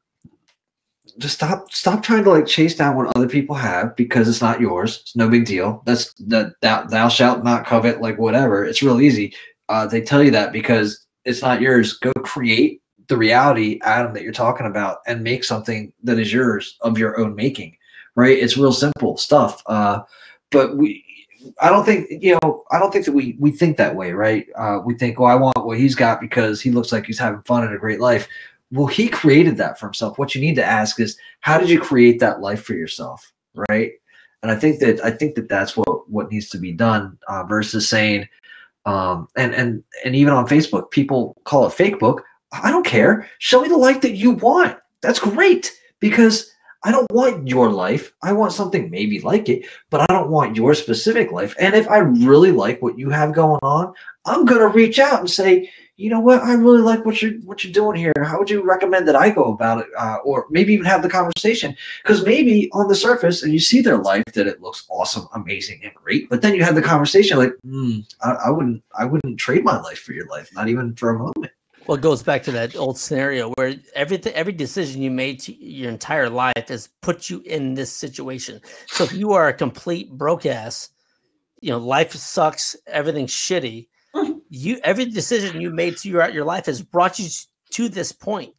just 1.19 1.35
stop 1.35 1.73
stop 1.73 2.03
trying 2.03 2.25
to 2.25 2.31
like 2.31 2.47
chase 2.47 2.75
down 2.75 2.97
what 2.97 3.15
other 3.17 3.29
people 3.29 3.55
have 3.55 3.95
because 3.97 4.29
it's 4.29 4.41
not 4.41 4.61
yours. 4.61 5.01
It's 5.03 5.17
no 5.17 5.29
big 5.29 5.45
deal. 5.45 5.83
That's 5.87 6.13
that 6.15 6.53
thou, 6.63 6.85
thou 6.85 7.09
shalt 7.09 7.45
not 7.45 7.67
covet 7.67 8.01
like 8.01 8.19
whatever. 8.19 8.65
It's 8.65 8.83
real 8.83 9.01
easy. 9.01 9.35
Uh, 9.69 9.87
they 9.87 10.01
tell 10.01 10.23
you 10.23 10.31
that 10.33 10.53
because 10.53 11.07
it's 11.25 11.43
not 11.43 11.61
yours. 11.61 11.95
Go 11.95 12.13
create 12.25 12.83
the 13.09 13.17
reality, 13.17 13.79
Adam, 13.83 14.15
that 14.15 14.23
you're 14.23 14.33
talking 14.33 14.67
about, 14.67 14.99
and 15.07 15.23
make 15.23 15.45
something 15.45 15.93
that 16.03 16.19
is 16.19 16.33
yours 16.33 16.77
of 16.81 16.99
your 16.99 17.19
own 17.21 17.35
making. 17.35 17.77
Right? 18.17 18.39
It's 18.39 18.57
real 18.57 18.73
simple 18.73 19.17
stuff. 19.17 19.63
Uh, 19.67 20.01
but 20.51 20.77
we. 20.77 21.05
I 21.61 21.71
don't 21.71 21.85
think 21.85 22.09
you 22.11 22.39
know. 22.43 22.65
I 22.71 22.79
don't 22.79 22.93
think 22.93 23.05
that 23.07 23.13
we 23.13 23.37
we 23.39 23.51
think 23.51 23.77
that 23.77 23.97
way, 23.97 24.13
right? 24.13 24.47
Uh, 24.57 24.81
we 24.85 24.95
think, 24.95 25.19
"Oh, 25.21 25.25
I 25.25 25.35
want 25.35 25.65
what 25.65 25.79
he's 25.79 25.95
got 25.95 26.21
because 26.21 26.61
he 26.61 26.71
looks 26.71 26.93
like 26.93 27.07
he's 27.07 27.19
having 27.19 27.43
fun 27.43 27.65
and 27.65 27.75
a 27.75 27.79
great 27.79 28.01
life." 28.01 28.29
Well, 28.73 28.87
he 28.87 29.09
created 29.09 29.57
that 29.57 29.79
for 29.79 29.87
himself. 29.87 30.19
What 30.19 30.35
you 30.35 30.41
need 30.41 30.55
to 30.55 30.65
ask 30.65 31.01
is, 31.01 31.17
how 31.41 31.59
did 31.59 31.69
you 31.69 31.81
create 31.81 32.21
that 32.21 32.41
life 32.41 32.63
for 32.63 32.75
yourself, 32.75 33.33
right? 33.69 33.93
And 34.43 34.51
I 34.51 34.57
think 34.57 34.81
that 34.81 35.05
I 35.05 35.11
think 35.11 35.35
that 35.35 35.49
that's 35.49 35.77
what 35.77 36.11
what 36.11 36.31
needs 36.31 36.49
to 36.51 36.59
be 36.59 36.73
done 36.73 37.19
uh, 37.29 37.45
versus 37.45 37.89
saying, 37.89 38.29
um, 38.87 39.29
and 39.37 39.55
and 39.55 39.85
and 40.05 40.17
even 40.17 40.33
on 40.33 40.47
Facebook, 40.47 40.91
people 40.91 41.37
call 41.45 41.67
it 41.67 41.73
fake 41.73 41.99
book. 41.99 42.25
I 42.53 42.71
don't 42.71 42.87
care. 42.87 43.29
Show 43.39 43.63
me 43.63 43.69
the 43.69 43.77
life 43.77 44.01
that 44.01 44.17
you 44.17 44.33
want. 44.33 44.79
That's 45.03 45.21
great 45.21 45.73
because 46.01 46.51
I 46.83 46.93
don't 46.93 47.11
want 47.13 47.47
your 47.47 47.71
life. 47.71 48.13
I 48.23 48.33
want 48.33 48.53
something 48.53 48.91
maybe 48.91 49.21
like 49.21 49.49
it, 49.49 49.67
but 49.91 50.01
I 50.01 50.15
don't 50.15 50.31
want 50.31 50.57
your 50.57 50.75
specific 50.75 51.31
life. 51.31 51.55
And 51.59 51.75
if 51.75 51.89
I 51.91 51.99
really 51.99 52.53
like 52.53 52.81
what 52.81 52.99
you 52.99 53.11
have 53.11 53.35
going 53.35 53.61
on, 53.63 53.93
I'm 54.25 54.45
gonna 54.45 54.69
reach 54.69 54.99
out 54.99 55.21
and 55.21 55.31
say, 55.31 55.71
you 55.97 56.09
know 56.09 56.21
what, 56.21 56.43
I 56.43 56.55
really 56.55 56.81
like 56.81 57.05
what 57.05 57.21
you're 57.21 57.35
what 57.45 57.63
you're 57.63 57.73
doing 57.75 57.97
here. 57.97 58.15
How 58.25 58.39
would 58.39 58.49
you 58.49 58.63
recommend 58.63 59.07
that 59.09 59.17
I 59.17 59.29
go 59.29 59.53
about 59.53 59.81
it, 59.81 59.87
uh, 59.99 60.17
or 60.25 60.47
maybe 60.49 60.73
even 60.73 60.87
have 60.87 61.03
the 61.03 61.11
conversation? 61.11 61.77
Because 62.03 62.25
maybe 62.25 62.71
on 62.73 62.89
the 62.89 62.95
surface, 62.95 63.43
and 63.43 63.53
you 63.53 63.61
see 63.61 63.83
their 63.83 63.99
life 63.99 64.25
that 64.33 64.47
it 64.47 64.63
looks 64.63 64.87
awesome, 64.89 65.29
amazing, 65.35 65.81
and 65.85 65.93
great, 65.93 66.31
but 66.31 66.41
then 66.41 66.55
you 66.55 66.65
have 66.65 66.75
the 66.75 66.83
conversation 66.83 67.37
like, 67.37 67.53
hmm, 67.63 67.99
I, 68.23 68.31
I 68.47 68.51
wouldn't, 68.51 68.83
I 68.99 69.05
wouldn't 69.05 69.39
trade 69.39 69.63
my 69.63 69.79
life 69.79 69.99
for 69.99 70.15
your 70.15 70.27
life, 70.29 70.49
not 70.55 70.69
even 70.69 70.95
for 70.95 71.11
a 71.11 71.19
moment. 71.19 71.53
Well, 71.91 71.99
it 71.99 72.03
goes 72.03 72.23
back 72.23 72.45
to 72.45 72.53
that 72.53 72.77
old 72.77 73.01
scenario 73.01 73.51
where 73.57 73.75
everything, 73.97 74.33
every 74.35 74.53
decision 74.53 75.03
you 75.03 75.11
made 75.11 75.41
to 75.41 75.53
your 75.53 75.91
entire 75.91 76.31
life 76.31 76.69
has 76.69 76.89
put 77.03 77.29
you 77.29 77.43
in 77.45 77.75
this 77.75 77.91
situation. 77.93 78.61
So 78.87 79.03
if 79.03 79.13
you 79.13 79.33
are 79.33 79.49
a 79.49 79.53
complete 79.53 80.13
broke 80.13 80.47
ass, 80.47 80.91
you 81.61 81.71
know, 81.71 81.79
life 81.79 82.13
sucks, 82.13 82.77
everything's 82.87 83.33
shitty. 83.33 83.89
You 84.53 84.81
every 84.83 85.05
decision 85.05 85.61
you 85.61 85.71
made 85.71 85.97
throughout 85.99 86.35
your 86.35 86.45
life 86.45 86.67
has 86.67 86.83
brought 86.83 87.21
you 87.21 87.29
to 87.71 87.89
this 87.89 88.11
point. 88.11 88.53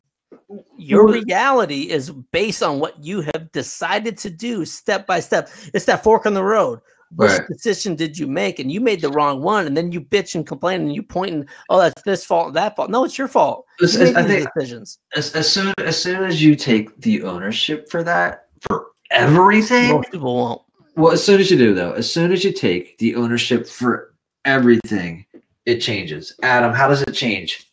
Your 0.78 1.06
mm-hmm. 1.06 1.26
reality 1.26 1.89
is 1.89 2.12
based 2.32 2.63
on 2.63 2.80
what 2.80 3.02
you 3.04 3.22
have 3.22 3.52
decided 3.52 4.17
to 4.20 4.30
do 4.30 4.63
step 4.63 5.06
by 5.06 5.20
step. 5.20 5.50
It's 5.74 5.86
that 5.86 6.04
fork 6.04 6.26
on 6.26 6.34
the 6.34 6.44
road. 6.44 6.80
Which 7.15 7.30
Right. 7.32 7.47
decision 7.50 7.95
did 7.95 8.17
you 8.17 8.26
make? 8.26 8.58
And 8.60 8.71
you 8.71 8.80
made 8.80 9.02
the 9.02 9.10
wrong 9.10 9.41
one, 9.41 9.67
and 9.67 9.76
then 9.76 9.91
you 9.91 10.00
bitch 10.00 10.34
and 10.34 10.47
complain, 10.47 10.82
and 10.82 10.95
you 10.95 11.04
point 11.04 11.34
and 11.34 11.45
oh, 11.69 11.78
that's 11.80 12.02
this 12.04 12.24
fault, 12.26 12.54
that 12.54 12.76
fault. 12.76 12.89
No, 12.89 13.04
it's 13.04 13.17
your 13.17 13.28
fault. 13.28 13.65
It's- 13.82 13.95
You 13.95 14.04
it's- 14.04 14.15
I 14.15 14.28
think- 14.28 14.47
decisions. 14.56 15.00
As, 15.15 15.34
as 15.36 15.50
soon 15.52 15.74
as 15.80 16.02
soon 16.02 16.24
as 16.24 16.41
you 16.41 16.56
take 16.56 17.00
the 17.02 17.24
ownership 17.24 17.89
for 17.89 18.02
that 18.04 18.45
for 18.62 18.88
everything, 19.12 19.89
Most 19.89 20.12
people 20.12 20.36
won't. 20.36 20.62
Well, 20.95 21.12
as 21.12 21.24
soon 21.24 21.39
as 21.41 21.52
you 21.52 21.58
do, 21.58 21.74
though, 21.74 21.91
as 21.91 22.10
soon 22.12 22.32
as 22.32 22.43
you 22.45 22.52
take 22.54 22.97
the 22.97 23.15
ownership 23.15 23.67
for 23.67 24.13
everything, 24.45 25.26
it 25.65 25.80
changes. 25.80 26.34
Adam, 26.43 26.74
how 26.74 26.88
does 26.88 27.02
it 27.02 27.12
change? 27.13 27.67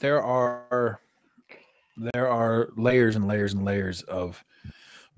there 0.00 0.22
are 0.22 1.00
there 1.96 2.28
are 2.28 2.68
layers 2.76 3.16
and 3.16 3.26
layers 3.26 3.54
and 3.54 3.64
layers 3.64 4.02
of 4.02 4.44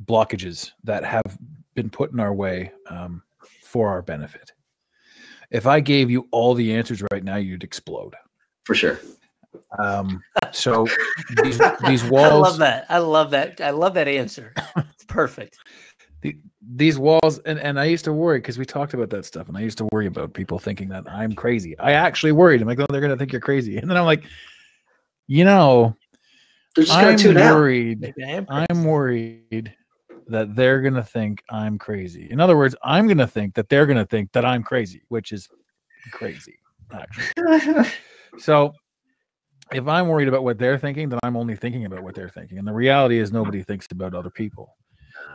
blockages 0.07 0.73
that 0.85 1.05
have 1.05 1.39
been 1.75 1.91
put 1.91 2.13
in 2.13 2.21
our 2.21 2.35
way 2.35 2.73
um, 2.89 3.23
for 3.63 3.89
our 3.89 4.03
benefit. 4.03 4.53
If 5.51 5.67
I 5.67 5.81
gave 5.81 6.11
you 6.11 6.29
all 6.31 6.55
the 6.55 6.75
answers 6.75 7.03
right 7.11 7.25
now, 7.25 7.37
you'd 7.37 7.65
explode. 7.65 8.15
For 8.65 8.75
sure. 8.75 9.01
Um, 9.79 10.23
so 10.53 10.87
these, 11.43 11.61
these 11.87 12.05
I 12.05 12.09
walls, 12.09 12.43
love 12.43 12.59
that. 12.59 12.87
I 12.89 12.99
love 12.99 13.31
that. 13.33 13.61
I 13.61 13.71
love 13.71 13.95
that 13.95 14.09
answer. 14.09 14.55
It's 14.77 15.05
perfect. 15.05 15.59
the, 16.23 16.37
these 16.77 16.99
walls, 16.99 17.39
and, 17.41 17.59
and 17.59 17.81
I 17.81 17.85
used 17.87 18.05
to 18.05 18.13
worry 18.13 18.39
because 18.39 18.59
we 18.59 18.65
talked 18.65 18.95
about 18.95 19.11
that 19.11 19.25
stuff, 19.25 19.49
and 19.49 19.57
I 19.57 19.61
used 19.61 19.79
to 19.79 19.89
worry 19.93 20.07
about 20.07 20.35
people 20.35 20.59
thinking 20.59 20.89
that 20.91 21.05
I'm 21.09 21.33
crazy. 21.33 21.79
I 21.79 21.93
actually 21.93 22.33
worried. 22.33 22.61
I'm 22.61 22.69
like, 22.69 22.79
oh, 22.81 22.87
they're 22.91 23.01
gonna 23.01 23.17
think 23.17 23.33
you're 23.33 23.41
crazy, 23.41 23.79
and 23.79 23.91
then 23.91 23.97
I'm 23.97 24.05
like, 24.05 24.25
you 25.27 25.45
know, 25.45 25.97
They're 26.77 26.85
just 26.85 26.97
gonna 26.97 27.13
I'm 27.13 27.19
tune 27.19 27.37
worried. 27.37 28.01
Maybe 28.01 28.45
I'm 28.49 28.85
worried 28.85 29.75
that 30.31 30.55
they're 30.55 30.81
going 30.81 30.95
to 30.95 31.03
think 31.03 31.43
I'm 31.51 31.79
crazy. 31.79 32.29
In 32.31 32.41
other 32.41 32.57
words, 32.57 32.75
I'm 32.83 33.07
going 33.07 33.19
to 33.19 33.27
think 33.27 33.55
that 33.55 33.69
they're 33.69 33.87
going 33.87 33.99
to 33.99 34.07
think 34.07 34.33
that 34.33 34.45
I'm 34.45 34.63
crazy, 34.63 35.03
which 35.09 35.33
is 35.33 35.49
crazy, 36.13 36.59
actually. 36.93 37.87
So 38.39 38.73
if 39.73 39.87
I'm 39.87 40.07
worried 40.09 40.29
about 40.29 40.45
what 40.45 40.59
they're 40.59 40.79
thinking, 40.79 41.09
then 41.09 41.19
I'm 41.25 41.37
only 41.37 41.57
thinking 41.57 41.85
about 41.85 42.03
what 42.03 42.15
they're 42.15 42.29
thinking. 42.29 42.59
And 42.59 42.67
the 42.67 42.73
reality 42.73 43.19
is, 43.19 43.33
nobody 43.33 43.63
thinks 43.63 43.89
about 43.91 44.15
other 44.15 44.31
people. 44.31 44.77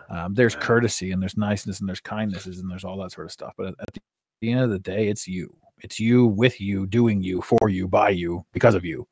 Um, 0.10 0.34
there's 0.34 0.56
courtesy 0.56 1.12
and 1.12 1.22
there's 1.22 1.38
niceness 1.38 1.80
and 1.80 1.90
there's 1.90 2.00
kindnesses 2.00 2.60
and 2.60 2.72
there's 2.72 2.84
all 2.84 2.98
that 3.00 3.12
sort 3.12 3.26
of 3.26 3.32
stuff. 3.32 3.54
But 3.58 3.68
at, 3.68 3.76
at 3.82 3.98
the 4.42 4.52
end 4.52 4.62
of 4.62 4.70
the 4.70 4.80
day, 4.80 5.08
it's 5.10 5.28
you. 5.28 5.56
It's 5.80 6.00
you 6.00 6.26
with 6.26 6.62
you, 6.62 6.88
doing 6.88 7.22
you, 7.22 7.42
for 7.42 7.70
you, 7.70 7.88
by 7.88 8.10
you, 8.10 8.46
because 8.54 8.76
of 8.76 8.86
you. 8.86 9.08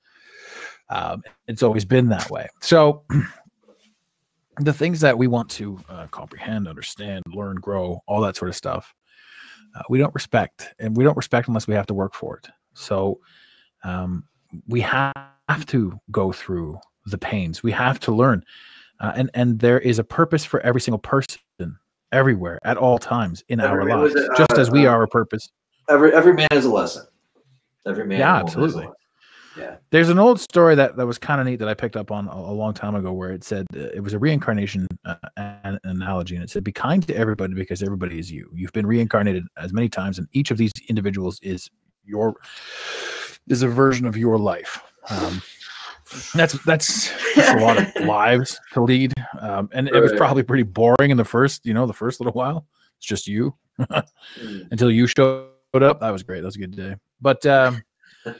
Um, 0.89 1.23
it's 1.47 1.63
always 1.63 1.85
been 1.85 2.09
that 2.09 2.29
way. 2.29 2.47
So 2.61 3.03
the 4.59 4.73
things 4.73 4.99
that 5.01 5.17
we 5.17 5.27
want 5.27 5.49
to 5.51 5.79
uh, 5.89 6.07
comprehend, 6.07 6.67
understand, 6.67 7.23
learn, 7.33 7.55
grow, 7.57 8.01
all 8.07 8.21
that 8.21 8.35
sort 8.35 8.49
of 8.49 8.55
stuff, 8.55 8.93
uh, 9.75 9.81
we 9.89 9.97
don't 9.97 10.13
respect, 10.13 10.73
and 10.79 10.95
we 10.95 11.03
don't 11.03 11.17
respect 11.17 11.47
unless 11.47 11.67
we 11.67 11.73
have 11.73 11.87
to 11.87 11.93
work 11.93 12.13
for 12.13 12.37
it. 12.37 12.47
So 12.73 13.19
um, 13.83 14.25
we 14.67 14.81
have 14.81 15.15
to 15.67 15.99
go 16.11 16.31
through 16.31 16.79
the 17.05 17.17
pains. 17.17 17.63
We 17.63 17.71
have 17.71 17.99
to 18.01 18.11
learn, 18.11 18.43
uh, 18.99 19.13
and 19.15 19.29
and 19.33 19.59
there 19.59 19.79
is 19.79 19.99
a 19.99 20.03
purpose 20.03 20.45
for 20.45 20.59
every 20.61 20.81
single 20.81 20.99
person, 20.99 21.39
everywhere, 22.11 22.59
at 22.63 22.77
all 22.77 22.99
times 22.99 23.43
in 23.49 23.59
our 23.59 23.81
Every- 23.81 23.95
was 23.95 24.13
lives, 24.13 24.27
it, 24.27 24.37
just 24.37 24.53
uh, 24.53 24.61
as 24.61 24.71
we 24.71 24.85
uh, 24.85 24.91
are 24.91 25.03
a 25.03 25.07
purpose. 25.07 25.49
Every 25.89 26.13
every 26.13 26.33
man 26.33 26.47
has 26.51 26.65
a 26.65 26.71
lesson. 26.71 27.05
Every 27.85 28.05
man. 28.05 28.19
Yeah, 28.19 28.39
and 28.39 28.47
has 28.47 28.55
a 28.55 28.59
absolutely. 28.59 28.93
Yeah. 29.57 29.75
There's 29.91 30.09
an 30.09 30.19
old 30.19 30.39
story 30.39 30.75
that, 30.75 30.97
that 30.97 31.05
was 31.05 31.17
kind 31.17 31.39
of 31.39 31.47
neat 31.47 31.57
that 31.57 31.67
I 31.67 31.73
picked 31.73 31.95
up 31.95 32.11
on 32.11 32.27
a, 32.27 32.35
a 32.35 32.53
long 32.53 32.73
time 32.73 32.95
ago 32.95 33.13
where 33.13 33.31
it 33.31 33.43
said 33.43 33.65
uh, 33.75 33.89
it 33.93 34.01
was 34.01 34.13
a 34.13 34.19
reincarnation 34.19 34.87
uh, 35.05 35.15
an 35.37 35.79
analogy 35.83 36.35
and 36.35 36.43
it 36.43 36.49
said 36.49 36.63
be 36.63 36.71
kind 36.71 37.05
to 37.07 37.15
everybody 37.15 37.53
because 37.53 37.83
everybody 37.83 38.19
is 38.19 38.31
you. 38.31 38.49
You've 38.53 38.73
been 38.73 38.87
reincarnated 38.87 39.45
as 39.57 39.73
many 39.73 39.89
times 39.89 40.17
and 40.17 40.27
each 40.33 40.51
of 40.51 40.57
these 40.57 40.71
individuals 40.89 41.39
is 41.41 41.69
your 42.05 42.35
is 43.47 43.61
a 43.61 43.67
version 43.67 44.05
of 44.05 44.17
your 44.17 44.37
life. 44.37 44.81
Um, 45.09 45.41
that's 46.33 46.53
that's, 46.63 47.11
that's 47.35 47.49
a 47.49 47.63
lot 47.63 47.77
of 47.77 48.05
lives 48.05 48.59
to 48.73 48.81
lead, 48.81 49.13
um, 49.39 49.69
and 49.73 49.87
it 49.87 49.99
was 49.99 50.13
probably 50.13 50.43
pretty 50.43 50.63
boring 50.63 51.09
in 51.11 51.17
the 51.17 51.25
first 51.25 51.65
you 51.65 51.73
know 51.73 51.85
the 51.87 51.93
first 51.93 52.19
little 52.19 52.33
while. 52.33 52.67
It's 52.97 53.07
just 53.07 53.27
you 53.27 53.55
Mm. 53.79 54.67
until 54.71 54.91
you 54.91 55.07
showed 55.07 55.49
up. 55.73 55.99
That 55.99 56.11
was 56.11 56.23
great. 56.23 56.41
That 56.41 56.47
was 56.47 56.55
a 56.55 56.59
good 56.59 56.75
day. 56.75 56.95
But 57.21 57.45
um, 57.45 57.81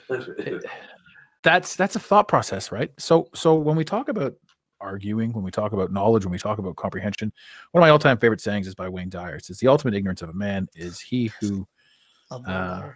that's 1.44 1.76
that's 1.76 1.96
a 1.96 2.00
thought 2.00 2.28
process 2.28 2.72
right? 2.72 2.92
So 2.98 3.28
so 3.36 3.56
when 3.56 3.76
we 3.76 3.84
talk 3.84 4.10
about 4.10 4.34
arguing 4.82 5.32
when 5.32 5.44
we 5.44 5.52
talk 5.52 5.72
about 5.72 5.94
knowledge 5.94 6.26
when 6.26 6.32
we 6.32 6.38
talk 6.38 6.58
about 6.58 6.76
comprehension 6.76 7.32
one 7.72 7.82
of 7.82 7.86
my 7.86 7.90
all-time 7.90 8.18
favorite 8.18 8.42
sayings 8.42 8.68
is 8.68 8.76
by 8.76 8.90
wayne 8.90 9.08
dyer 9.08 9.36
it 9.36 9.46
says 9.46 9.58
the 9.60 9.68
ultimate 9.68 9.94
ignorance 9.94 10.22
of 10.22 10.28
a 10.28 10.34
man 10.34 10.68
is 10.76 11.00
he 11.00 11.32
who 11.40 11.66
Uh, 12.30 12.90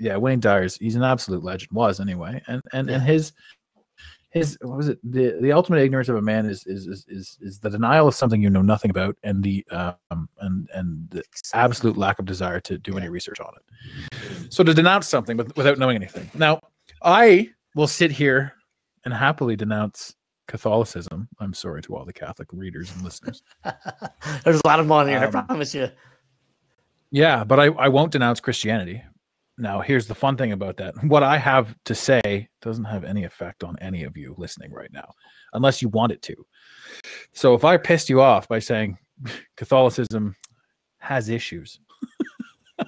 yeah 0.00 0.16
wayne 0.16 0.40
dyer's 0.40 0.76
he's 0.78 0.96
an 0.96 1.04
absolute 1.04 1.44
legend 1.44 1.70
was 1.70 2.00
anyway. 2.00 2.42
And 2.48 2.60
and 2.72 2.90
and 2.90 3.02
his 3.02 3.32
his 4.30 4.58
what 4.60 4.76
was 4.76 4.88
it? 4.88 4.98
The 5.02 5.38
the 5.40 5.52
ultimate 5.52 5.80
ignorance 5.80 6.08
of 6.08 6.16
a 6.16 6.22
man 6.22 6.46
is 6.46 6.66
is 6.66 6.86
is 6.86 7.06
is, 7.08 7.38
is 7.40 7.58
the 7.60 7.70
denial 7.70 8.08
of 8.08 8.14
something 8.14 8.42
you 8.42 8.50
know 8.50 8.62
nothing 8.62 8.90
about 8.90 9.16
and 9.22 9.42
the 9.42 9.64
um 9.70 10.28
and 10.40 10.68
and 10.74 11.08
the 11.10 11.22
absolute 11.54 11.96
lack 11.96 12.18
of 12.18 12.26
desire 12.26 12.60
to 12.60 12.78
do 12.78 12.98
any 12.98 13.08
research 13.08 13.40
on 13.40 13.52
it. 13.56 14.52
So 14.52 14.62
to 14.64 14.74
denounce 14.74 15.08
something 15.08 15.36
with, 15.36 15.56
without 15.56 15.78
knowing 15.78 15.96
anything. 15.96 16.30
Now 16.34 16.60
i 17.02 17.48
will 17.74 17.86
sit 17.86 18.10
here 18.10 18.52
and 19.04 19.12
happily 19.14 19.56
denounce 19.56 20.14
catholicism 20.48 21.28
i'm 21.40 21.52
sorry 21.52 21.82
to 21.82 21.94
all 21.94 22.04
the 22.04 22.12
catholic 22.12 22.48
readers 22.52 22.90
and 22.94 23.02
listeners 23.02 23.42
There's 24.44 24.60
a 24.64 24.66
lot 24.66 24.80
of 24.80 24.86
them 24.86 24.92
on 24.92 25.08
here. 25.08 25.18
I 25.18 25.24
Um, 25.24 25.46
promise 25.46 25.74
you. 25.74 25.90
Yeah, 27.10 27.44
but 27.44 27.58
I, 27.60 27.66
I 27.66 27.88
won't 27.88 28.12
denounce 28.12 28.40
Christianity. 28.40 29.02
Now, 29.56 29.80
here's 29.80 30.06
the 30.06 30.14
fun 30.14 30.36
thing 30.36 30.52
about 30.52 30.76
that. 30.76 30.94
What 31.04 31.22
I 31.22 31.36
have 31.38 31.74
to 31.86 31.94
say 31.94 32.48
doesn't 32.62 32.84
have 32.84 33.04
any 33.04 33.24
effect 33.24 33.64
on 33.64 33.76
any 33.80 34.04
of 34.04 34.16
you 34.16 34.34
listening 34.38 34.72
right 34.72 34.92
now, 34.92 35.10
unless 35.54 35.82
you 35.82 35.88
want 35.88 36.12
it 36.12 36.22
to. 36.22 36.34
So 37.32 37.54
if 37.54 37.64
I 37.64 37.76
pissed 37.76 38.08
you 38.08 38.20
off 38.20 38.46
by 38.46 38.58
saying 38.58 38.98
Catholicism 39.56 40.36
has 40.98 41.28
issues, 41.28 41.80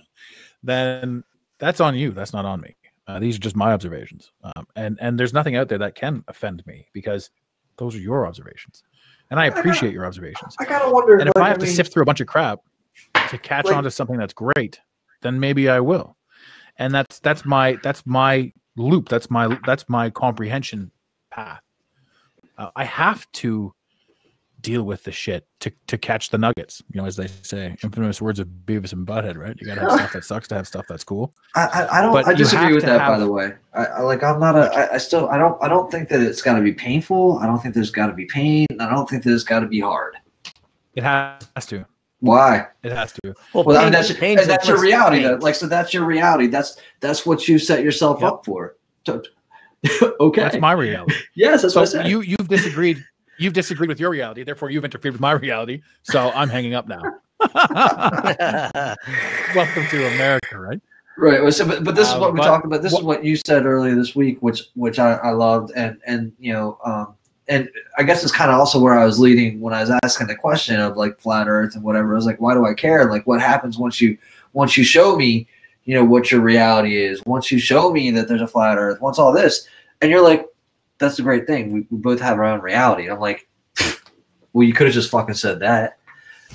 then 0.62 1.24
that's 1.58 1.80
on 1.80 1.96
you. 1.96 2.12
That's 2.12 2.32
not 2.32 2.44
on 2.44 2.60
me. 2.60 2.76
Uh, 3.10 3.18
these 3.18 3.34
are 3.36 3.40
just 3.40 3.56
my 3.56 3.72
observations. 3.72 4.30
Um, 4.44 4.66
and, 4.76 4.98
and 5.00 5.18
there's 5.18 5.32
nothing 5.32 5.56
out 5.56 5.68
there 5.68 5.78
that 5.78 5.96
can 5.96 6.22
offend 6.28 6.64
me 6.64 6.86
because 6.92 7.30
those 7.76 7.96
are 7.96 7.98
your 7.98 8.24
observations. 8.24 8.84
And 9.30 9.40
I 9.40 9.46
appreciate 9.46 9.92
your 9.92 10.06
observations. 10.06 10.54
I 10.60 10.64
gotta 10.64 10.92
wonder. 10.92 11.18
And 11.18 11.28
if 11.28 11.34
like, 11.34 11.44
I 11.44 11.48
have 11.48 11.58
to 11.58 11.66
mean, 11.66 11.74
sift 11.74 11.92
through 11.92 12.02
a 12.02 12.06
bunch 12.06 12.20
of 12.20 12.28
crap 12.28 12.60
to 13.28 13.38
catch 13.38 13.66
Like- 13.66 13.76
on 13.76 13.84
to 13.84 13.90
something 13.90 14.16
that's 14.16 14.32
great, 14.32 14.80
then 15.22 15.40
maybe 15.40 15.68
I 15.68 15.80
will. 15.80 16.16
And 16.78 16.94
that's 16.94 17.18
that's 17.20 17.44
my 17.44 17.78
that's 17.82 18.06
my 18.06 18.52
loop. 18.76 19.08
That's 19.08 19.28
my 19.28 19.58
that's 19.66 19.88
my 19.88 20.08
comprehension 20.10 20.90
path. 21.30 21.62
Uh, 22.56 22.70
I 22.76 22.84
have 22.84 23.30
to 23.32 23.74
deal 24.62 24.82
with 24.82 25.04
the 25.04 25.12
shit 25.12 25.46
to 25.60 25.70
to 25.86 25.96
catch 25.98 26.30
the 26.30 26.38
nuggets. 26.38 26.82
You 26.92 27.00
know, 27.00 27.06
as 27.06 27.16
they 27.16 27.26
say, 27.42 27.76
infamous 27.82 28.20
words 28.20 28.38
of 28.40 28.48
Beavis 28.66 28.92
and 28.92 29.06
Butthead, 29.06 29.36
right? 29.36 29.56
You 29.60 29.66
gotta 29.66 29.80
have 29.82 29.92
stuff 29.92 30.12
that 30.12 30.24
sucks 30.24 30.48
to 30.48 30.54
have 30.56 30.66
stuff 30.66 30.86
that's 30.88 31.04
cool. 31.04 31.32
I, 31.54 31.64
I, 31.66 31.98
I 31.98 32.02
don't. 32.02 32.12
But 32.12 32.26
I 32.26 32.34
disagree 32.34 32.74
with 32.74 32.84
to 32.84 32.90
that. 32.90 33.06
By 33.08 33.18
the 33.18 33.30
way, 33.30 33.52
I, 33.74 33.84
I 33.86 34.00
like. 34.00 34.22
I'm 34.22 34.40
not 34.40 34.56
a. 34.56 34.70
I, 34.74 34.94
I 34.94 34.98
still. 34.98 35.28
I 35.28 35.38
don't. 35.38 35.62
I 35.62 35.68
don't 35.68 35.90
think 35.90 36.08
that 36.10 36.20
it's 36.20 36.42
got 36.42 36.56
to 36.56 36.62
be 36.62 36.72
painful. 36.72 37.38
I 37.38 37.46
don't 37.46 37.58
think 37.60 37.74
there's 37.74 37.90
got 37.90 38.06
to 38.08 38.12
be 38.12 38.26
pain. 38.26 38.66
I 38.78 38.88
don't 38.90 39.08
think 39.08 39.24
that 39.24 39.32
it's 39.34 39.44
got 39.44 39.60
to 39.60 39.66
be 39.66 39.80
hard. 39.80 40.16
It 40.94 41.02
has 41.04 41.66
to. 41.66 41.86
Why? 42.20 42.66
It 42.82 42.92
has 42.92 43.12
to. 43.24 43.34
Well, 43.54 43.64
Well, 43.64 43.78
I 43.78 43.84
mean, 43.84 43.92
that's 43.92 44.12
pain's 44.12 44.46
that's 44.46 44.68
your 44.68 44.78
reality. 44.80 45.18
pain. 45.20 45.26
Though. 45.28 45.36
Like, 45.36 45.54
so 45.54 45.66
that's 45.66 45.94
your 45.94 46.04
reality. 46.04 46.48
That's 46.48 46.76
that's 47.00 47.24
what 47.24 47.48
you 47.48 47.58
set 47.58 47.82
yourself 47.82 48.20
Yep. 48.20 48.30
up 48.32 48.44
for. 48.44 48.76
So- 49.06 49.22
okay. 50.20 50.42
That's 50.42 50.58
my 50.58 50.72
reality. 50.72 51.14
yes, 51.34 51.62
that's 51.62 51.72
so 51.72 51.80
what 51.80 51.88
I 51.88 51.92
said. 51.92 52.08
you 52.08 52.20
you've 52.20 52.48
disagreed. 52.48 53.02
You've 53.40 53.54
disagreed 53.54 53.88
with 53.88 53.98
your 53.98 54.10
reality. 54.10 54.44
Therefore, 54.44 54.68
you've 54.68 54.84
interfered 54.84 55.12
with 55.12 55.20
my 55.20 55.32
reality. 55.32 55.80
So 56.02 56.30
I'm 56.34 56.50
hanging 56.50 56.74
up 56.74 56.86
now. 56.86 57.00
Welcome 59.54 59.86
to 59.86 60.06
America, 60.14 60.60
right? 60.60 60.78
Right. 61.16 61.50
So, 61.54 61.66
but, 61.66 61.82
but 61.82 61.94
this 61.94 62.08
is 62.08 62.14
Uh, 62.14 62.18
what 62.18 62.34
we 62.34 62.40
talked 62.40 62.66
about. 62.66 62.82
This 62.82 62.92
what- 62.92 63.00
is 63.00 63.04
what 63.06 63.24
you 63.24 63.36
said 63.36 63.64
earlier 63.64 63.94
this 63.94 64.14
week, 64.14 64.36
which 64.42 64.64
which 64.74 64.98
I, 64.98 65.14
I 65.14 65.30
loved, 65.30 65.72
and 65.74 65.98
and 66.06 66.32
you 66.38 66.52
know, 66.52 66.76
um, 66.84 67.14
and 67.48 67.70
I 67.96 68.02
guess 68.02 68.22
it's 68.22 68.32
kind 68.32 68.50
of 68.50 68.58
also 68.58 68.78
where 68.78 68.98
I 68.98 69.06
was 69.06 69.18
leading 69.18 69.58
when 69.62 69.72
I 69.72 69.80
was 69.80 69.90
asking 70.04 70.26
the 70.26 70.36
question 70.36 70.78
of 70.78 70.98
like 70.98 71.18
flat 71.18 71.48
Earth 71.48 71.74
and 71.74 71.82
whatever. 71.82 72.12
I 72.12 72.16
was 72.16 72.26
like, 72.26 72.42
why 72.42 72.52
do 72.52 72.66
I 72.66 72.74
care? 72.74 73.10
Like, 73.10 73.26
what 73.26 73.40
happens 73.40 73.78
once 73.78 74.02
you 74.02 74.18
once 74.52 74.76
you 74.76 74.84
show 74.84 75.16
me, 75.16 75.48
you 75.84 75.94
know, 75.94 76.04
what 76.04 76.30
your 76.30 76.42
reality 76.42 77.02
is? 77.02 77.22
Once 77.24 77.50
you 77.50 77.58
show 77.58 77.90
me 77.90 78.10
that 78.10 78.28
there's 78.28 78.42
a 78.42 78.46
flat 78.46 78.76
Earth, 78.76 79.00
once 79.00 79.18
all 79.18 79.32
this, 79.32 79.66
and 80.02 80.10
you're 80.10 80.22
like, 80.22 80.46
that's 81.00 81.16
the 81.16 81.22
great 81.22 81.46
thing. 81.46 81.72
We, 81.72 81.80
we 81.90 81.98
both 81.98 82.20
have 82.20 82.38
our 82.38 82.44
own 82.44 82.60
reality. 82.60 83.04
And 83.04 83.12
I'm 83.14 83.20
like, 83.20 83.48
well, 84.52 84.66
you 84.66 84.72
could 84.72 84.86
have 84.86 84.94
just 84.94 85.10
fucking 85.10 85.34
said 85.34 85.60
that, 85.60 85.98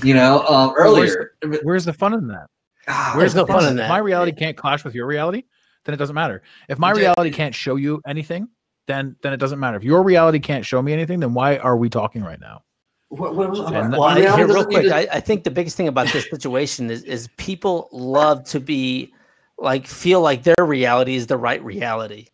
you 0.03 0.13
know, 0.13 0.39
um, 0.47 0.73
Well, 0.77 0.93
where's- 0.93 1.15
earlier. 1.43 1.59
Where's 1.63 1.85
the 1.85 1.93
fun 1.93 2.13
in 2.13 2.27
that? 2.27 2.47
Ah, 2.87 3.13
Where's 3.15 3.33
the 3.33 3.45
fun 3.47 3.61
fun 3.61 3.65
in 3.65 3.71
If 3.73 3.77
that. 3.77 3.89
my 3.89 3.97
reality 3.97 4.31
can't 4.31 4.55
clash 4.55 4.83
with 4.83 4.93
your 4.93 5.07
reality, 5.07 5.43
then 5.85 5.93
it 5.93 5.97
doesn't 5.97 6.13
matter. 6.15 6.43
If 6.69 6.77
my 6.79 6.91
reality 6.91 7.31
can't 7.31 7.53
show 7.55 7.75
you 7.77 8.01
anything, 8.05 8.47
then 8.87 9.15
then 9.23 9.33
it 9.33 9.37
doesn't 9.37 9.59
matter. 9.59 9.77
If 9.77 9.83
your 9.83 10.03
reality 10.03 10.39
can't 10.39 10.63
show 10.63 10.79
me 10.81 10.93
anything, 10.93 11.19
then 11.19 11.33
why 11.33 11.57
are 11.57 11.75
we 11.77 11.89
talking 11.89 12.21
right 12.23 12.39
now? 12.39 12.61
What, 13.09 13.35
what 13.35 13.49
was, 13.49 13.59
And 13.59 13.91
Well, 13.91 14.03
I- 14.03 14.19
here, 14.19 14.47
real 14.47 14.65
quick, 14.65 14.83
to- 14.85 14.95
I, 14.95 15.07
I 15.17 15.19
think 15.19 15.43
the 15.43 15.51
biggest 15.51 15.75
thing 15.77 15.87
about 15.87 16.07
this 16.09 16.29
situation 16.29 16.91
is 16.91 17.01
is 17.03 17.27
people 17.37 17.89
love 17.91 18.43
to 18.49 18.59
be 18.59 19.11
like 19.57 19.87
feel 19.87 20.21
like 20.21 20.43
their 20.43 20.53
reality 20.65 21.15
is 21.15 21.25
the 21.27 21.37
right 21.37 21.63
reality. 21.63 22.27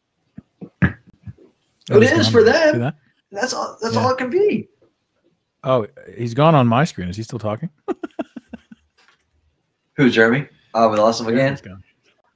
It 1.89 1.95
Oh, 1.95 2.01
is 2.01 2.27
for 2.29 2.43
them. 2.43 2.79
that? 2.79 2.95
That's 3.31 3.53
all. 3.53 3.77
That's 3.81 3.95
Yeah. 3.95 4.01
all 4.01 4.11
it 4.11 4.17
can 4.17 4.29
be. 4.29 4.67
Oh, 5.63 5.87
he's 6.17 6.33
gone 6.33 6.55
on 6.55 6.67
my 6.67 6.83
screen. 6.85 7.07
Is 7.09 7.17
he 7.17 7.23
still 7.23 7.39
talking? 7.39 7.69
Who's 9.95 10.13
Jeremy? 10.15 10.47
Oh, 10.73 10.89
we 10.89 10.97
lost 10.97 11.21
him 11.21 11.27
again. 11.27 11.57
Oh, 11.67 11.77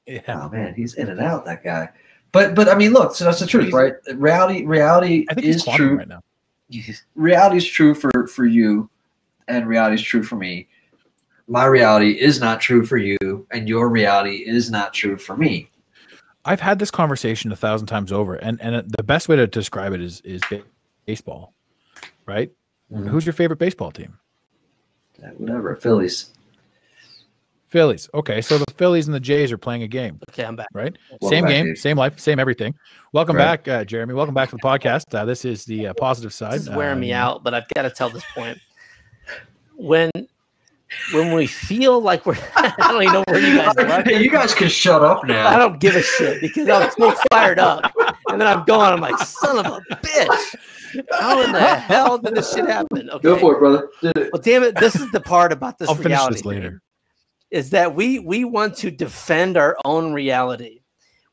yeah. 0.07 0.21
Oh 0.43 0.49
man, 0.49 0.73
he's 0.75 0.95
in 0.95 1.09
and 1.09 1.19
out. 1.19 1.45
That 1.45 1.63
guy. 1.63 1.89
But 2.31 2.53
but 2.53 2.67
I 2.69 2.75
mean, 2.75 2.91
look. 2.91 3.15
So 3.15 3.25
that's 3.25 3.39
the 3.39 3.47
truth, 3.47 3.73
right? 3.73 3.93
Reality 4.13 4.65
reality 4.65 5.25
I 5.29 5.33
think 5.33 5.45
he's 5.47 5.55
is 5.57 5.65
true. 5.65 5.97
right 5.97 6.07
now. 6.07 6.21
Reality 7.15 7.57
is 7.57 7.65
true 7.65 7.93
for 7.95 8.27
for 8.27 8.45
you, 8.45 8.89
and 9.47 9.67
reality 9.67 9.95
is 9.95 10.01
true 10.03 10.21
for 10.23 10.35
me. 10.35 10.67
My 11.47 11.65
reality 11.65 12.11
is 12.19 12.39
not 12.39 12.59
true 12.59 12.85
for 12.85 12.97
you, 12.97 13.47
and 13.51 13.69
your 13.69 13.89
reality 13.89 14.43
is 14.45 14.69
not 14.69 14.93
true 14.93 15.17
for 15.17 15.37
me. 15.37 15.69
I've 16.45 16.61
had 16.61 16.77
this 16.79 16.91
conversation 16.91 17.51
a 17.51 17.55
thousand 17.55 17.87
times 17.87 18.11
over, 18.11 18.35
and 18.35 18.61
and 18.61 18.89
the 18.97 19.03
best 19.03 19.27
way 19.27 19.35
to 19.35 19.47
describe 19.47 19.93
it 19.93 20.01
is 20.01 20.21
is 20.21 20.41
baseball, 21.05 21.53
right? 22.25 22.51
Mhm. 22.93 23.07
Who's 23.09 23.25
your 23.25 23.33
favorite 23.33 23.57
baseball 23.59 23.91
team? 23.91 24.17
Whatever, 25.37 25.75
Phillies. 25.75 26.31
Phillies. 27.67 28.07
Okay, 28.13 28.41
so 28.41 28.57
the 28.59 28.65
Phillies 28.77 29.07
and 29.07 29.15
the 29.15 29.19
Jays 29.19 29.51
are 29.51 29.57
playing 29.57 29.83
a 29.83 29.87
game, 29.87 30.19
Okay, 30.29 30.45
I'm 30.45 30.55
back. 30.55 30.67
right? 30.73 30.95
Welcome 31.09 31.29
same 31.29 31.43
back, 31.45 31.49
game, 31.51 31.65
Dave. 31.65 31.77
same 31.77 31.97
life, 31.97 32.19
same 32.19 32.39
everything. 32.39 32.73
Welcome 33.11 33.35
Right. 33.35 33.63
back, 33.63 33.67
uh, 33.67 33.83
Jeremy. 33.83 34.13
Welcome 34.13 34.33
back 34.35 34.49
to 34.51 34.55
the 34.55 34.61
podcast. 34.61 35.13
Uh, 35.13 35.25
this 35.25 35.43
is 35.45 35.65
the 35.65 35.87
uh, 35.87 35.93
positive 35.95 36.31
side. 36.31 36.53
This 36.53 36.63
is 36.63 36.69
wearing 36.69 36.97
Uh, 36.97 37.01
me 37.01 37.11
out, 37.11 37.43
but 37.43 37.53
I've 37.53 37.67
got 37.75 37.81
to 37.81 37.89
tell 37.89 38.09
this 38.09 38.23
point. 38.35 38.59
When 39.75 40.09
when 41.13 41.33
we 41.33 41.47
feel 41.47 41.99
like 41.99 42.25
we're 42.25 42.38
I 42.55 42.73
don't 42.79 43.01
even 43.01 43.13
know 43.13 43.23
where 43.27 43.39
you 43.39 43.57
guys 43.57 43.75
are. 43.77 44.03
Hey, 44.03 44.23
you 44.23 44.29
guys 44.29 44.53
can 44.53 44.69
shut 44.69 45.03
up 45.03 45.25
now. 45.25 45.47
I 45.47 45.57
don't 45.57 45.79
give 45.79 45.95
a 45.95 46.01
shit 46.01 46.41
because 46.41 46.69
I'm 46.69 46.91
so 46.91 47.15
fired 47.31 47.59
up. 47.59 47.93
And 48.29 48.39
then 48.39 48.47
I'm 48.47 48.63
gone. 48.65 48.93
I'm 48.93 49.01
like, 49.01 49.17
son 49.19 49.59
of 49.59 49.65
a 49.65 49.95
bitch. 49.95 50.55
How 51.11 51.41
in 51.41 51.51
the 51.51 51.75
hell 51.75 52.17
did 52.17 52.36
this 52.36 52.53
shit 52.53 52.65
happen? 52.65 53.09
Okay. 53.09 53.23
Go 53.23 53.38
for 53.38 53.55
it, 53.55 53.59
brother. 53.59 53.89
Do 54.01 54.11
it. 54.15 54.29
Well, 54.31 54.41
damn 54.41 54.63
it. 54.63 54.75
This 54.75 54.95
is 54.95 55.11
the 55.11 55.19
part 55.19 55.51
about 55.51 55.77
this 55.77 55.89
I'll 55.89 55.95
finish 55.95 56.11
reality. 56.11 56.33
this 56.36 56.45
later. 56.45 56.81
Is 57.51 57.69
that 57.71 57.95
we 57.95 58.19
we 58.19 58.43
want 58.43 58.75
to 58.77 58.91
defend 58.91 59.57
our 59.57 59.77
own 59.86 60.13
reality. 60.13 60.81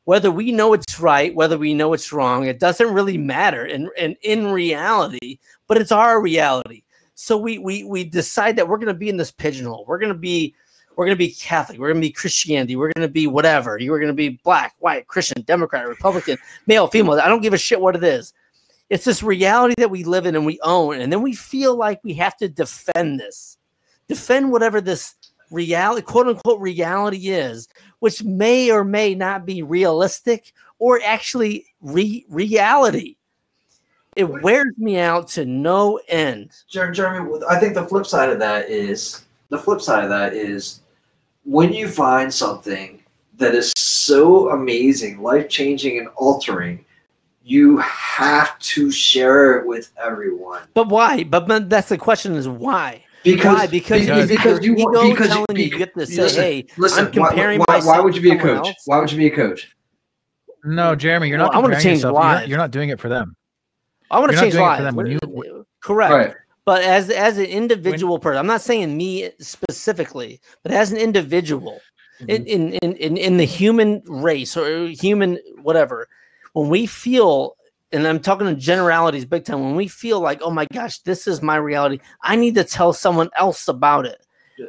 Whether 0.05 0.31
we 0.31 0.51
know 0.51 0.73
it's 0.73 0.99
right, 0.99 1.33
whether 1.33 1.57
we 1.57 1.73
know 1.73 1.93
it's 1.93 2.11
wrong, 2.11 2.45
it 2.45 2.59
doesn't 2.59 2.93
really 2.93 3.17
matter 3.17 3.65
in, 3.65 3.89
in, 3.97 4.17
in 4.21 4.47
reality, 4.47 5.39
but 5.67 5.77
it's 5.77 5.93
our 5.93 6.21
reality. 6.21 6.82
So 7.23 7.37
we 7.37 7.57
we 7.57 7.85
we 7.85 8.03
decide 8.03 8.57
that 8.57 8.67
we're 8.67 8.77
gonna 8.77 8.93
be 8.93 9.07
in 9.07 9.15
this 9.15 9.31
pigeonhole. 9.31 9.85
We're 9.87 9.97
gonna 9.97 10.13
be 10.13 10.53
we're 10.97 11.05
gonna 11.05 11.15
be 11.15 11.31
Catholic, 11.31 11.79
we're 11.79 11.87
gonna 11.87 12.01
be 12.01 12.11
Christianity, 12.11 12.75
we're 12.75 12.91
gonna 12.93 13.07
be 13.07 13.27
whatever. 13.27 13.77
You're 13.79 13.97
gonna 14.01 14.11
be 14.11 14.41
black, 14.43 14.73
white, 14.79 15.07
Christian, 15.07 15.41
Democrat, 15.43 15.87
Republican, 15.87 16.37
male, 16.67 16.87
female. 16.87 17.13
I 17.13 17.29
don't 17.29 17.41
give 17.41 17.53
a 17.53 17.57
shit 17.57 17.79
what 17.79 17.95
it 17.95 18.03
is. 18.03 18.33
It's 18.89 19.05
this 19.05 19.23
reality 19.23 19.73
that 19.77 19.89
we 19.89 20.03
live 20.03 20.25
in 20.25 20.35
and 20.35 20.45
we 20.45 20.59
own, 20.63 20.99
and 20.99 21.13
then 21.13 21.21
we 21.21 21.33
feel 21.33 21.77
like 21.77 22.01
we 22.03 22.13
have 22.15 22.35
to 22.37 22.49
defend 22.49 23.21
this, 23.21 23.57
defend 24.09 24.51
whatever 24.51 24.81
this 24.81 25.15
reality, 25.49 26.01
quote 26.01 26.27
unquote, 26.27 26.59
reality 26.59 27.29
is, 27.29 27.69
which 27.99 28.21
may 28.21 28.69
or 28.69 28.83
may 28.83 29.15
not 29.15 29.45
be 29.45 29.63
realistic 29.63 30.51
or 30.77 30.99
actually 31.05 31.67
re- 31.79 32.25
reality. 32.27 33.15
It 34.15 34.25
wears 34.25 34.73
me 34.77 34.99
out 34.99 35.27
to 35.29 35.45
no 35.45 35.99
end. 36.07 36.51
Jeremy, 36.69 37.39
I 37.49 37.59
think 37.59 37.73
the 37.73 37.85
flip 37.85 38.05
side 38.05 38.29
of 38.29 38.39
that 38.39 38.69
is 38.69 39.25
the 39.49 39.57
flip 39.57 39.81
side 39.81 40.03
of 40.03 40.09
that 40.09 40.33
is 40.33 40.81
when 41.45 41.73
you 41.73 41.87
find 41.87 42.33
something 42.33 43.01
that 43.37 43.55
is 43.55 43.73
so 43.77 44.49
amazing, 44.51 45.21
life 45.21 45.49
changing, 45.49 45.97
and 45.99 46.07
altering, 46.15 46.85
you 47.43 47.77
have 47.77 48.57
to 48.59 48.91
share 48.91 49.59
it 49.59 49.67
with 49.67 49.91
everyone. 50.01 50.61
But 50.73 50.89
why? 50.89 51.23
But, 51.23 51.47
but 51.47 51.69
that's 51.69 51.89
the 51.89 51.97
question: 51.97 52.35
is 52.35 52.47
why? 52.47 53.03
Because 53.23 53.57
why? 53.57 53.67
Because, 53.67 54.01
because- 54.01 54.29
because, 54.29 54.65
you 54.65 54.75
you 54.75 54.89
ego 54.89 55.09
because- 55.09 55.27
telling 55.27 55.45
you 55.55 55.63
you 55.65 55.77
get 55.77 55.93
to 55.95 56.05
say, 56.05 56.21
listen, 56.21 56.41
"Hey, 56.43 56.65
Listen, 56.77 57.05
I'm 57.07 57.11
comparing 57.11 57.59
why, 57.61 57.79
why, 57.79 57.85
why 57.85 57.99
would 57.99 58.15
you 58.15 58.21
be 58.21 58.31
a 58.31 58.39
coach? 58.39 58.67
else. 58.67 58.75
Why 58.85 58.99
would 58.99 59.11
you 59.11 59.17
be 59.17 59.27
a 59.27 59.35
coach? 59.35 59.75
No, 60.65 60.95
Jeremy, 60.95 61.27
you're 61.29 61.37
Well, 61.39 61.47
not. 61.47 61.55
I 61.55 61.59
wanna 61.59 61.81
change 61.81 61.97
yourself. 62.03 62.13
You're 62.15 62.23
not, 62.23 62.47
you're 62.47 62.57
not 62.57 62.71
doing 62.71 62.89
it 62.89 62.99
for 62.99 63.09
them. 63.09 63.35
I 64.13 64.19
want 64.19 64.31
to 64.31 64.37
change 64.37 64.53
doing 64.53 64.65
lives." 64.65 64.95
When 64.95 65.19
What- 65.27 65.47
you- 65.47 65.65
Correct. 65.81 66.13
Right. 66.13 66.35
But 66.65 66.83
as 66.83 67.09
as 67.09 67.37
an 67.37 67.45
individual 67.45 68.19
person, 68.19 68.39
I'm 68.39 68.47
not 68.47 68.61
saying 68.61 68.95
me 68.95 69.31
specifically, 69.39 70.39
but 70.63 70.71
as 70.71 70.93
an 70.93 70.97
individual 70.97 71.81
mm-hmm. 72.21 72.29
in, 72.29 72.45
in, 72.45 72.73
in, 72.75 72.93
in, 72.95 73.17
in 73.17 73.37
the 73.37 73.43
human 73.43 74.01
race 74.07 74.55
or 74.55 74.87
human 74.87 75.39
whatever, 75.61 76.07
when 76.53 76.69
we 76.69 76.85
feel, 76.85 77.57
and 77.91 78.07
I'm 78.07 78.21
talking 78.21 78.47
in 78.47 78.59
generalities 78.59 79.25
big 79.25 79.43
time, 79.43 79.61
when 79.61 79.75
we 79.75 79.89
feel 79.89 80.21
like, 80.21 80.41
oh 80.41 80.51
my 80.51 80.65
gosh, 80.71 80.99
this 80.99 81.27
is 81.27 81.41
my 81.41 81.57
reality, 81.57 81.99
I 82.21 82.37
need 82.37 82.55
to 82.55 82.63
tell 82.63 82.93
someone 82.93 83.29
else 83.37 83.67
about 83.67 84.05
it. 84.05 84.25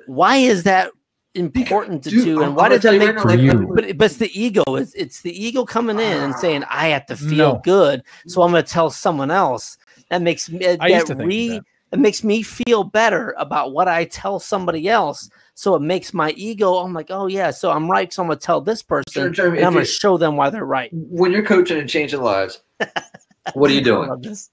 Why 0.07 0.39
is 0.39 0.65
that 0.65 0.91
important 1.35 2.03
to 2.05 2.11
Dude, 2.11 2.25
do? 2.25 2.43
And 2.43 2.57
why 2.57 2.69
does 2.69 2.83
that 2.83 2.99
make 2.99 3.19
For 3.21 3.35
you. 3.35 3.73
but, 3.75 3.99
but 3.99 4.05
it's 4.07 4.17
the 4.17 4.31
ego. 4.41 4.63
It's, 4.69 4.95
it's 4.95 5.21
the 5.23 5.33
ego 5.33 5.65
coming 5.65 5.99
in 5.99 6.23
and 6.23 6.35
saying, 6.37 6.65
I 6.71 6.89
have 6.89 7.07
to 7.07 7.17
feel 7.17 7.55
No. 7.55 7.61
good. 7.65 8.03
So 8.27 8.43
I'm 8.43 8.51
going 8.53 8.65
to 8.65 8.71
tell 8.71 8.91
someone 8.91 9.31
else. 9.31 9.77
That 10.11 10.23
makes 10.23 10.49
me, 10.49 10.59
that 10.59 10.79
re, 11.19 11.49
that. 11.49 11.65
it 11.93 11.99
makes 11.99 12.23
me 12.23 12.43
feel 12.43 12.85
better 12.85 13.35
about 13.39 13.73
what 13.73 13.89
I 13.89 14.05
tell 14.05 14.39
somebody 14.39 14.89
else. 14.89 15.29
So 15.55 15.75
it 15.75 15.83
makes 15.83 16.13
my 16.13 16.31
ego, 16.33 16.75
I'm 16.77 16.93
like, 16.93 17.11
oh 17.11 17.27
yeah, 17.27 17.51
so 17.51 17.71
I'm 17.71 17.91
right. 17.91 18.13
So 18.13 18.23
I'm 18.23 18.29
going 18.29 18.39
to 18.39 18.45
tell 18.45 18.61
this 18.61 18.83
person 18.83 19.13
Jer- 19.13 19.31
Jeremy, 19.31 19.59
and 19.59 19.67
I'm 19.67 19.73
going 19.73 19.85
to 19.85 19.91
show 19.91 20.17
them 20.19 20.37
why 20.37 20.51
they're 20.51 20.65
right. 20.65 20.91
when 20.93 21.33
you're 21.33 21.45
coaching 21.45 21.79
and 21.79 21.89
changing 21.89 22.21
lives, 22.21 22.63
what 23.53 23.71
are 23.71 23.75
you 23.75 23.83
doing? 23.83 24.09
love 24.09 24.23
this. 24.23 24.51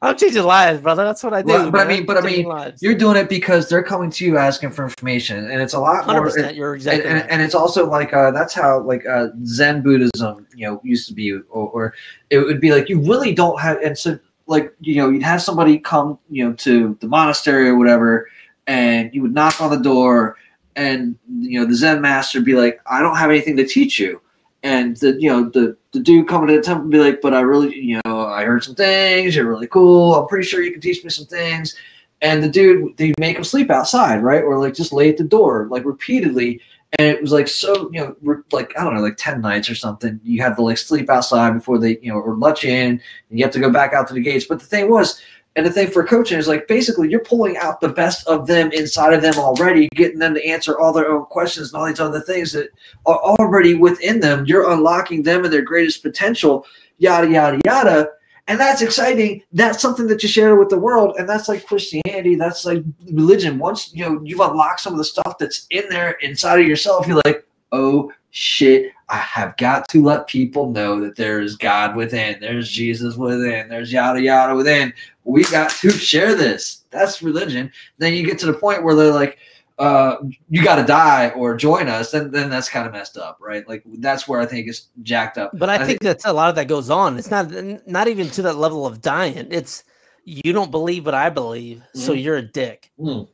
I'm 0.00 0.16
changing 0.16 0.42
lives, 0.42 0.80
brother. 0.80 1.04
That's 1.04 1.22
what 1.22 1.32
I 1.32 1.42
do. 1.42 1.48
Well, 1.48 1.70
but 1.70 1.80
I 1.80 1.88
mean- 1.88 2.06
but 2.06 2.18
I 2.18 2.20
mean, 2.22 2.46
lives. 2.46 2.82
You're 2.82 2.94
doing 2.94 3.16
it 3.16 3.28
because 3.28 3.68
they're 3.68 3.82
coming 3.82 4.10
to 4.10 4.24
you 4.24 4.36
asking 4.36 4.72
for 4.72 4.82
information, 4.82 5.50
and 5.50 5.62
it's 5.62 5.74
a 5.74 5.78
lot 5.78 6.06
more. 6.06 6.26
100%. 6.26 6.56
You're 6.56 6.72
and, 6.72 6.76
exactly 6.80 7.04
and, 7.04 7.20
right. 7.20 7.26
and 7.30 7.40
it's 7.40 7.54
also 7.54 7.88
like 7.88 8.12
uh, 8.12 8.32
that's 8.32 8.52
how 8.52 8.80
like 8.80 9.06
uh, 9.06 9.28
Zen 9.44 9.82
Buddhism, 9.82 10.46
you 10.54 10.66
know, 10.66 10.80
used 10.82 11.06
to 11.08 11.14
be, 11.14 11.32
or, 11.32 11.42
or 11.50 11.94
it 12.30 12.38
would 12.38 12.60
be 12.60 12.72
like 12.72 12.88
you 12.88 13.00
really 13.00 13.32
don't 13.32 13.60
have, 13.60 13.80
and 13.80 13.96
so 13.96 14.18
like 14.46 14.74
you 14.80 14.96
know, 14.96 15.08
you'd 15.08 15.22
have 15.22 15.40
somebody 15.40 15.78
come, 15.78 16.18
you 16.28 16.44
know, 16.44 16.52
to 16.54 16.96
the 17.00 17.06
monastery 17.06 17.68
or 17.68 17.78
whatever, 17.78 18.28
and 18.66 19.14
you 19.14 19.22
would 19.22 19.34
knock 19.34 19.60
on 19.60 19.70
the 19.70 19.78
door, 19.78 20.36
and 20.74 21.16
you 21.28 21.60
know, 21.60 21.66
the 21.66 21.74
Zen 21.74 22.00
master 22.00 22.38
would 22.38 22.46
be 22.46 22.54
like, 22.54 22.80
I 22.86 23.00
don't 23.02 23.16
have 23.16 23.30
anything 23.30 23.56
to 23.58 23.66
teach 23.66 24.00
you, 24.00 24.20
and 24.64 24.96
the 24.96 25.16
you 25.20 25.28
know 25.28 25.48
the 25.48 25.76
the 25.92 26.00
dude 26.00 26.28
coming 26.28 26.48
to 26.48 26.56
the 26.56 26.62
temple 26.62 26.88
be 26.88 26.98
like, 26.98 27.20
but 27.20 27.34
I 27.34 27.40
really, 27.40 27.76
you 27.76 28.00
know, 28.04 28.26
I 28.26 28.44
heard 28.44 28.64
some 28.64 28.74
things, 28.74 29.36
you're 29.36 29.48
really 29.48 29.66
cool, 29.66 30.14
I'm 30.14 30.26
pretty 30.26 30.46
sure 30.46 30.62
you 30.62 30.72
can 30.72 30.80
teach 30.80 31.04
me 31.04 31.10
some 31.10 31.26
things. 31.26 31.76
And 32.20 32.42
the 32.42 32.48
dude, 32.48 32.96
they 32.96 33.12
make 33.18 33.36
him 33.36 33.44
sleep 33.44 33.70
outside, 33.70 34.22
right? 34.22 34.42
Or 34.42 34.58
like 34.58 34.74
just 34.74 34.92
lay 34.92 35.08
at 35.08 35.16
the 35.16 35.24
door, 35.24 35.66
like 35.70 35.84
repeatedly 35.84 36.60
and 36.98 37.08
it 37.08 37.22
was 37.22 37.32
like 37.32 37.48
so 37.48 37.90
you 37.92 38.00
know 38.00 38.14
re- 38.20 38.42
like 38.52 38.72
i 38.78 38.84
don't 38.84 38.94
know 38.94 39.00
like 39.00 39.16
10 39.16 39.40
nights 39.40 39.70
or 39.70 39.74
something 39.74 40.20
you 40.24 40.42
had 40.42 40.54
to 40.56 40.62
like 40.62 40.78
sleep 40.78 41.08
outside 41.08 41.54
before 41.54 41.78
they 41.78 41.98
you 42.02 42.12
know 42.12 42.18
or 42.18 42.36
let 42.36 42.62
you 42.62 42.70
in 42.70 42.90
and 42.90 43.00
you 43.30 43.44
have 43.44 43.52
to 43.52 43.60
go 43.60 43.70
back 43.70 43.92
out 43.92 44.06
to 44.08 44.14
the 44.14 44.20
gates 44.20 44.44
but 44.44 44.60
the 44.60 44.66
thing 44.66 44.90
was 44.90 45.20
and 45.54 45.66
the 45.66 45.70
thing 45.70 45.90
for 45.90 46.04
coaching 46.04 46.38
is 46.38 46.48
like 46.48 46.66
basically 46.66 47.10
you're 47.10 47.20
pulling 47.20 47.56
out 47.58 47.80
the 47.80 47.88
best 47.88 48.26
of 48.26 48.46
them 48.46 48.72
inside 48.72 49.12
of 49.12 49.20
them 49.20 49.34
already 49.34 49.88
getting 49.94 50.18
them 50.18 50.34
to 50.34 50.46
answer 50.46 50.78
all 50.78 50.92
their 50.92 51.10
own 51.10 51.26
questions 51.26 51.72
and 51.72 51.80
all 51.80 51.86
these 51.86 52.00
other 52.00 52.20
things 52.20 52.52
that 52.52 52.70
are 53.04 53.18
already 53.18 53.74
within 53.74 54.20
them. 54.20 54.46
You're 54.46 54.70
unlocking 54.70 55.22
them 55.22 55.44
and 55.44 55.52
their 55.52 55.62
greatest 55.62 56.02
potential 56.02 56.64
yada 56.98 57.30
yada 57.30 57.60
yada. 57.66 58.08
And 58.48 58.58
that's 58.58 58.82
exciting. 58.82 59.42
That's 59.52 59.80
something 59.80 60.06
that 60.08 60.22
you 60.22 60.28
share 60.28 60.56
with 60.56 60.68
the 60.68 60.78
world. 60.78 61.14
And 61.18 61.28
that's 61.28 61.48
like 61.48 61.66
christianity. 61.66 62.34
That's 62.34 62.64
like 62.64 62.82
religion. 63.12 63.58
Once 63.58 63.94
you 63.94 64.04
know 64.04 64.20
you've 64.24 64.40
unlocked 64.40 64.80
some 64.80 64.94
of 64.94 64.98
the 64.98 65.04
stuff 65.04 65.36
that's 65.38 65.66
in 65.70 65.86
there 65.90 66.12
inside 66.22 66.60
of 66.60 66.66
yourself 66.66 67.06
you're 67.06 67.20
like 67.24 67.46
oh 67.72 68.10
shit. 68.32 68.92
I 69.08 69.16
have 69.18 69.56
got 69.58 69.88
to 69.90 70.02
let 70.02 70.26
people 70.26 70.70
know 70.70 70.98
that 71.00 71.16
there 71.16 71.40
is 71.40 71.54
God 71.56 71.94
within, 71.94 72.40
there's 72.40 72.70
Jesus 72.70 73.16
within, 73.16 73.68
there's 73.68 73.92
yada 73.92 74.20
yada 74.20 74.56
within. 74.56 74.92
We 75.24 75.44
got 75.44 75.70
to 75.70 75.90
share 75.90 76.34
this. 76.34 76.84
That's 76.90 77.22
religion. 77.22 77.70
Then 77.98 78.14
you 78.14 78.26
get 78.26 78.38
to 78.40 78.46
the 78.46 78.54
point 78.54 78.82
where 78.82 78.94
they're 78.94 79.12
like, 79.12 79.38
uh, 79.78 80.16
you 80.48 80.64
got 80.64 80.76
to 80.76 80.84
die 80.84 81.30
or 81.30 81.56
join 81.56 81.88
us, 81.88 82.10
then 82.10 82.30
then 82.30 82.48
that's 82.50 82.68
kind 82.68 82.86
of 82.86 82.92
messed 82.92 83.16
up, 83.16 83.38
right? 83.40 83.68
Like 83.68 83.82
that's 83.98 84.26
where 84.26 84.40
I 84.40 84.46
think 84.46 84.68
it's 84.68 84.88
jacked 85.02 85.38
up. 85.38 85.50
But 85.54 85.68
I, 85.68 85.74
I 85.74 85.78
think, 85.78 85.88
think 85.88 86.02
that's 86.02 86.24
a 86.24 86.32
lot 86.32 86.48
of 86.48 86.54
that 86.56 86.68
goes 86.68 86.88
on. 86.88 87.18
It's 87.18 87.30
not 87.30 87.50
not 87.86 88.08
even 88.08 88.28
to 88.30 88.42
that 88.42 88.56
level 88.56 88.86
of 88.86 89.00
dying. 89.00 89.48
It's 89.50 89.84
you 90.24 90.52
don't 90.52 90.70
believe 90.70 91.04
what 91.04 91.14
I 91.14 91.30
believe, 91.30 91.82
mm. 91.96 92.00
so 92.00 92.12
you're 92.12 92.36
a 92.36 92.42
dick. 92.42 92.92
Mm. 92.98 93.28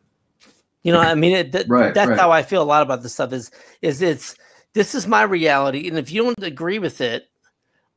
You 0.85 0.93
know, 0.93 1.01
I 1.01 1.15
mean, 1.15 1.33
it, 1.33 1.53
th- 1.53 1.67
right, 1.69 1.93
that's 1.93 2.09
right. 2.09 2.19
how 2.19 2.31
I 2.31 2.43
feel 2.43 2.63
a 2.63 2.65
lot 2.65 2.83
about 2.83 3.03
this 3.03 3.13
stuff. 3.13 3.33
Is 3.33 3.51
is 3.83 4.01
it's 4.01 4.37
this 4.79 4.95
is 4.95 5.09
my 5.09 5.23
reality, 5.23 5.89
and 5.89 5.99
if 5.99 6.13
you 6.13 6.23
don't 6.23 6.41
agree 6.45 6.79
with 6.79 7.01
it, 7.01 7.29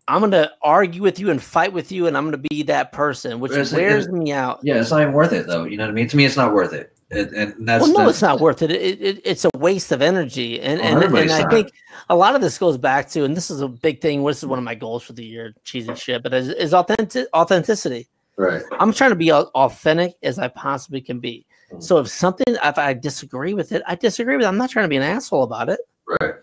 I'm 0.08 0.20
going 0.20 0.32
to 0.32 0.52
argue 0.64 1.04
with 1.04 1.20
you 1.20 1.30
and 1.30 1.42
fight 1.42 1.72
with 1.72 1.92
you, 1.92 2.08
and 2.08 2.18
I'm 2.18 2.24
going 2.24 2.42
to 2.42 2.50
be 2.50 2.64
that 2.64 2.92
person, 2.92 3.40
which 3.40 3.52
wears 3.52 4.08
it, 4.08 4.12
me 4.12 4.32
out. 4.32 4.62
Yeah, 4.64 4.82
it's 4.82 4.90
not 4.90 5.02
even 5.02 5.14
worth 5.14 5.32
it, 5.32 5.46
though. 5.46 5.66
You 5.66 5.78
know 5.78 5.84
what 5.84 5.92
I 5.92 5.94
mean? 5.94 6.08
To 6.08 6.18
me, 6.18 6.26
it's 6.26 6.36
not 6.36 6.56
worth 6.56 6.74
it. 6.74 6.92
And, 7.12 7.30
and 7.34 7.68
that's 7.68 7.84
well, 7.84 7.92
no, 7.92 8.00
that's, 8.00 8.14
it's 8.14 8.22
not 8.24 8.40
worth 8.40 8.64
it. 8.64 8.72
It, 8.72 9.00
it. 9.00 9.22
It's 9.24 9.46
a 9.46 9.52
waste 9.58 9.92
of 9.92 10.02
energy, 10.02 10.60
and 10.60 10.82
and, 10.82 11.04
and 11.04 11.32
I 11.32 11.48
think 11.52 11.72
a 12.10 12.16
lot 12.16 12.34
of 12.34 12.42
this 12.42 12.58
goes 12.58 12.80
back 12.80 13.10
to, 13.10 13.26
and 13.26 13.38
this 13.38 13.52
is 13.52 13.62
a 13.62 13.68
big 13.68 14.02
thing. 14.02 14.26
This 14.26 14.40
is 14.40 14.48
one 14.48 14.58
of 14.58 14.66
my 14.66 14.74
goals 14.74 15.04
for 15.04 15.14
the 15.14 15.24
year, 15.24 15.54
cheesy 15.64 15.94
shit, 15.94 16.24
but 16.24 16.34
is, 16.34 16.50
is 16.50 16.74
authentic 16.74 17.28
authenticity. 17.36 18.08
Right. 18.38 18.64
I'm 18.80 18.92
trying 18.92 19.12
to 19.12 19.16
be 19.16 19.32
authentic 19.32 20.16
as 20.24 20.40
I 20.40 20.48
possibly 20.48 21.00
can 21.00 21.20
be. 21.20 21.46
Mm-hmm. 21.70 21.82
So 21.82 22.00
if 22.00 22.08
something, 22.08 22.46
if 22.48 22.78
I 22.80 22.94
disagree 22.96 23.54
with 23.54 23.72
it, 23.72 23.84
I 23.86 23.94
disagree 23.94 24.36
with 24.36 24.46
it. 24.46 24.50
I'm 24.50 24.58
not 24.58 24.72
trying 24.72 24.86
to 24.86 24.90
be 24.90 24.98
an 24.98 25.04
asshole 25.04 25.44
about 25.44 25.70
it. 25.70 25.80
Right. 26.20 26.36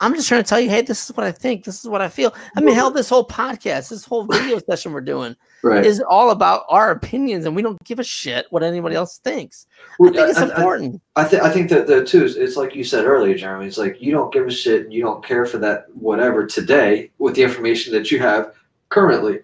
I'm 0.00 0.14
just 0.14 0.28
trying 0.28 0.42
to 0.42 0.48
tell 0.48 0.60
you, 0.60 0.70
hey, 0.70 0.82
this 0.82 1.08
is 1.08 1.16
what 1.16 1.26
I 1.26 1.32
think. 1.32 1.64
This 1.64 1.80
is 1.80 1.88
what 1.90 2.00
I 2.00 2.08
feel. 2.08 2.34
I 2.56 2.60
mean, 2.60 2.74
hell, 2.74 2.90
this 2.90 3.08
whole 3.08 3.26
podcast, 3.26 3.90
this 3.90 4.04
whole 4.04 4.24
video 4.24 4.58
session 4.70 4.92
we're 4.92 5.00
doing 5.00 5.34
right. 5.62 5.84
is 5.84 6.00
all 6.08 6.30
about 6.30 6.64
our 6.68 6.90
opinions, 6.90 7.46
and 7.46 7.56
we 7.56 7.62
don't 7.62 7.82
give 7.84 7.98
a 7.98 8.04
shit 8.04 8.46
what 8.50 8.62
anybody 8.62 8.94
else 8.94 9.18
thinks. 9.18 9.66
Well, 9.98 10.10
I 10.10 10.12
think 10.14 10.28
it's 10.30 10.38
I, 10.38 10.44
important. 10.44 11.02
I, 11.16 11.22
I, 11.22 11.24
think 11.24 11.42
I 11.42 11.50
think 11.50 11.70
that 11.70 11.86
the 11.86 12.04
too, 12.04 12.24
it's 12.24 12.56
like 12.56 12.74
you 12.74 12.84
said 12.84 13.06
earlier, 13.06 13.36
Jeremy. 13.36 13.66
It's 13.66 13.78
like 13.78 14.00
you 14.00 14.12
don't 14.12 14.32
give 14.32 14.46
a 14.46 14.50
shit, 14.50 14.82
and 14.82 14.92
you 14.92 15.02
don't 15.02 15.24
care 15.24 15.46
for 15.46 15.58
that 15.58 15.86
whatever 15.94 16.46
today 16.46 17.10
with 17.18 17.34
the 17.34 17.42
information 17.42 17.92
that 17.94 18.10
you 18.10 18.20
have 18.20 18.54
currently. 18.90 19.40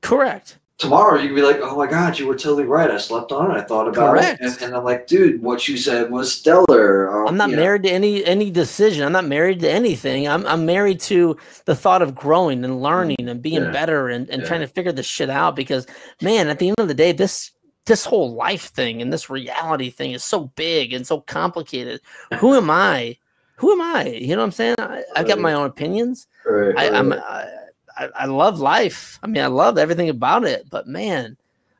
Correct 0.00 0.58
tomorrow 0.78 1.18
you 1.18 1.28
can 1.28 1.36
be 1.36 1.42
like, 1.42 1.58
oh 1.60 1.76
my 1.76 1.86
God, 1.86 2.18
you 2.18 2.26
were 2.26 2.34
totally 2.34 2.64
right. 2.64 2.90
I 2.90 2.98
slept 2.98 3.32
on 3.32 3.50
it. 3.50 3.54
I 3.54 3.62
thought 3.62 3.88
about 3.88 4.14
Correct. 4.14 4.40
it. 4.40 4.46
And, 4.46 4.62
and, 4.62 4.76
I'm 4.76 4.84
like, 4.84 5.06
dude, 5.06 5.42
what 5.42 5.68
you 5.68 5.76
said 5.76 6.10
was 6.10 6.32
stellar. 6.32 7.08
Or, 7.08 7.26
I'm 7.26 7.36
not 7.36 7.50
married 7.50 7.82
know. 7.82 7.90
to 7.90 7.94
any 7.94 8.24
any 8.24 8.50
decision. 8.50 9.04
I'm 9.04 9.12
not 9.12 9.26
married 9.26 9.60
to 9.60 9.70
anything. 9.70 10.28
I'm, 10.28 10.46
I'm 10.46 10.66
married 10.66 11.00
to 11.02 11.36
the 11.64 11.76
thought 11.76 12.02
of 12.02 12.14
growing 12.14 12.64
and 12.64 12.82
learning 12.82 13.28
and 13.28 13.40
being 13.40 13.62
yeah. 13.62 13.70
better 13.70 14.08
and, 14.08 14.28
and 14.28 14.42
yeah. 14.42 14.48
trying 14.48 14.60
to 14.60 14.66
figure 14.66 14.92
this 14.92 15.06
shit 15.06 15.30
out 15.30 15.56
because 15.56 15.86
man, 16.20 16.48
at 16.48 16.58
the 16.58 16.68
end 16.68 16.80
of 16.80 16.88
the 16.88 16.94
day, 16.94 17.12
this 17.12 17.52
this 17.86 18.04
whole 18.04 18.34
life 18.34 18.70
thing 18.70 19.02
and 19.02 19.12
this 19.12 19.28
reality 19.28 19.90
thing 19.90 20.12
is 20.12 20.22
so 20.22 20.52
big 20.54 20.92
and 20.92 21.06
so 21.06 21.20
complicated. 21.20 22.00
Who 22.38 22.54
am 22.54 22.70
I? 22.70 23.16
Who 23.56 23.72
am 23.72 23.80
I? 23.80 24.06
You 24.06 24.28
know 24.28 24.38
what 24.38 24.46
I'm 24.46 24.52
saying? 24.52 24.76
I, 24.78 25.02
have 25.16 25.26
got 25.26 25.38
my 25.38 25.52
own 25.52 25.66
opinions. 25.66 26.26
Right, 26.44 26.76
I, 26.76 26.90
I'm 26.96 27.12
I, 27.12 27.48
I, 27.96 28.08
I 28.14 28.26
love 28.26 28.58
life. 28.58 29.18
I 29.22 29.26
mean, 29.26 29.42
I 29.42 29.48
love 29.48 29.78
everything 29.78 30.08
about 30.08 30.44
it, 30.44 30.68
but 30.70 30.86
man, 30.86 31.36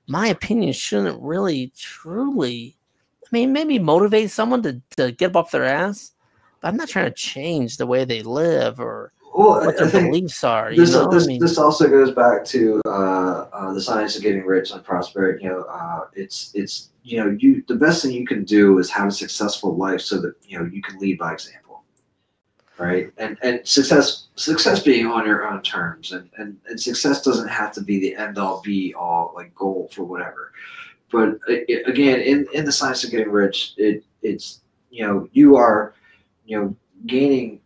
my 0.07 0.29
opinion 0.29 0.73
shouldn't 0.73 1.21
really 1.21 1.73
truly 1.77 2.77
I 3.33 3.37
mean, 3.37 3.53
maybe 3.53 3.79
motivate 3.79 4.31
someone 4.31 4.63
to, 4.63 4.83
to 4.99 5.13
get 5.13 5.31
up 5.31 5.37
off 5.37 5.51
their 5.53 5.65
ass. 5.65 6.13
But 6.61 6.69
I'm 6.69 6.77
not 6.77 6.89
trying 6.89 7.07
to 7.07 7.13
change 7.13 7.79
the 7.79 7.87
way 7.87 8.05
they 8.05 8.23
live 8.23 8.79
or 8.79 9.13
well, 9.35 9.65
what 9.65 9.79
their 9.79 9.91
beliefs 9.91 10.45
are. 10.45 10.77
This, 10.77 10.93
this, 10.93 11.25
I 11.25 11.27
mean, 11.27 11.41
this, 11.41 11.57
also 11.57 11.89
goes 11.89 12.11
back 12.11 12.45
to 12.47 12.83
uh, 12.87 13.49
uh, 13.51 13.73
the 13.73 13.81
science 13.81 14.17
of 14.17 14.23
getting 14.23 14.45
rich 14.45 14.71
and 14.71 14.85
prosperity. 14.85 15.45
You 15.45 15.51
know, 15.51 15.61
uh, 15.63 16.01
it's 16.13 16.51
it's 16.55 16.91
you 17.03 17.25
know 17.25 17.35
you 17.41 17.65
the 17.69 17.75
best 17.75 18.03
thing 18.03 18.13
you 18.13 18.27
can 18.27 18.45
do 18.45 18.79
is 18.79 18.91
have 18.91 19.09
a 19.09 19.13
successful 19.13 19.75
life 19.77 20.03
so 20.03 20.21
that 20.21 20.35
you 20.47 20.59
know 20.59 20.67
you 20.67 20.83
can 20.83 20.99
lead 20.99 21.19
by 21.19 21.33
example 21.33 21.62
right? 22.83 23.12
And 23.18 23.39
and 23.43 23.66
success 23.66 24.26
success 24.35 24.83
being 24.83 25.07
on 25.07 25.24
your 25.24 25.47
own 25.47 25.62
terms, 25.62 26.12
and 26.12 26.28
and, 26.37 26.59
and 26.68 26.80
success 26.80 27.22
doesn't 27.22 27.49
have 27.49 27.72
to 27.74 27.80
be 27.80 28.01
the 28.01 28.16
end 28.16 28.39
all 28.39 28.61
be 28.61 28.93
all 28.95 29.33
like 29.35 29.55
goal 29.55 29.89
for 29.93 30.03
whatever. 30.03 30.53
But 31.11 31.39
it, 31.47 31.87
again, 31.87 32.20
in 32.20 32.47
in 32.53 32.64
the 32.64 32.72
science 32.72 33.05
of 33.05 33.11
getting 33.11 33.30
rich, 33.30 33.74
it 33.76 34.05
it's 34.22 34.61
you 34.91 35.07
know 35.07 35.28
you 35.33 35.57
are 35.57 35.95
you 36.45 36.59
know 36.59 36.76
gaining 37.07 37.61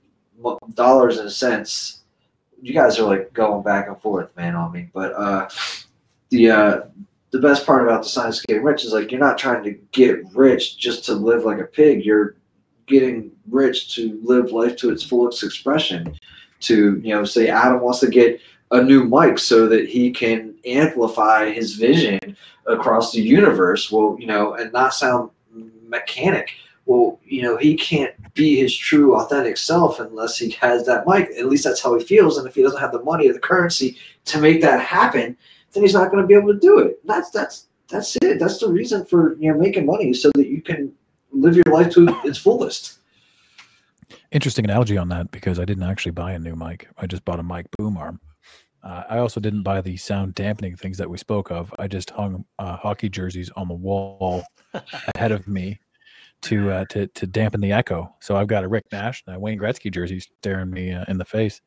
dollars 0.74 1.18
and 1.18 1.32
cents. 1.32 2.02
You 2.60 2.74
guys 2.74 2.98
are 2.98 3.04
like 3.04 3.32
going 3.32 3.62
back 3.62 3.88
and 3.88 4.00
forth, 4.00 4.34
man, 4.36 4.54
on 4.54 4.72
me. 4.72 4.90
But 4.92 5.12
uh, 5.14 5.48
the 6.28 6.50
uh, 6.50 6.80
the 7.30 7.40
best 7.40 7.64
part 7.64 7.86
about 7.86 8.02
the 8.02 8.08
science 8.08 8.40
of 8.40 8.46
getting 8.46 8.64
rich 8.64 8.84
is 8.84 8.92
like 8.92 9.10
you're 9.10 9.20
not 9.20 9.38
trying 9.38 9.62
to 9.64 9.72
get 9.92 10.24
rich 10.34 10.76
just 10.76 11.04
to 11.06 11.14
live 11.14 11.44
like 11.44 11.58
a 11.58 11.64
pig. 11.64 12.04
You're 12.04 12.36
getting 12.86 13.32
rich 13.48 13.94
to 13.94 14.20
live 14.22 14.52
life 14.52 14.76
to 14.76 14.90
its 14.90 15.02
fullest 15.02 15.42
expression. 15.42 16.18
To 16.60 16.98
you 17.00 17.14
know, 17.14 17.24
say 17.24 17.48
Adam 17.48 17.80
wants 17.80 18.00
to 18.00 18.08
get 18.08 18.40
a 18.70 18.82
new 18.82 19.04
mic 19.04 19.38
so 19.38 19.68
that 19.68 19.88
he 19.88 20.10
can 20.10 20.54
amplify 20.64 21.50
his 21.50 21.74
vision 21.74 22.36
across 22.66 23.12
the 23.12 23.20
universe. 23.20 23.92
Well, 23.92 24.16
you 24.18 24.26
know, 24.26 24.54
and 24.54 24.72
not 24.72 24.94
sound 24.94 25.30
mechanic. 25.88 26.50
Well, 26.86 27.18
you 27.24 27.42
know, 27.42 27.56
he 27.56 27.76
can't 27.76 28.14
be 28.34 28.60
his 28.60 28.74
true, 28.74 29.16
authentic 29.16 29.56
self 29.56 29.98
unless 29.98 30.38
he 30.38 30.50
has 30.52 30.86
that 30.86 31.06
mic. 31.06 31.30
At 31.36 31.46
least 31.46 31.64
that's 31.64 31.82
how 31.82 31.98
he 31.98 32.04
feels. 32.04 32.38
And 32.38 32.46
if 32.46 32.54
he 32.54 32.62
doesn't 32.62 32.80
have 32.80 32.92
the 32.92 33.02
money 33.02 33.28
or 33.28 33.32
the 33.32 33.40
currency 33.40 33.96
to 34.26 34.40
make 34.40 34.60
that 34.60 34.80
happen, 34.80 35.36
then 35.72 35.82
he's 35.82 35.94
not 35.94 36.10
going 36.10 36.22
to 36.22 36.26
be 36.26 36.34
able 36.34 36.52
to 36.52 36.58
do 36.58 36.78
it. 36.78 37.04
That's 37.04 37.30
that's 37.30 37.66
that's 37.88 38.16
it. 38.22 38.38
That's 38.38 38.58
the 38.58 38.68
reason 38.68 39.04
for 39.04 39.36
you 39.38 39.52
know 39.52 39.58
making 39.58 39.86
money 39.86 40.12
so 40.12 40.30
that 40.34 40.48
you 40.48 40.62
can 40.62 40.92
live 41.40 41.56
your 41.56 41.64
life 41.72 41.92
to 41.92 42.06
its 42.24 42.38
fullest. 42.38 42.98
Interesting 44.32 44.64
analogy 44.64 44.96
on 44.96 45.08
that 45.10 45.30
because 45.30 45.58
I 45.58 45.64
didn't 45.64 45.84
actually 45.84 46.12
buy 46.12 46.32
a 46.32 46.38
new 46.38 46.56
mic. 46.56 46.88
I 46.98 47.06
just 47.06 47.24
bought 47.24 47.40
a 47.40 47.42
mic 47.42 47.66
boom 47.78 47.96
arm. 47.96 48.20
Uh, 48.82 49.02
I 49.08 49.18
also 49.18 49.40
didn't 49.40 49.62
buy 49.62 49.80
the 49.80 49.96
sound 49.96 50.34
dampening 50.34 50.76
things 50.76 50.98
that 50.98 51.10
we 51.10 51.18
spoke 51.18 51.50
of. 51.50 51.74
I 51.78 51.88
just 51.88 52.10
hung 52.10 52.44
uh, 52.58 52.76
hockey 52.76 53.08
jerseys 53.08 53.50
on 53.56 53.68
the 53.68 53.74
wall 53.74 54.44
ahead 55.14 55.32
of 55.32 55.48
me 55.48 55.80
to 56.42 56.70
uh, 56.70 56.84
to 56.90 57.06
to 57.08 57.26
dampen 57.26 57.60
the 57.60 57.72
echo. 57.72 58.14
So 58.20 58.36
I've 58.36 58.46
got 58.46 58.62
a 58.62 58.68
Rick 58.68 58.84
Nash 58.92 59.24
and 59.26 59.34
a 59.34 59.40
Wayne 59.40 59.58
Gretzky 59.58 59.90
jersey 59.90 60.20
staring 60.20 60.70
me 60.70 60.92
uh, 60.92 61.04
in 61.08 61.18
the 61.18 61.24
face. 61.24 61.60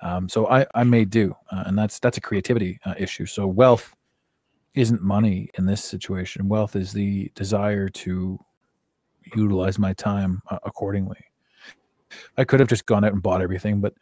Um, 0.00 0.28
so 0.28 0.48
I 0.48 0.66
I 0.74 0.84
may 0.84 1.04
do, 1.04 1.34
uh, 1.50 1.64
and 1.66 1.76
that's 1.76 1.98
that's 1.98 2.16
a 2.16 2.22
creativity 2.22 2.78
uh, 2.86 2.94
issue. 2.96 3.26
So 3.26 3.46
wealth 3.46 3.94
isn't 4.74 5.02
money 5.02 5.50
in 5.58 5.66
this 5.66 5.82
situation. 5.82 6.48
Wealth 6.48 6.76
is 6.76 6.92
the 6.92 7.30
desire 7.34 7.88
to 7.88 8.38
utilize 9.34 9.78
my 9.78 9.92
time 9.92 10.42
uh, 10.50 10.58
accordingly. 10.64 11.18
I 12.36 12.44
could 12.44 12.60
have 12.60 12.68
just 12.68 12.86
gone 12.86 13.04
out 13.04 13.12
and 13.12 13.22
bought 13.22 13.42
everything, 13.42 13.80
but 13.80 13.94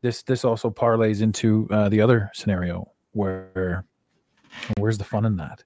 this 0.00 0.22
this 0.22 0.44
also 0.44 0.70
parlays 0.70 1.22
into 1.22 1.68
uh, 1.70 1.88
the 1.88 2.00
other 2.00 2.30
scenario 2.34 2.90
where 3.12 3.84
where's 4.78 4.98
the 4.98 5.04
fun 5.04 5.24
in 5.24 5.36
that? 5.36 5.64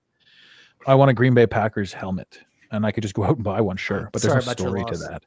I 0.86 0.94
want 0.94 1.11
a 1.11 1.14
Green 1.14 1.34
Bay 1.34 1.46
Packers 1.46 1.92
helmet, 1.92 2.40
and 2.70 2.86
I 2.86 2.92
could 2.92 3.03
just 3.03 3.14
go 3.14 3.24
out 3.24 3.36
and 3.36 3.44
buy 3.44 3.61
one, 3.61 3.76
sure, 3.76 4.09
but 4.12 4.22
there's 4.22 4.44
Sorry 4.44 4.46
no 4.46 4.53
story 4.53 4.84
to 4.92 4.99
that. 4.99 5.24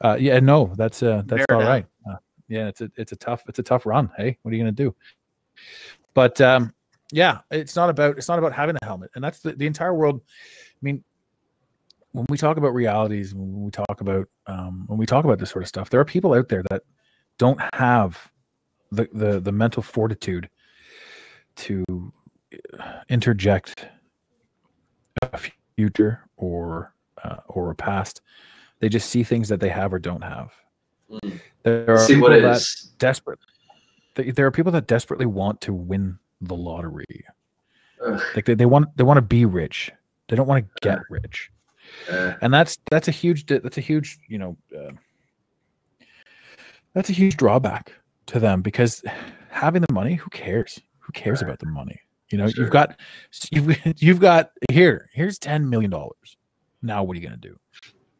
Uh, 0.00 0.16
yeah, 0.20 0.38
no, 0.40 0.72
that's 0.76 1.02
uh, 1.02 1.22
that's 1.26 1.44
all 1.50 1.60
down. 1.60 1.68
right. 1.68 1.86
Uh, 2.08 2.16
yeah, 2.48 2.68
it's 2.68 2.80
a 2.80 2.90
it's 2.96 3.12
a 3.12 3.16
tough 3.16 3.42
it's 3.48 3.58
a 3.58 3.62
tough 3.62 3.86
run. 3.86 4.10
Hey, 4.16 4.38
what 4.42 4.52
are 4.52 4.54
you 4.54 4.62
gonna 4.62 4.72
do? 4.72 4.94
But 6.14 6.40
um, 6.40 6.72
yeah, 7.12 7.38
it's 7.50 7.76
not 7.76 7.88
about 7.88 8.18
it's 8.18 8.28
not 8.28 8.38
about 8.38 8.52
having 8.52 8.76
a 8.80 8.84
helmet, 8.84 9.10
and 9.14 9.24
that's 9.24 9.40
the, 9.40 9.52
the 9.52 9.66
entire 9.66 9.94
world. 9.94 10.20
I 10.26 10.80
mean, 10.82 11.02
when 12.16 12.24
we 12.30 12.38
talk 12.38 12.56
about 12.56 12.72
realities, 12.72 13.34
when 13.34 13.62
we 13.62 13.70
talk 13.70 14.00
about 14.00 14.26
um, 14.46 14.84
when 14.86 14.98
we 14.98 15.04
talk 15.04 15.26
about 15.26 15.38
this 15.38 15.50
sort 15.50 15.62
of 15.62 15.68
stuff, 15.68 15.90
there 15.90 16.00
are 16.00 16.04
people 16.04 16.32
out 16.32 16.48
there 16.48 16.62
that 16.70 16.82
don't 17.36 17.60
have 17.74 18.30
the 18.90 19.06
the, 19.12 19.38
the 19.38 19.52
mental 19.52 19.82
fortitude 19.82 20.48
to 21.56 21.84
uh, 22.80 23.00
interject 23.10 23.86
a 25.22 25.38
future 25.76 26.22
or 26.38 26.94
uh, 27.22 27.36
or 27.48 27.70
a 27.70 27.74
past. 27.74 28.22
They 28.80 28.88
just 28.88 29.10
see 29.10 29.22
things 29.22 29.50
that 29.50 29.60
they 29.60 29.68
have 29.68 29.92
or 29.92 29.98
don't 29.98 30.24
have. 30.24 30.54
Mm. 31.10 31.38
There 31.64 31.90
are 31.90 31.98
see 31.98 32.14
people 32.14 32.30
that 32.30 32.44
is. 32.44 32.92
desperate. 32.98 33.40
There 34.14 34.46
are 34.46 34.50
people 34.50 34.72
that 34.72 34.86
desperately 34.86 35.26
want 35.26 35.60
to 35.62 35.74
win 35.74 36.18
the 36.40 36.56
lottery. 36.56 37.04
Ugh. 38.06 38.22
Like 38.34 38.46
they, 38.46 38.54
they 38.54 38.64
want 38.64 38.96
they 38.96 39.04
want 39.04 39.18
to 39.18 39.22
be 39.22 39.44
rich. 39.44 39.92
They 40.28 40.36
don't 40.36 40.46
want 40.46 40.64
to 40.64 40.70
get 40.80 41.00
rich. 41.10 41.50
Uh, 42.10 42.34
and 42.40 42.52
that's 42.52 42.78
that's 42.90 43.08
a 43.08 43.12
huge 43.12 43.46
that's 43.46 43.78
a 43.78 43.80
huge 43.80 44.18
you 44.28 44.38
know 44.38 44.56
uh, 44.76 44.92
that's 46.94 47.10
a 47.10 47.12
huge 47.12 47.36
drawback 47.36 47.92
to 48.26 48.40
them 48.40 48.62
because 48.62 49.02
having 49.50 49.82
the 49.82 49.92
money, 49.92 50.14
who 50.14 50.30
cares? 50.30 50.80
Who 51.00 51.12
cares 51.12 51.42
right. 51.42 51.48
about 51.48 51.58
the 51.60 51.66
money? 51.66 52.00
You 52.30 52.38
know, 52.38 52.48
sure. 52.48 52.64
you've 52.64 52.72
got 52.72 52.98
you've 53.50 54.02
you've 54.02 54.20
got 54.20 54.50
here 54.70 55.08
here's 55.12 55.38
ten 55.38 55.68
million 55.68 55.90
dollars. 55.90 56.36
Now 56.82 57.02
what 57.02 57.16
are 57.16 57.20
you 57.20 57.26
gonna 57.26 57.36
do? 57.38 57.56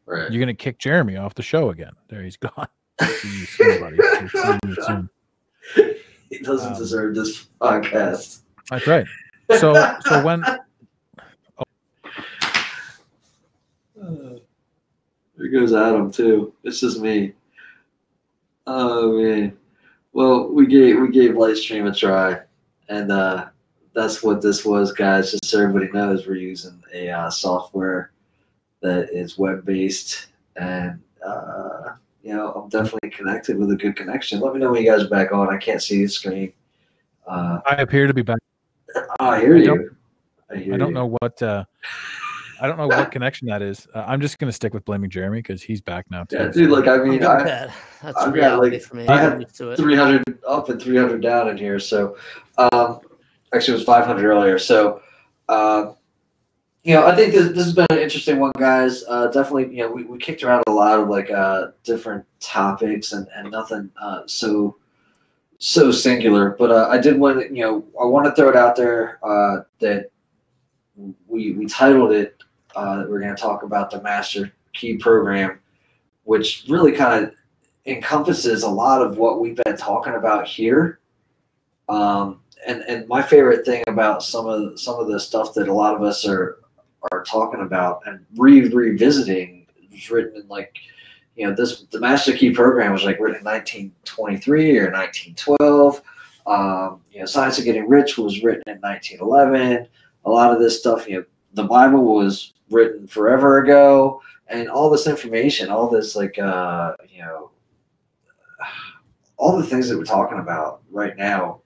Right. 0.05 0.31
You're 0.31 0.39
gonna 0.39 0.53
kick 0.53 0.79
Jeremy 0.79 1.17
off 1.17 1.35
the 1.35 1.43
show 1.43 1.69
again. 1.69 1.91
There 2.07 2.23
he's 2.23 2.37
gone. 2.37 2.67
See 3.01 3.39
you 3.39 3.45
soon, 3.45 3.79
buddy. 3.79 3.97
See 4.29 4.57
you 4.67 4.75
soon. 4.83 5.09
He 6.29 6.39
doesn't 6.39 6.73
Um, 6.73 6.77
deserve 6.77 7.15
this 7.15 7.45
podcast. 7.61 8.41
That's 8.69 8.85
right. 8.85 9.05
So 9.57 9.95
so 10.01 10.25
when 10.25 10.43
There 15.37 15.49
goes 15.49 15.73
Adam 15.73 16.11
too. 16.11 16.53
This 16.63 16.83
is 16.83 16.99
me. 16.99 17.33
Oh 18.65 19.21
man. 19.21 19.55
Well, 20.13 20.49
we 20.49 20.65
gave 20.65 20.99
we 20.99 21.09
gave 21.11 21.31
Lightstream 21.31 21.89
a 21.91 21.93
try, 21.95 22.39
and 22.89 23.11
uh, 23.11 23.47
that's 23.93 24.23
what 24.23 24.41
this 24.41 24.65
was, 24.65 24.91
guys. 24.91 25.31
Just 25.31 25.45
so 25.45 25.61
everybody 25.61 25.91
knows, 25.91 26.25
we're 26.25 26.35
using 26.35 26.81
a 26.93 27.09
uh, 27.09 27.29
software 27.29 28.11
that 28.81 29.09
is 29.11 29.37
web 29.37 29.63
based, 29.63 30.27
and 30.55 30.99
uh, 31.25 31.93
you 32.23 32.33
know 32.33 32.51
I'm 32.53 32.69
definitely 32.69 33.11
connected 33.11 33.57
with 33.57 33.69
a 33.71 33.75
good 33.75 33.95
connection. 33.95 34.39
Let 34.39 34.53
me 34.53 34.59
know 34.59 34.71
when 34.71 34.83
you 34.83 34.89
guys 34.91 35.03
are 35.03 35.09
back 35.09 35.31
on. 35.31 35.53
I 35.53 35.57
can't 35.57 35.81
see 35.83 36.01
the 36.03 36.07
screen. 36.09 36.51
Uh, 37.27 37.59
I 37.65 37.75
appear 37.75 38.07
to 38.07 38.13
be 38.13 38.21
back, 38.23 38.39
I 39.19 39.39
hear 39.39 39.55
I 39.55 39.59
you. 39.59 39.65
don't- 39.65 39.97
I, 40.49 40.55
hear 40.55 40.73
I 40.75 40.77
don't 40.77 40.87
you. 40.89 40.93
know 40.93 41.15
what 41.19 41.41
uh 41.43 41.65
I 42.59 42.67
don't 42.67 42.77
know 42.77 42.87
what 42.87 43.11
connection 43.11 43.47
that 43.47 43.61
is. 43.61 43.87
Uh, 43.93 44.03
I'm 44.07 44.21
just 44.21 44.39
gonna 44.39 44.51
stick 44.51 44.73
with 44.73 44.85
blaming 44.85 45.09
Jeremy 45.09 45.39
because 45.39 45.61
he's 45.61 45.81
back 45.81 46.05
now 46.09 46.23
too. 46.23 46.37
Yeah, 46.37 46.47
dude. 46.49 46.69
Like 46.69 46.87
I 46.87 46.97
mean, 46.97 47.23
I, 47.23 47.43
that. 47.43 47.73
That's 48.01 48.17
I've 48.17 48.33
reality 48.33 48.77
like- 48.77 48.85
for 48.85 48.95
me. 48.95 49.07
I 49.07 49.13
I'm 49.25 49.31
had 49.31 49.41
used 49.41 49.61
it. 49.61 49.75
300 49.77 50.39
up 50.47 50.69
and 50.69 50.81
300 50.81 51.21
down 51.21 51.49
in 51.49 51.57
here. 51.57 51.79
So, 51.79 52.17
um, 52.57 52.99
actually, 53.53 53.73
it 53.73 53.77
was 53.77 53.85
500 53.85 54.23
earlier. 54.25 54.57
So, 54.59 55.01
uh, 55.49 55.93
you 56.83 56.93
know, 56.93 57.05
I 57.05 57.15
think 57.15 57.33
this, 57.33 57.49
this 57.49 57.65
has 57.65 57.73
been 57.73 57.85
an 57.89 57.97
interesting 57.99 58.39
one, 58.39 58.53
guys. 58.57 59.03
Uh, 59.09 59.27
definitely, 59.27 59.75
you 59.75 59.83
know, 59.83 59.91
we, 59.91 60.03
we 60.05 60.17
kicked 60.17 60.43
around 60.43 60.63
a 60.67 60.71
lot 60.71 60.99
of 60.99 61.09
like 61.09 61.29
uh, 61.29 61.67
different 61.83 62.23
topics 62.39 63.11
and, 63.11 63.27
and 63.35 63.51
nothing 63.51 63.89
uh, 64.01 64.21
so 64.25 64.77
so 65.59 65.91
singular. 65.91 66.51
But 66.57 66.71
uh, 66.71 66.87
I 66.89 66.97
did 66.97 67.19
want 67.19 67.39
to, 67.41 67.53
you 67.53 67.63
know, 67.63 67.85
I 68.01 68.05
want 68.05 68.25
to 68.25 68.33
throw 68.35 68.49
it 68.49 68.55
out 68.55 68.75
there 68.75 69.19
uh, 69.23 69.63
that 69.79 70.11
we 71.27 71.51
we 71.51 71.65
titled 71.65 72.11
it 72.11 72.36
uh, 72.77 72.97
that 72.97 73.09
we're 73.09 73.19
going 73.19 73.35
to 73.35 73.41
talk 73.41 73.63
about 73.63 73.89
the 73.89 74.01
Master 74.03 74.53
Key 74.73 74.97
Program, 74.97 75.59
which 76.25 76.65
really 76.69 76.91
kind 76.91 77.25
of 77.25 77.33
encompasses 77.87 78.61
a 78.61 78.69
lot 78.69 79.01
of 79.01 79.17
what 79.17 79.41
we've 79.41 79.59
been 79.65 79.75
talking 79.75 80.13
about 80.13 80.47
here. 80.47 80.99
Um, 81.89 82.41
and 82.67 82.81
and 82.83 83.07
my 83.07 83.21
favorite 83.21 83.65
thing 83.65 83.83
about 83.87 84.21
some 84.23 84.45
of 84.45 84.79
some 84.79 84.99
of 84.99 85.07
the 85.07 85.19
stuff 85.19 85.53
that 85.55 85.67
a 85.67 85.73
lot 85.73 85.95
of 85.95 86.03
us 86.03 86.27
are 86.27 86.59
are 87.11 87.23
talking 87.23 87.61
about 87.61 88.01
and 88.05 88.23
re 88.35 88.67
revisiting 88.69 89.65
was 89.91 90.11
written 90.11 90.41
in 90.41 90.47
like 90.47 90.75
you 91.35 91.47
know 91.47 91.55
this 91.55 91.83
the 91.91 91.99
Master 91.99 92.33
Key 92.33 92.51
program 92.51 92.91
was 92.91 93.03
like 93.03 93.19
written 93.19 93.39
in 93.39 93.45
1923 93.45 94.77
or 94.77 94.91
1912. 94.91 96.01
Um, 96.45 97.01
you 97.11 97.19
know, 97.19 97.25
Science 97.25 97.57
of 97.57 97.65
Getting 97.65 97.89
Rich 97.89 98.17
was 98.17 98.43
written 98.43 98.63
in 98.67 98.79
1911. 98.81 99.87
A 100.25 100.29
lot 100.29 100.53
of 100.53 100.59
this 100.59 100.79
stuff, 100.79 101.07
you 101.07 101.17
know, 101.17 101.25
the 101.53 101.63
Bible 101.63 102.03
was 102.03 102.53
written 102.69 103.07
forever 103.07 103.59
ago, 103.59 104.21
and 104.47 104.69
all 104.69 104.89
this 104.89 105.07
information, 105.07 105.69
all 105.69 105.89
this 105.89 106.15
like 106.15 106.37
uh, 106.39 106.93
you 107.09 107.21
know 107.21 107.51
all 109.37 109.57
the 109.57 109.65
things 109.65 109.89
that 109.89 109.97
we're 109.97 110.03
talking 110.03 110.39
about 110.39 110.81
right 110.91 111.17
now 111.17 111.61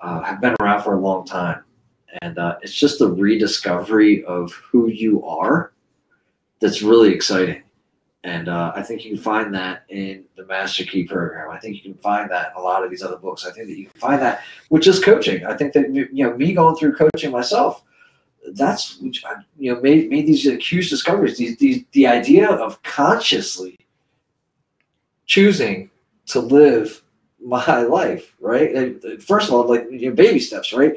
uh, 0.00 0.22
have 0.22 0.40
been 0.40 0.54
around 0.60 0.82
for 0.82 0.94
a 0.94 1.00
long 1.00 1.24
time. 1.24 1.62
And 2.22 2.38
uh, 2.38 2.58
it's 2.62 2.74
just 2.74 2.98
the 2.98 3.10
rediscovery 3.10 4.24
of 4.24 4.52
who 4.52 4.88
you 4.88 5.24
are 5.24 5.72
that's 6.60 6.82
really 6.82 7.12
exciting. 7.12 7.62
And 8.22 8.48
uh, 8.48 8.72
I 8.74 8.82
think 8.82 9.04
you 9.04 9.10
can 9.14 9.22
find 9.22 9.54
that 9.54 9.84
in 9.90 10.24
the 10.36 10.46
Master 10.46 10.84
Key 10.84 11.04
program. 11.04 11.50
I 11.50 11.58
think 11.58 11.76
you 11.76 11.82
can 11.82 12.00
find 12.00 12.30
that 12.30 12.52
in 12.52 12.60
a 12.60 12.64
lot 12.64 12.82
of 12.82 12.90
these 12.90 13.02
other 13.02 13.18
books. 13.18 13.44
I 13.44 13.50
think 13.50 13.68
that 13.68 13.76
you 13.76 13.86
can 13.86 14.00
find 14.00 14.22
that 14.22 14.42
which 14.70 14.86
is 14.86 15.02
coaching. 15.02 15.44
I 15.44 15.54
think 15.54 15.74
that 15.74 15.94
you 15.94 16.08
know 16.12 16.34
me 16.34 16.54
going 16.54 16.76
through 16.76 16.94
coaching 16.94 17.30
myself, 17.30 17.84
that's 18.52 18.98
you 19.00 19.74
know 19.74 19.80
made 19.80 20.10
made 20.10 20.26
these 20.26 20.44
huge 20.44 20.90
discoveries. 20.90 21.38
These, 21.38 21.56
these 21.58 21.84
the 21.92 22.06
idea 22.06 22.50
of 22.50 22.82
consciously 22.82 23.78
choosing 25.26 25.90
to 26.26 26.40
live 26.40 27.02
my 27.44 27.82
life, 27.82 28.34
right? 28.40 28.74
And 28.74 29.04
uh, 29.04 29.16
first 29.20 29.48
of 29.48 29.54
all, 29.54 29.68
like 29.68 29.86
you 29.90 30.10
know, 30.10 30.14
baby 30.14 30.38
steps, 30.38 30.72
right? 30.72 30.94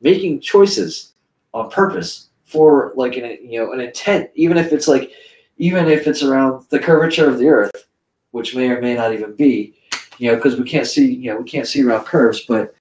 Making 0.00 0.40
choices 0.40 1.12
on 1.54 1.70
purpose 1.70 2.28
for 2.44 2.92
like 2.96 3.16
an 3.16 3.38
you 3.42 3.58
know 3.60 3.72
an 3.72 3.80
intent, 3.80 4.30
even 4.34 4.56
if 4.56 4.72
it's 4.72 4.88
like 4.88 5.12
even 5.58 5.86
if 5.86 6.06
it's 6.06 6.22
around 6.22 6.66
the 6.70 6.78
curvature 6.78 7.28
of 7.28 7.38
the 7.38 7.48
earth, 7.48 7.86
which 8.32 8.54
may 8.54 8.68
or 8.70 8.80
may 8.80 8.94
not 8.94 9.12
even 9.12 9.34
be, 9.34 9.74
you 10.18 10.30
know, 10.30 10.36
because 10.36 10.56
we 10.56 10.64
can't 10.64 10.86
see, 10.86 11.14
you 11.14 11.30
know, 11.30 11.38
we 11.38 11.48
can't 11.48 11.68
see 11.68 11.82
around 11.82 12.04
curves, 12.04 12.40
but 12.48 12.74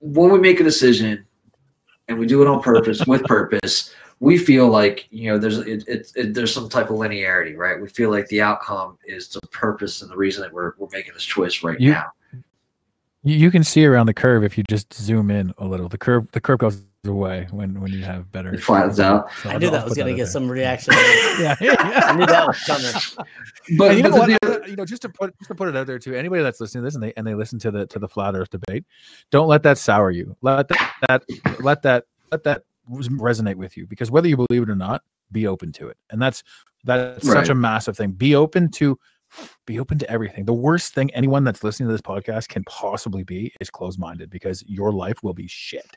when 0.00 0.30
we 0.30 0.38
make 0.38 0.60
a 0.60 0.64
decision 0.64 1.24
and 2.08 2.18
we 2.18 2.26
do 2.26 2.42
it 2.42 2.48
on 2.48 2.62
purpose 2.62 3.06
with 3.06 3.22
purpose, 3.24 3.94
we 4.20 4.38
feel 4.38 4.68
like 4.68 5.06
you 5.10 5.30
know 5.30 5.38
there's 5.38 5.58
it, 5.58 5.86
it, 5.88 6.12
it, 6.14 6.34
there's 6.34 6.52
some 6.52 6.68
type 6.68 6.90
of 6.90 6.96
linearity, 6.96 7.56
right? 7.56 7.80
We 7.80 7.88
feel 7.88 8.10
like 8.10 8.26
the 8.28 8.40
outcome 8.42 8.98
is 9.06 9.28
the 9.28 9.40
purpose 9.48 10.02
and 10.02 10.10
the 10.10 10.16
reason 10.16 10.42
that 10.42 10.52
we're 10.52 10.72
we're 10.78 10.88
making 10.92 11.14
this 11.14 11.24
choice 11.24 11.62
right 11.62 11.80
You- 11.80 11.92
now. 11.92 12.06
You, 13.24 13.36
you 13.36 13.50
can 13.50 13.64
see 13.64 13.84
around 13.84 14.06
the 14.06 14.14
curve 14.14 14.44
if 14.44 14.56
you 14.58 14.64
just 14.68 14.92
zoom 14.94 15.30
in 15.30 15.52
a 15.58 15.66
little. 15.66 15.88
The 15.88 15.98
curve 15.98 16.30
the 16.32 16.40
curve 16.40 16.58
goes 16.58 16.82
away 17.06 17.46
when 17.50 17.80
when 17.80 17.92
you 17.92 18.02
have 18.04 18.30
better. 18.32 18.52
It 18.54 18.62
flattens 18.62 19.00
out. 19.00 19.30
So 19.42 19.50
I 19.50 19.58
knew 19.58 19.66
I'll 19.66 19.72
that 19.72 19.84
was 19.84 19.94
going 19.94 20.08
to 20.08 20.14
get 20.14 20.24
there. 20.24 20.32
some 20.32 20.48
reaction. 20.48 20.94
Yeah, 21.40 21.56
yeah, 21.60 21.74
yeah. 21.88 22.00
I 22.06 22.16
knew 22.16 22.26
that 22.26 22.46
was 22.46 22.62
coming. 22.64 22.92
But, 23.76 23.88
And 23.90 23.96
you 23.96 24.02
know 24.04 24.10
but 24.10 24.18
what? 24.28 24.40
the- 24.40 24.54
you 24.68 24.76
know, 24.76 24.84
just 24.84 25.02
to 25.02 25.08
put 25.08 25.36
just 25.38 25.48
to 25.48 25.54
put 25.54 25.68
it 25.68 25.76
out 25.76 25.86
there 25.86 25.98
too. 25.98 26.14
Anybody 26.14 26.42
that's 26.42 26.60
listening 26.60 26.82
to 26.82 26.86
this 26.86 26.94
and 26.94 27.02
they 27.02 27.12
and 27.16 27.26
they 27.26 27.34
listen 27.34 27.58
to 27.60 27.70
the 27.70 27.86
to 27.88 27.98
the 27.98 28.08
flat 28.08 28.34
Earth 28.34 28.50
debate, 28.50 28.84
don't 29.30 29.48
let 29.48 29.62
that 29.64 29.78
sour 29.78 30.10
you. 30.10 30.36
Let 30.42 30.68
that, 30.68 30.94
that 31.08 31.24
let 31.60 31.82
that 31.82 32.04
let 32.30 32.44
that 32.44 32.62
resonate 32.90 33.56
with 33.56 33.76
you 33.76 33.86
because 33.86 34.10
whether 34.10 34.28
you 34.28 34.36
believe 34.36 34.62
it 34.62 34.70
or 34.70 34.74
not, 34.76 35.02
be 35.32 35.46
open 35.46 35.72
to 35.72 35.88
it. 35.88 35.96
And 36.10 36.20
that's 36.20 36.42
that's 36.84 37.26
such 37.26 37.48
a 37.48 37.54
massive 37.54 37.96
thing. 37.96 38.12
Be 38.12 38.34
open 38.34 38.70
to 38.72 38.98
be 39.66 39.78
open 39.78 39.98
to 39.98 40.10
everything. 40.10 40.44
The 40.44 40.52
worst 40.52 40.94
thing 40.94 41.10
anyone 41.14 41.44
that's 41.44 41.64
listening 41.64 41.88
to 41.88 41.92
this 41.92 42.00
podcast 42.00 42.48
can 42.48 42.64
possibly 42.64 43.24
be 43.24 43.52
is 43.60 43.70
closed 43.70 43.98
minded 43.98 44.30
because 44.30 44.62
your 44.66 44.92
life 44.92 45.22
will 45.22 45.34
be 45.34 45.48
shit. 45.48 45.96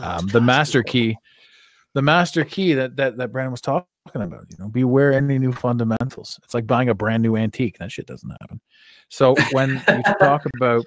Um, 0.00 0.26
the 0.28 0.40
master 0.40 0.82
key, 0.82 1.16
the 1.94 2.02
master 2.02 2.44
key 2.44 2.74
that 2.74 2.96
that 2.96 3.16
that 3.16 3.32
Brandon 3.32 3.52
was 3.52 3.60
talking 3.60 3.86
about. 4.14 4.46
You 4.50 4.56
know, 4.58 4.68
beware 4.68 5.12
any 5.12 5.38
new 5.38 5.52
fundamentals. 5.52 6.38
It's 6.42 6.54
like 6.54 6.66
buying 6.66 6.88
a 6.88 6.94
brand 6.94 7.22
new 7.22 7.36
antique. 7.36 7.78
That 7.78 7.92
shit 7.92 8.06
doesn't 8.06 8.30
happen. 8.40 8.60
So 9.08 9.34
when 9.52 9.82
you 9.88 10.02
talk 10.18 10.42
about 10.56 10.84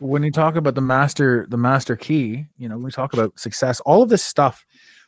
when 0.00 0.22
you 0.22 0.32
talk 0.32 0.56
about 0.56 0.74
the 0.74 0.80
master 0.80 1.46
the 1.48 1.56
master 1.56 1.96
key, 1.96 2.46
you 2.58 2.68
know, 2.68 2.76
when 2.76 2.84
we 2.84 2.90
talk 2.90 3.12
about 3.12 3.38
success, 3.38 3.80
all 3.80 4.02
of 4.02 4.08
this 4.08 4.22
stuff 4.22 4.64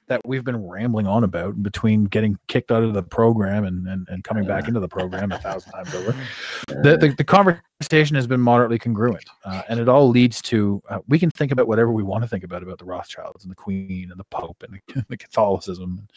that 0.09 0.21
we've 0.25 0.45
been 0.45 0.57
rambling 0.57 1.07
on 1.07 1.25
about 1.25 1.63
between 1.63 2.05
getting 2.05 2.39
kicked 2.49 2.71
out 2.71 2.83
of 2.83 2.95
the 2.95 3.03
program 3.03 3.65
and 3.65 3.87
and, 3.87 4.07
and 4.09 4.25
coming 4.25 4.47
back 4.47 4.69
into 4.69 4.81
the 4.81 4.89
program 4.89 5.33
a 5.33 5.39
thousand 5.39 5.73
times 5.73 5.95
over. 5.95 6.15
The, 6.69 6.97
the, 6.97 7.09
the 7.09 7.25
conversation 7.25 8.17
has 8.17 8.27
been 8.27 8.41
moderately 8.41 8.79
congruent 8.79 9.25
uh, 9.45 9.63
and 9.69 9.79
it 9.79 9.89
all 9.89 10.09
leads 10.09 10.41
to 10.43 10.83
uh, 10.89 10.99
we 11.07 11.19
can 11.19 11.31
think 11.31 11.53
about 11.53 11.69
whatever 11.69 11.93
we 11.93 12.03
want 12.03 12.25
to 12.25 12.29
think 12.29 12.45
about 12.45 12.63
about 12.63 12.79
the 12.79 12.85
rothschilds 12.85 13.45
and 13.45 13.51
the 13.51 13.57
queen 13.57 14.09
and 14.11 14.19
the 14.19 14.25
pope 14.25 14.63
and 14.63 14.81
the, 14.89 15.05
the 15.09 15.17
catholicism 15.17 15.99
and 15.99 16.13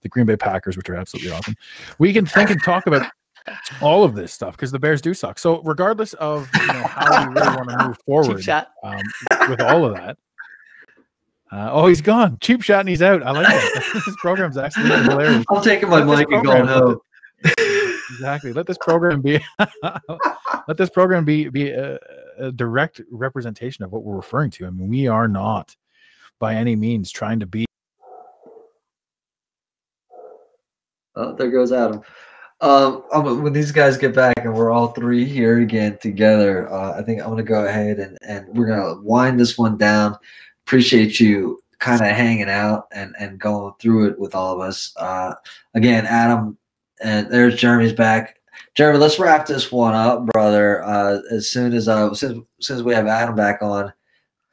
the 0.00 0.08
green 0.08 0.26
bay 0.26 0.36
packers 0.36 0.76
which 0.76 0.88
are 0.88 0.96
absolutely 0.96 1.30
awesome. 1.30 1.54
We 1.98 2.12
can 2.12 2.26
think 2.26 2.50
and 2.50 2.62
talk 2.62 2.86
about 2.86 3.10
all 3.80 4.04
of 4.04 4.14
this 4.14 4.32
stuff 4.32 4.56
because 4.56 4.72
the 4.72 4.78
bears 4.78 5.00
do 5.00 5.14
suck. 5.14 5.38
So 5.38 5.62
regardless 5.62 6.14
of 6.14 6.48
you 6.60 6.66
know 6.66 6.82
how 6.84 7.28
we 7.28 7.34
really 7.34 7.56
want 7.56 7.68
to 7.70 7.88
move 7.88 7.98
forward 8.04 8.48
um, 8.82 9.02
with 9.48 9.60
all 9.60 9.84
of 9.84 9.94
that 9.94 10.16
uh, 11.52 11.70
oh 11.72 11.86
he's 11.86 12.00
gone 12.00 12.38
cheap 12.40 12.62
shot 12.62 12.80
and 12.80 12.88
he's 12.88 13.02
out 13.02 13.22
i 13.22 13.30
like 13.30 13.46
that 13.46 14.02
this 14.06 14.16
program's 14.18 14.56
actually 14.56 14.88
hilarious 15.02 15.44
I'm 15.50 15.62
taking 15.62 15.88
my 15.88 16.02
mic 16.02 16.30
and 16.30 16.44
going 16.44 16.66
home. 16.66 16.98
exactly 18.10 18.52
let 18.52 18.66
this 18.66 18.78
program 18.78 19.20
be 19.20 19.38
let 19.82 20.76
this 20.76 20.90
program 20.90 21.24
be 21.24 21.48
be 21.48 21.70
a, 21.70 21.98
a 22.38 22.52
direct 22.52 23.00
representation 23.10 23.84
of 23.84 23.92
what 23.92 24.02
we're 24.02 24.16
referring 24.16 24.50
to 24.52 24.66
i 24.66 24.70
mean 24.70 24.88
we 24.88 25.06
are 25.06 25.28
not 25.28 25.76
by 26.38 26.54
any 26.54 26.74
means 26.74 27.10
trying 27.10 27.38
to 27.40 27.46
be 27.46 27.66
Oh, 31.14 31.34
there 31.34 31.50
goes 31.50 31.72
Adam. 31.72 32.00
Um, 32.60 33.02
when 33.42 33.52
these 33.52 33.72
guys 33.72 33.98
get 33.98 34.14
back 34.14 34.34
and 34.38 34.54
we're 34.54 34.70
all 34.70 34.88
three 34.88 35.24
here 35.24 35.60
again 35.60 35.98
together, 36.00 36.72
uh, 36.72 36.98
I 36.98 37.02
think 37.02 37.20
I'm 37.20 37.28
gonna 37.28 37.42
go 37.42 37.64
ahead 37.66 37.98
and, 37.98 38.16
and 38.26 38.46
we're 38.56 38.66
gonna 38.66 39.00
wind 39.02 39.38
this 39.38 39.58
one 39.58 39.76
down. 39.76 40.16
Appreciate 40.66 41.20
you 41.20 41.60
kind 41.78 42.00
of 42.00 42.08
hanging 42.08 42.48
out 42.48 42.86
and, 42.92 43.14
and 43.18 43.38
going 43.38 43.72
through 43.80 44.08
it 44.10 44.18
with 44.18 44.34
all 44.34 44.54
of 44.54 44.60
us. 44.60 44.94
Uh, 44.96 45.34
again, 45.74 46.06
Adam, 46.06 46.56
and 47.02 47.30
there's 47.30 47.56
Jeremy's 47.56 47.92
back. 47.92 48.36
Jeremy, 48.74 48.98
let's 48.98 49.18
wrap 49.18 49.46
this 49.46 49.72
one 49.72 49.94
up, 49.94 50.24
brother. 50.26 50.82
Uh, 50.84 51.18
as 51.30 51.48
soon 51.50 51.74
as 51.74 51.88
uh, 51.88 52.14
since 52.14 52.38
since 52.60 52.82
we 52.82 52.94
have 52.94 53.06
Adam 53.06 53.34
back 53.34 53.60
on. 53.60 53.92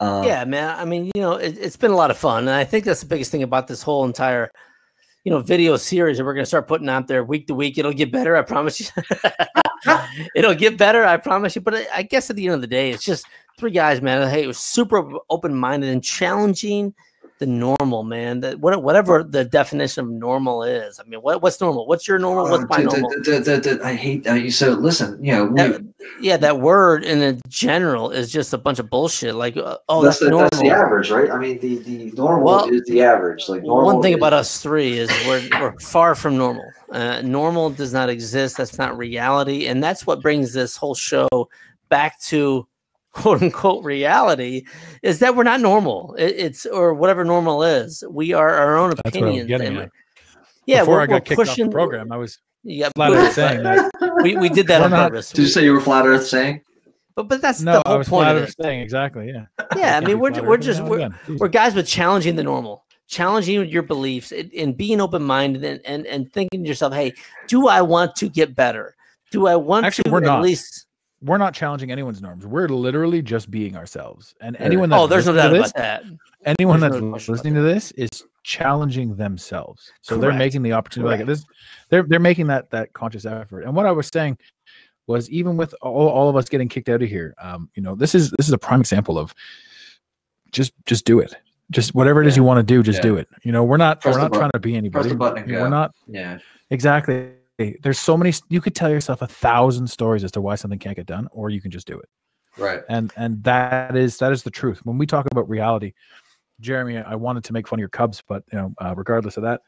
Um, 0.02 0.24
yeah, 0.24 0.44
man. 0.46 0.78
I 0.78 0.86
mean, 0.86 1.12
you 1.14 1.22
know, 1.22 1.34
it, 1.34 1.58
it's 1.58 1.76
been 1.78 1.92
a 1.92 1.96
lot 1.96 2.10
of 2.12 2.18
fun, 2.18 2.40
and 2.48 2.56
I 2.56 2.64
think 2.64 2.86
that's 2.86 3.02
the 3.02 3.06
biggest 3.06 3.32
thing 3.32 3.44
about 3.44 3.68
this 3.68 3.84
whole 3.84 4.06
entire, 4.06 4.50
you 5.24 5.32
know 5.32 5.40
video 5.40 5.78
series 5.78 6.18
that 6.18 6.24
we're 6.26 6.34
going 6.34 6.44
to 6.44 6.48
start 6.50 6.68
putting 6.68 6.90
out 6.90 7.08
there 7.08 7.24
week 7.24 7.48
to 7.48 7.54
week. 7.54 7.78
It'll 7.78 7.94
get 7.94 8.12
better, 8.12 8.36
I 8.36 8.42
promise 8.42 8.80
you. 8.82 8.88
It'll 10.36 10.56
get 10.56 10.78
better, 10.78 11.06
I 11.06 11.18
promise 11.18 11.56
you. 11.56 11.62
But 11.62 11.76
I- 11.76 11.88
I 11.96 12.04
guess 12.04 12.30
at 12.30 12.36
the 12.36 12.46
end 12.46 12.56
of 12.56 12.62
the 12.62 12.68
day, 12.68 12.92
it's 12.92 13.04
just 13.04 13.26
three 13.60 13.72
guys, 13.72 14.02
man. 14.02 14.28
Hey, 14.30 14.44
it 14.44 14.48
was 14.48 14.58
super 14.58 15.04
open 15.30 15.54
minded 15.56 15.90
and 15.90 16.04
challenging 16.04 16.94
the 17.40 17.46
normal, 17.46 18.04
man. 18.04 18.42
That 18.42 18.60
whatever 18.60 19.24
the 19.24 19.46
definition 19.46 20.04
of 20.06 20.12
normal 20.12 20.64
is. 20.64 21.00
I 21.00 21.08
mean, 21.08 21.22
what, 21.22 21.42
what's 21.42 21.62
normal? 21.62 21.88
What's 21.88 22.06
your 22.08 22.20
normal? 22.20 22.50
What's 22.50 22.64
Uh, 22.64 22.68
my 22.70 22.78
d- 22.78 22.84
normal? 22.84 23.86
I 23.86 23.94
hate 23.94 24.26
that. 24.26 24.42
You 24.42 24.52
so 24.52 24.72
listen. 24.72 25.24
You 25.24 25.34
know, 25.34 25.54
That- 25.56 25.82
yeah, 26.20 26.36
that 26.38 26.60
word 26.60 27.06
in 27.06 27.40
general 27.48 28.10
is 28.12 28.30
just 28.32 28.54
a 28.54 28.58
bunch 28.58 28.80
of 28.80 28.90
bullshit. 28.90 29.36
Like, 29.36 29.56
uh, 29.56 29.78
oh, 29.88 30.04
that's, 30.04 30.20
that's, 30.20 30.32
the, 30.32 30.38
that's 30.38 30.60
the 30.60 30.70
average, 30.70 31.12
right? 31.12 31.30
I 31.32 31.38
mean, 31.38 31.60
the, 31.60 31.78
the 31.78 32.12
normal 32.12 32.46
Well, 32.46 32.70
is 32.70 32.84
the 32.88 33.04
average. 33.04 33.48
Like 33.48 33.64
normal 33.64 33.94
One 33.94 34.02
thing 34.02 34.14
is- 34.14 34.18
about 34.18 34.34
us 34.34 34.60
three 34.62 34.98
is 34.98 35.10
we're, 35.26 35.48
we're 35.62 35.80
far 35.80 36.16
from 36.16 36.36
normal. 36.38 36.66
Uh, 36.92 37.22
normal 37.22 37.70
does 37.70 37.94
not 37.94 38.10
exist. 38.10 38.58
That's 38.58 38.78
not 38.78 38.98
reality. 38.98 39.68
And 39.68 39.82
that's 39.82 40.06
what 40.06 40.22
brings 40.22 40.52
this 40.52 40.76
whole 40.76 40.96
show 40.96 41.28
back 41.88 42.20
to 42.24 42.68
quote 43.12 43.42
unquote 43.42 43.84
reality 43.84 44.64
is 45.04 45.20
that 45.20 45.36
we're 45.36 45.44
not 45.44 45.60
normal. 45.62 46.16
It, 46.18 46.36
it's 46.38 46.66
or 46.66 46.94
whatever 46.94 47.24
normal 47.26 47.64
is. 47.64 48.04
We 48.10 48.34
are 48.34 48.50
our 48.56 48.78
own 48.78 48.92
That's 48.92 49.02
what 49.04 49.16
I 49.16 49.20
was 49.20 49.24
opinions. 49.28 49.48
getting 49.48 49.68
and 49.68 49.78
at. 49.80 49.90
yeah, 50.66 50.82
Before 50.82 50.96
we're, 50.96 51.02
I 51.02 51.06
got 51.08 51.14
we're 51.14 51.20
kicked 51.22 51.32
off 51.42 51.48
pushing 51.48 51.66
the 51.66 51.72
program, 51.72 52.12
I 52.12 52.18
was 52.18 52.40
Yeah, 52.64 52.90
flat 52.96 53.14
out 53.14 53.32
saying 53.34 53.64
that. 53.64 53.92
we, 54.24 54.36
we 54.38 54.50
did 54.50 54.68
that 54.68 54.80
We're 54.80 54.86
on 54.86 54.92
not- 54.92 55.12
purpose. 55.12 55.32
Did 55.32 55.42
you 55.44 55.48
say 55.48 55.64
you 55.64 55.74
were 55.74 55.82
flat 55.82 56.06
Earth 56.06 56.28
saying? 56.28 56.62
but 57.16 57.28
but 57.28 57.42
that's 57.42 57.62
No, 57.62 57.82
the 57.84 57.90
I 57.90 57.96
was 57.98 58.08
point 58.08 58.24
flat 58.26 58.36
of 58.38 58.44
out 58.44 58.46
this. 58.46 58.56
saying 58.62 58.82
exactly. 58.82 59.28
Yeah. 59.34 59.46
Yeah, 59.76 59.98
I 59.98 60.06
mean 60.06 60.20
we're 60.20 60.42
we're 60.44 60.58
just 60.58 60.82
we're, 60.84 61.10
we're 61.38 61.48
guys 61.50 61.74
with 61.76 61.88
challenging 61.88 62.36
the 62.38 62.44
normal, 62.44 62.86
challenging 63.08 63.68
your 63.68 63.84
beliefs, 63.84 64.32
and, 64.32 64.50
and 64.54 64.78
being 64.78 65.02
open 65.02 65.24
minded, 65.24 65.64
and, 65.66 65.82
and 65.86 66.06
and 66.08 66.32
thinking 66.32 66.64
to 66.64 66.68
yourself, 66.70 66.94
hey, 66.94 67.14
do 67.48 67.68
I 67.68 67.82
want 67.82 68.16
to 68.18 68.30
get 68.30 68.56
better? 68.56 68.96
Do 69.32 69.48
I 69.48 69.56
want 69.58 69.86
Actually, 69.86 70.04
to 70.06 70.12
we're 70.12 70.18
at 70.20 70.24
not. 70.26 70.42
least? 70.44 70.86
We're 71.22 71.38
not 71.38 71.54
challenging 71.54 71.92
anyone's 71.92 72.22
norms. 72.22 72.46
We're 72.46 72.70
literally 72.70 73.22
just 73.22 73.52
being 73.52 73.76
ourselves. 73.76 74.34
And 74.42 74.56
Yeah. 74.60 74.66
anyone 74.66 74.90
that's 74.90 75.02
Oh, 75.02 75.08
there's 75.08 75.26
no 75.26 75.34
listening 75.34 75.52
doubt 75.52 75.54
to 75.54 75.56
about 75.60 75.64
this, 75.64 75.74
that. 75.74 76.04
anyone 76.58 76.80
There's 76.80 76.92
that's 76.94 77.02
no 77.04 77.10
question 77.12 77.34
about 77.34 77.38
listening 77.46 77.54
to 77.56 77.62
this 77.62 77.92
is 77.92 78.24
challenging 78.44 79.16
themselves. 79.16 79.92
So 80.02 80.18
they're 80.18 80.32
making 80.34 80.62
the 80.64 80.74
opportunity 80.74 81.18
like 81.18 81.26
this. 81.28 81.46
They're 81.90 82.04
they're 82.04 82.20
making 82.20 82.48
that 82.48 82.70
that 82.72 82.94
conscious 82.94 83.26
effort. 83.26 83.62
And 83.64 83.76
what 83.76 83.86
I 83.86 83.92
was 83.92 84.08
saying 84.14 84.38
was 85.08 85.30
even 85.30 85.58
with 85.58 85.74
all, 85.82 86.08
all 86.08 86.30
of 86.30 86.36
us 86.36 86.48
getting 86.48 86.70
kicked 86.70 86.88
out 86.88 87.02
of 87.02 87.10
here, 87.10 87.34
um, 87.42 87.70
you 87.76 87.84
know, 87.84 87.96
this 87.96 88.16
is 88.16 88.32
this 88.38 88.48
is 88.48 88.54
a 88.54 88.58
prime 88.58 88.80
example 88.80 89.18
of 89.18 89.34
just 90.52 90.72
just 90.86 91.04
do 91.06 91.20
it. 91.20 91.36
Just 91.72 91.94
whatever 91.94 92.22
it 92.22 92.28
is 92.28 92.36
Yeah. 92.36 92.42
you 92.42 92.44
want 92.46 92.58
to 92.60 92.64
do, 92.64 92.82
just 92.82 93.00
Yeah. 93.00 93.04
do 93.04 93.18
it. 93.18 93.28
You 93.44 93.52
know, 93.52 93.64
we're 93.64 93.78
not 93.78 94.02
Press 94.02 94.16
we're 94.16 94.22
the 94.22 94.30
not 94.30 94.34
trying 94.38 94.52
to 94.54 94.60
be 94.60 94.76
anybody. 94.76 95.10
the 95.10 95.16
button 95.16 95.40
and 95.40 95.48
You 95.48 95.56
know, 95.58 95.62
We're 95.64 95.66
go. 95.68 95.70
not 95.72 95.92
Yeah. 96.08 96.38
exactly. 96.72 97.32
There's 97.82 98.00
so 98.00 98.18
many. 98.18 98.34
You 98.50 98.62
could 98.62 98.76
tell 98.76 98.90
yourself 98.90 99.22
a 99.22 99.28
thousand 99.28 99.88
stories 99.88 100.24
as 100.24 100.32
to 100.34 100.42
why 100.42 100.56
something 100.56 100.80
can't 100.80 100.96
get 100.96 101.06
done, 101.06 101.28
or 101.32 101.50
you 101.50 101.62
can 101.62 101.72
just 101.72 101.88
do 101.88 102.00
it. 102.00 102.10
Right. 102.58 102.82
and 102.90 103.14
and 103.16 103.42
that 103.44 103.96
is 103.96 104.18
that 104.18 104.32
is 104.32 104.44
the 104.44 104.52
truth. 104.52 104.80
When 104.84 104.98
we 104.98 105.06
talk 105.06 105.28
about 105.32 105.48
reality 105.48 105.94
jeremy 106.60 106.98
i 106.98 107.16
wanted 107.16 107.44
to 107.44 107.54
make 107.54 107.68
fun 107.68 107.80
of 107.80 107.82
your 107.82 107.90
cubs 107.90 108.22
but 108.28 108.44
you 108.52 108.58
know 108.58 108.74
uh, 108.80 108.94
regardless 108.96 109.38
of 109.38 109.44
that 109.44 109.62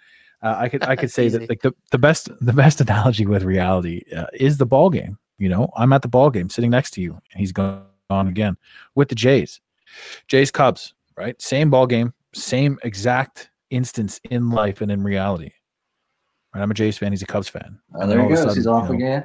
uh, 0.44 0.56
i 0.58 0.68
could 0.68 0.84
i 0.84 0.96
could 0.96 1.12
say 1.20 1.30
that 1.30 1.50
like 1.50 1.62
the, 1.62 1.74
the 1.92 1.98
best 1.98 2.30
the 2.42 2.54
best 2.54 2.82
analogy 2.82 3.26
with 3.26 3.44
reality 3.44 4.02
uh, 4.16 4.26
is 4.34 4.58
the 4.58 4.66
ball 4.66 4.90
game 4.90 5.18
you 5.38 5.50
know? 5.50 5.72
I'm 5.76 5.92
at 5.92 6.04
the 6.04 6.08
ball 6.08 6.30
game 6.30 6.52
sitting 6.52 6.70
next 6.70 6.92
to 6.92 7.02
you 7.02 7.14
and 7.14 7.40
he's 7.40 7.52
gone 7.52 7.84
on 8.12 8.28
again 8.28 8.58
with 8.94 9.10
the 9.10 9.16
jays. 9.16 9.60
Jays 10.28 10.52
cubs 10.52 10.94
right? 11.18 11.42
Same 11.42 11.70
ball 11.70 11.88
game 11.88 12.14
same 12.34 12.78
exact 12.84 13.50
instance 13.72 14.20
in 14.30 14.50
life 14.50 14.82
and 14.82 14.92
in 14.92 15.04
reality 15.04 15.52
right 16.54 16.62
i'm 16.62 16.72
a 16.72 16.74
jays 16.74 16.98
fan 16.98 17.12
he's 17.12 17.22
a 17.22 17.26
cubs 17.26 17.48
fan 17.48 17.78
Oh, 17.96 18.08
there 18.08 18.18
he 18.20 18.24
all 18.26 18.34
of 18.34 18.40
a 18.40 18.46
goes. 18.46 18.56
He's 18.56 18.68
off 18.68 18.90
know, 18.90 18.96
again. 18.96 19.24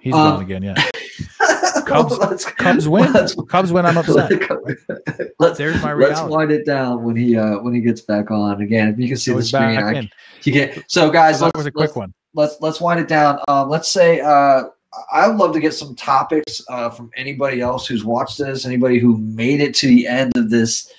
he's 0.00 0.14
Um, 0.14 0.34
gone 0.34 0.42
again 0.42 0.62
yeah 0.62 0.90
Cubs- 1.86 2.44
cubs 2.44 2.88
win 2.88 3.12
cubs 3.48 3.72
win 3.72 3.84
i'm 3.86 3.98
upset 3.98 4.30
let's 5.38 5.58
there's 5.58 5.82
my 5.82 5.92
let's 5.94 6.20
wind 6.22 6.50
it 6.50 6.64
down 6.64 7.02
when 7.04 7.16
he 7.16 7.36
uh 7.36 7.58
when 7.60 7.74
he 7.74 7.80
gets 7.80 8.00
back 8.00 8.30
on 8.30 8.60
again. 8.62 8.88
If 8.88 8.98
you 8.98 9.08
can 9.08 9.16
see 9.16 9.32
the 9.34 9.42
screen, 9.42 9.78
I, 9.78 9.94
in. 9.94 10.10
you 10.44 10.52
get 10.52 10.84
so 10.90 11.10
guys. 11.10 11.40
that 11.40 11.50
was 11.54 11.66
a 11.66 11.72
let's, 11.74 11.94
one. 11.94 12.14
let's 12.34 12.56
let's 12.60 12.80
wind 12.80 13.00
it 13.00 13.08
down. 13.08 13.40
Um, 13.48 13.68
let's 13.68 13.90
say 13.90 14.20
uh, 14.20 14.64
I 15.12 15.26
would 15.28 15.36
love 15.36 15.52
to 15.54 15.60
get 15.60 15.74
some 15.74 15.94
topics 15.96 16.60
uh, 16.70 16.88
from 16.90 17.10
anybody 17.16 17.60
else 17.60 17.86
who's 17.86 18.04
watched 18.04 18.38
this, 18.38 18.64
anybody 18.64 18.98
who 18.98 19.18
made 19.18 19.60
it 19.60 19.74
to 19.76 19.86
the 19.86 20.06
end 20.06 20.32
of 20.36 20.50
this 20.50 20.90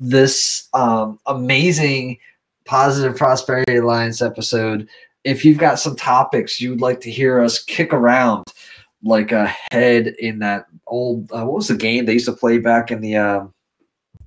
this 0.00 0.68
um, 0.74 1.18
amazing 1.26 2.18
positive 2.64 3.16
prosperity 3.16 3.76
alliance 3.76 4.22
episode. 4.22 4.88
If 5.24 5.44
you've 5.44 5.58
got 5.58 5.78
some 5.78 5.96
topics 5.96 6.60
you 6.60 6.70
would 6.70 6.80
like 6.80 7.00
to 7.02 7.10
hear 7.10 7.40
us 7.40 7.62
kick 7.62 7.92
around, 7.92 8.44
like 9.02 9.32
a 9.32 9.46
head 9.70 10.08
in 10.18 10.38
that 10.40 10.66
old 10.86 11.30
uh, 11.32 11.44
what 11.44 11.56
was 11.56 11.68
the 11.68 11.76
game 11.76 12.04
they 12.04 12.14
used 12.14 12.26
to 12.26 12.32
play 12.32 12.58
back 12.58 12.90
in 12.90 13.00
the 13.00 13.16
um, 13.16 13.52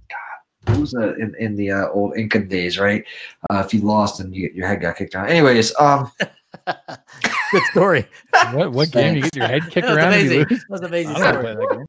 God, 0.09 0.71
what 0.71 0.79
was 0.81 0.91
that 0.91 1.15
in, 1.17 1.35
in 1.39 1.55
the 1.55 1.71
uh, 1.71 1.87
old 1.89 2.15
Incan 2.17 2.47
days, 2.47 2.77
right? 2.77 3.03
Uh, 3.49 3.63
if 3.65 3.73
you 3.73 3.81
lost 3.81 4.19
and 4.19 4.35
you, 4.35 4.51
your 4.53 4.67
head 4.67 4.81
got 4.81 4.97
kicked 4.97 5.15
out. 5.15 5.29
Anyways, 5.29 5.75
um, 5.79 6.11
Good 7.51 7.63
story. 7.71 8.07
What 8.53 8.71
what 8.71 8.91
game 8.91 9.15
you 9.15 9.21
get 9.21 9.35
your 9.35 9.47
head 9.47 9.63
kicked 9.69 9.87
That 9.87 9.95
was 9.95 9.97
around? 9.97 10.13
and 10.13 10.29
you 10.29 10.41
amazing. 10.41 10.57
That 10.59 10.69
was 10.69 10.81
an 10.81 10.87
amazing 10.87 11.87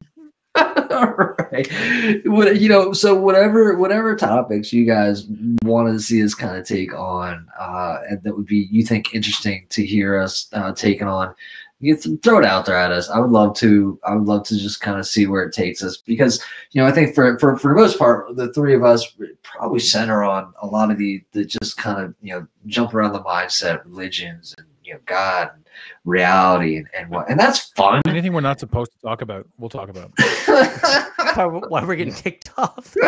Game. 0.59 0.79
right. 1.51 2.59
You 2.59 2.69
know, 2.69 2.93
so 2.93 3.15
whatever 3.15 3.77
whatever 3.77 4.15
topics 4.15 4.73
you 4.73 4.85
guys 4.85 5.27
want 5.63 5.91
to 5.91 5.99
see 5.99 6.23
us 6.23 6.33
kind 6.33 6.57
of 6.57 6.65
take 6.65 6.93
on, 6.93 7.47
uh, 7.59 7.99
and 8.09 8.21
that 8.23 8.35
would 8.35 8.45
be 8.45 8.67
you 8.71 8.83
think 8.83 9.13
interesting 9.13 9.65
to 9.69 9.85
hear 9.85 10.17
us 10.19 10.47
uh, 10.53 10.71
taking 10.73 11.07
on, 11.07 11.33
you 11.81 11.95
throw 11.95 12.39
it 12.39 12.45
out 12.45 12.65
there 12.65 12.75
at 12.75 12.91
us. 12.91 13.09
I 13.09 13.19
would 13.19 13.31
love 13.31 13.55
to. 13.57 13.97
I 14.03 14.13
would 14.13 14.27
love 14.27 14.43
to 14.47 14.57
just 14.57 14.81
kind 14.81 14.99
of 14.99 15.07
see 15.07 15.27
where 15.27 15.43
it 15.43 15.53
takes 15.53 15.81
us 15.81 15.97
because 15.97 16.43
you 16.71 16.81
know 16.81 16.87
I 16.87 16.91
think 16.91 17.15
for 17.15 17.39
for 17.39 17.57
for 17.57 17.69
the 17.69 17.79
most 17.79 17.97
part, 17.97 18.35
the 18.35 18.51
three 18.53 18.75
of 18.75 18.83
us 18.83 19.15
probably 19.43 19.79
center 19.79 20.23
on 20.23 20.53
a 20.61 20.67
lot 20.67 20.91
of 20.91 20.97
the 20.97 21.23
the 21.31 21.45
just 21.45 21.77
kind 21.77 22.03
of 22.03 22.13
you 22.21 22.33
know 22.33 22.47
jump 22.65 22.93
around 22.93 23.13
the 23.13 23.23
mindset, 23.23 23.83
religions, 23.85 24.53
and 24.57 24.67
you 24.89 24.95
know 24.95 24.99
God. 25.05 25.51
And, 25.53 25.65
reality 26.05 26.77
and, 26.77 26.87
and 26.97 27.09
what 27.09 27.29
and 27.29 27.39
that's 27.39 27.71
fun 27.71 28.01
Anything 28.07 28.33
we're 28.33 28.41
not 28.41 28.59
supposed 28.59 28.91
to 28.91 28.99
talk 28.99 29.21
about, 29.21 29.47
we'll 29.57 29.69
talk 29.69 29.89
about. 29.89 30.11
Why, 31.35 31.45
why 31.45 31.85
we're 31.85 31.95
getting 31.95 32.13
kicked 32.13 32.51
off? 32.57 32.95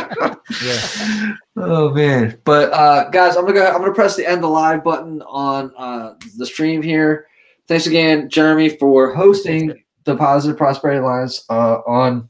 Yeah. 0.63 1.33
Oh 1.55 1.91
man! 1.91 2.37
But 2.43 2.73
uh, 2.73 3.09
guys, 3.09 3.37
I'm 3.37 3.45
gonna 3.45 3.53
go, 3.53 3.65
I'm 3.65 3.79
gonna 3.79 3.93
press 3.93 4.15
the 4.15 4.27
end 4.27 4.43
the 4.43 4.47
live 4.47 4.83
button 4.83 5.21
on 5.21 5.71
uh, 5.77 6.15
the 6.37 6.45
stream 6.45 6.81
here. 6.81 7.27
Thanks 7.67 7.87
again, 7.87 8.29
Jeremy, 8.29 8.69
for 8.69 9.13
hosting 9.13 9.81
the 10.03 10.15
Positive 10.17 10.57
Prosperity 10.57 10.99
Alliance 10.99 11.45
uh, 11.49 11.79
on 11.87 12.29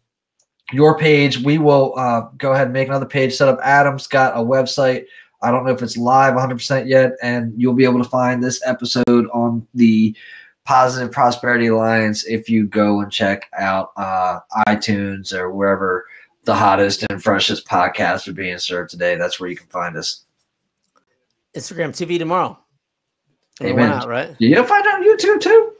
your 0.71 0.97
page. 0.99 1.39
We 1.39 1.57
will 1.57 1.93
uh, 1.97 2.21
go 2.37 2.53
ahead 2.53 2.67
and 2.67 2.73
make 2.73 2.87
another 2.89 3.07
page 3.07 3.33
set 3.33 3.47
up. 3.47 3.59
Adam's 3.63 4.07
got 4.07 4.37
a 4.37 4.39
website. 4.39 5.05
I 5.41 5.51
don't 5.51 5.65
know 5.65 5.71
if 5.71 5.81
it's 5.81 5.97
live 5.97 6.35
100% 6.35 6.87
yet, 6.87 7.13
and 7.21 7.53
you'll 7.59 7.73
be 7.73 7.83
able 7.83 8.03
to 8.03 8.09
find 8.09 8.43
this 8.43 8.61
episode 8.65 9.27
on 9.33 9.67
the 9.73 10.15
Positive 10.65 11.11
Prosperity 11.11 11.67
Alliance 11.67 12.25
if 12.25 12.49
you 12.49 12.67
go 12.67 13.01
and 13.01 13.11
check 13.11 13.49
out 13.57 13.91
uh, 13.97 14.39
iTunes 14.67 15.33
or 15.33 15.51
wherever 15.51 16.05
the 16.43 16.53
hottest 16.53 17.05
and 17.09 17.21
freshest 17.21 17.67
podcasts 17.67 18.27
are 18.27 18.33
being 18.33 18.57
served 18.57 18.91
today. 18.91 19.15
That's 19.15 19.39
where 19.39 19.49
you 19.49 19.55
can 19.55 19.67
find 19.67 19.97
us. 19.97 20.25
Instagram 21.55 21.89
TV 21.89 22.17
tomorrow. 22.17 22.57
And 23.59 23.69
Amen. 23.69 23.89
Not, 23.89 24.07
right? 24.07 24.35
You'll 24.39 24.63
find 24.63 24.85
it 24.85 24.93
on 24.93 25.03
YouTube 25.03 25.41
too. 25.41 25.73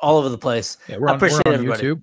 All 0.00 0.18
over 0.18 0.28
the 0.28 0.38
place. 0.38 0.78
Yeah, 0.88 0.98
we're 0.98 1.08
I 1.08 1.14
appreciate 1.14 1.42
we're 1.46 1.52
on 1.52 1.58
everybody. 1.58 1.82
YouTube. 1.82 2.02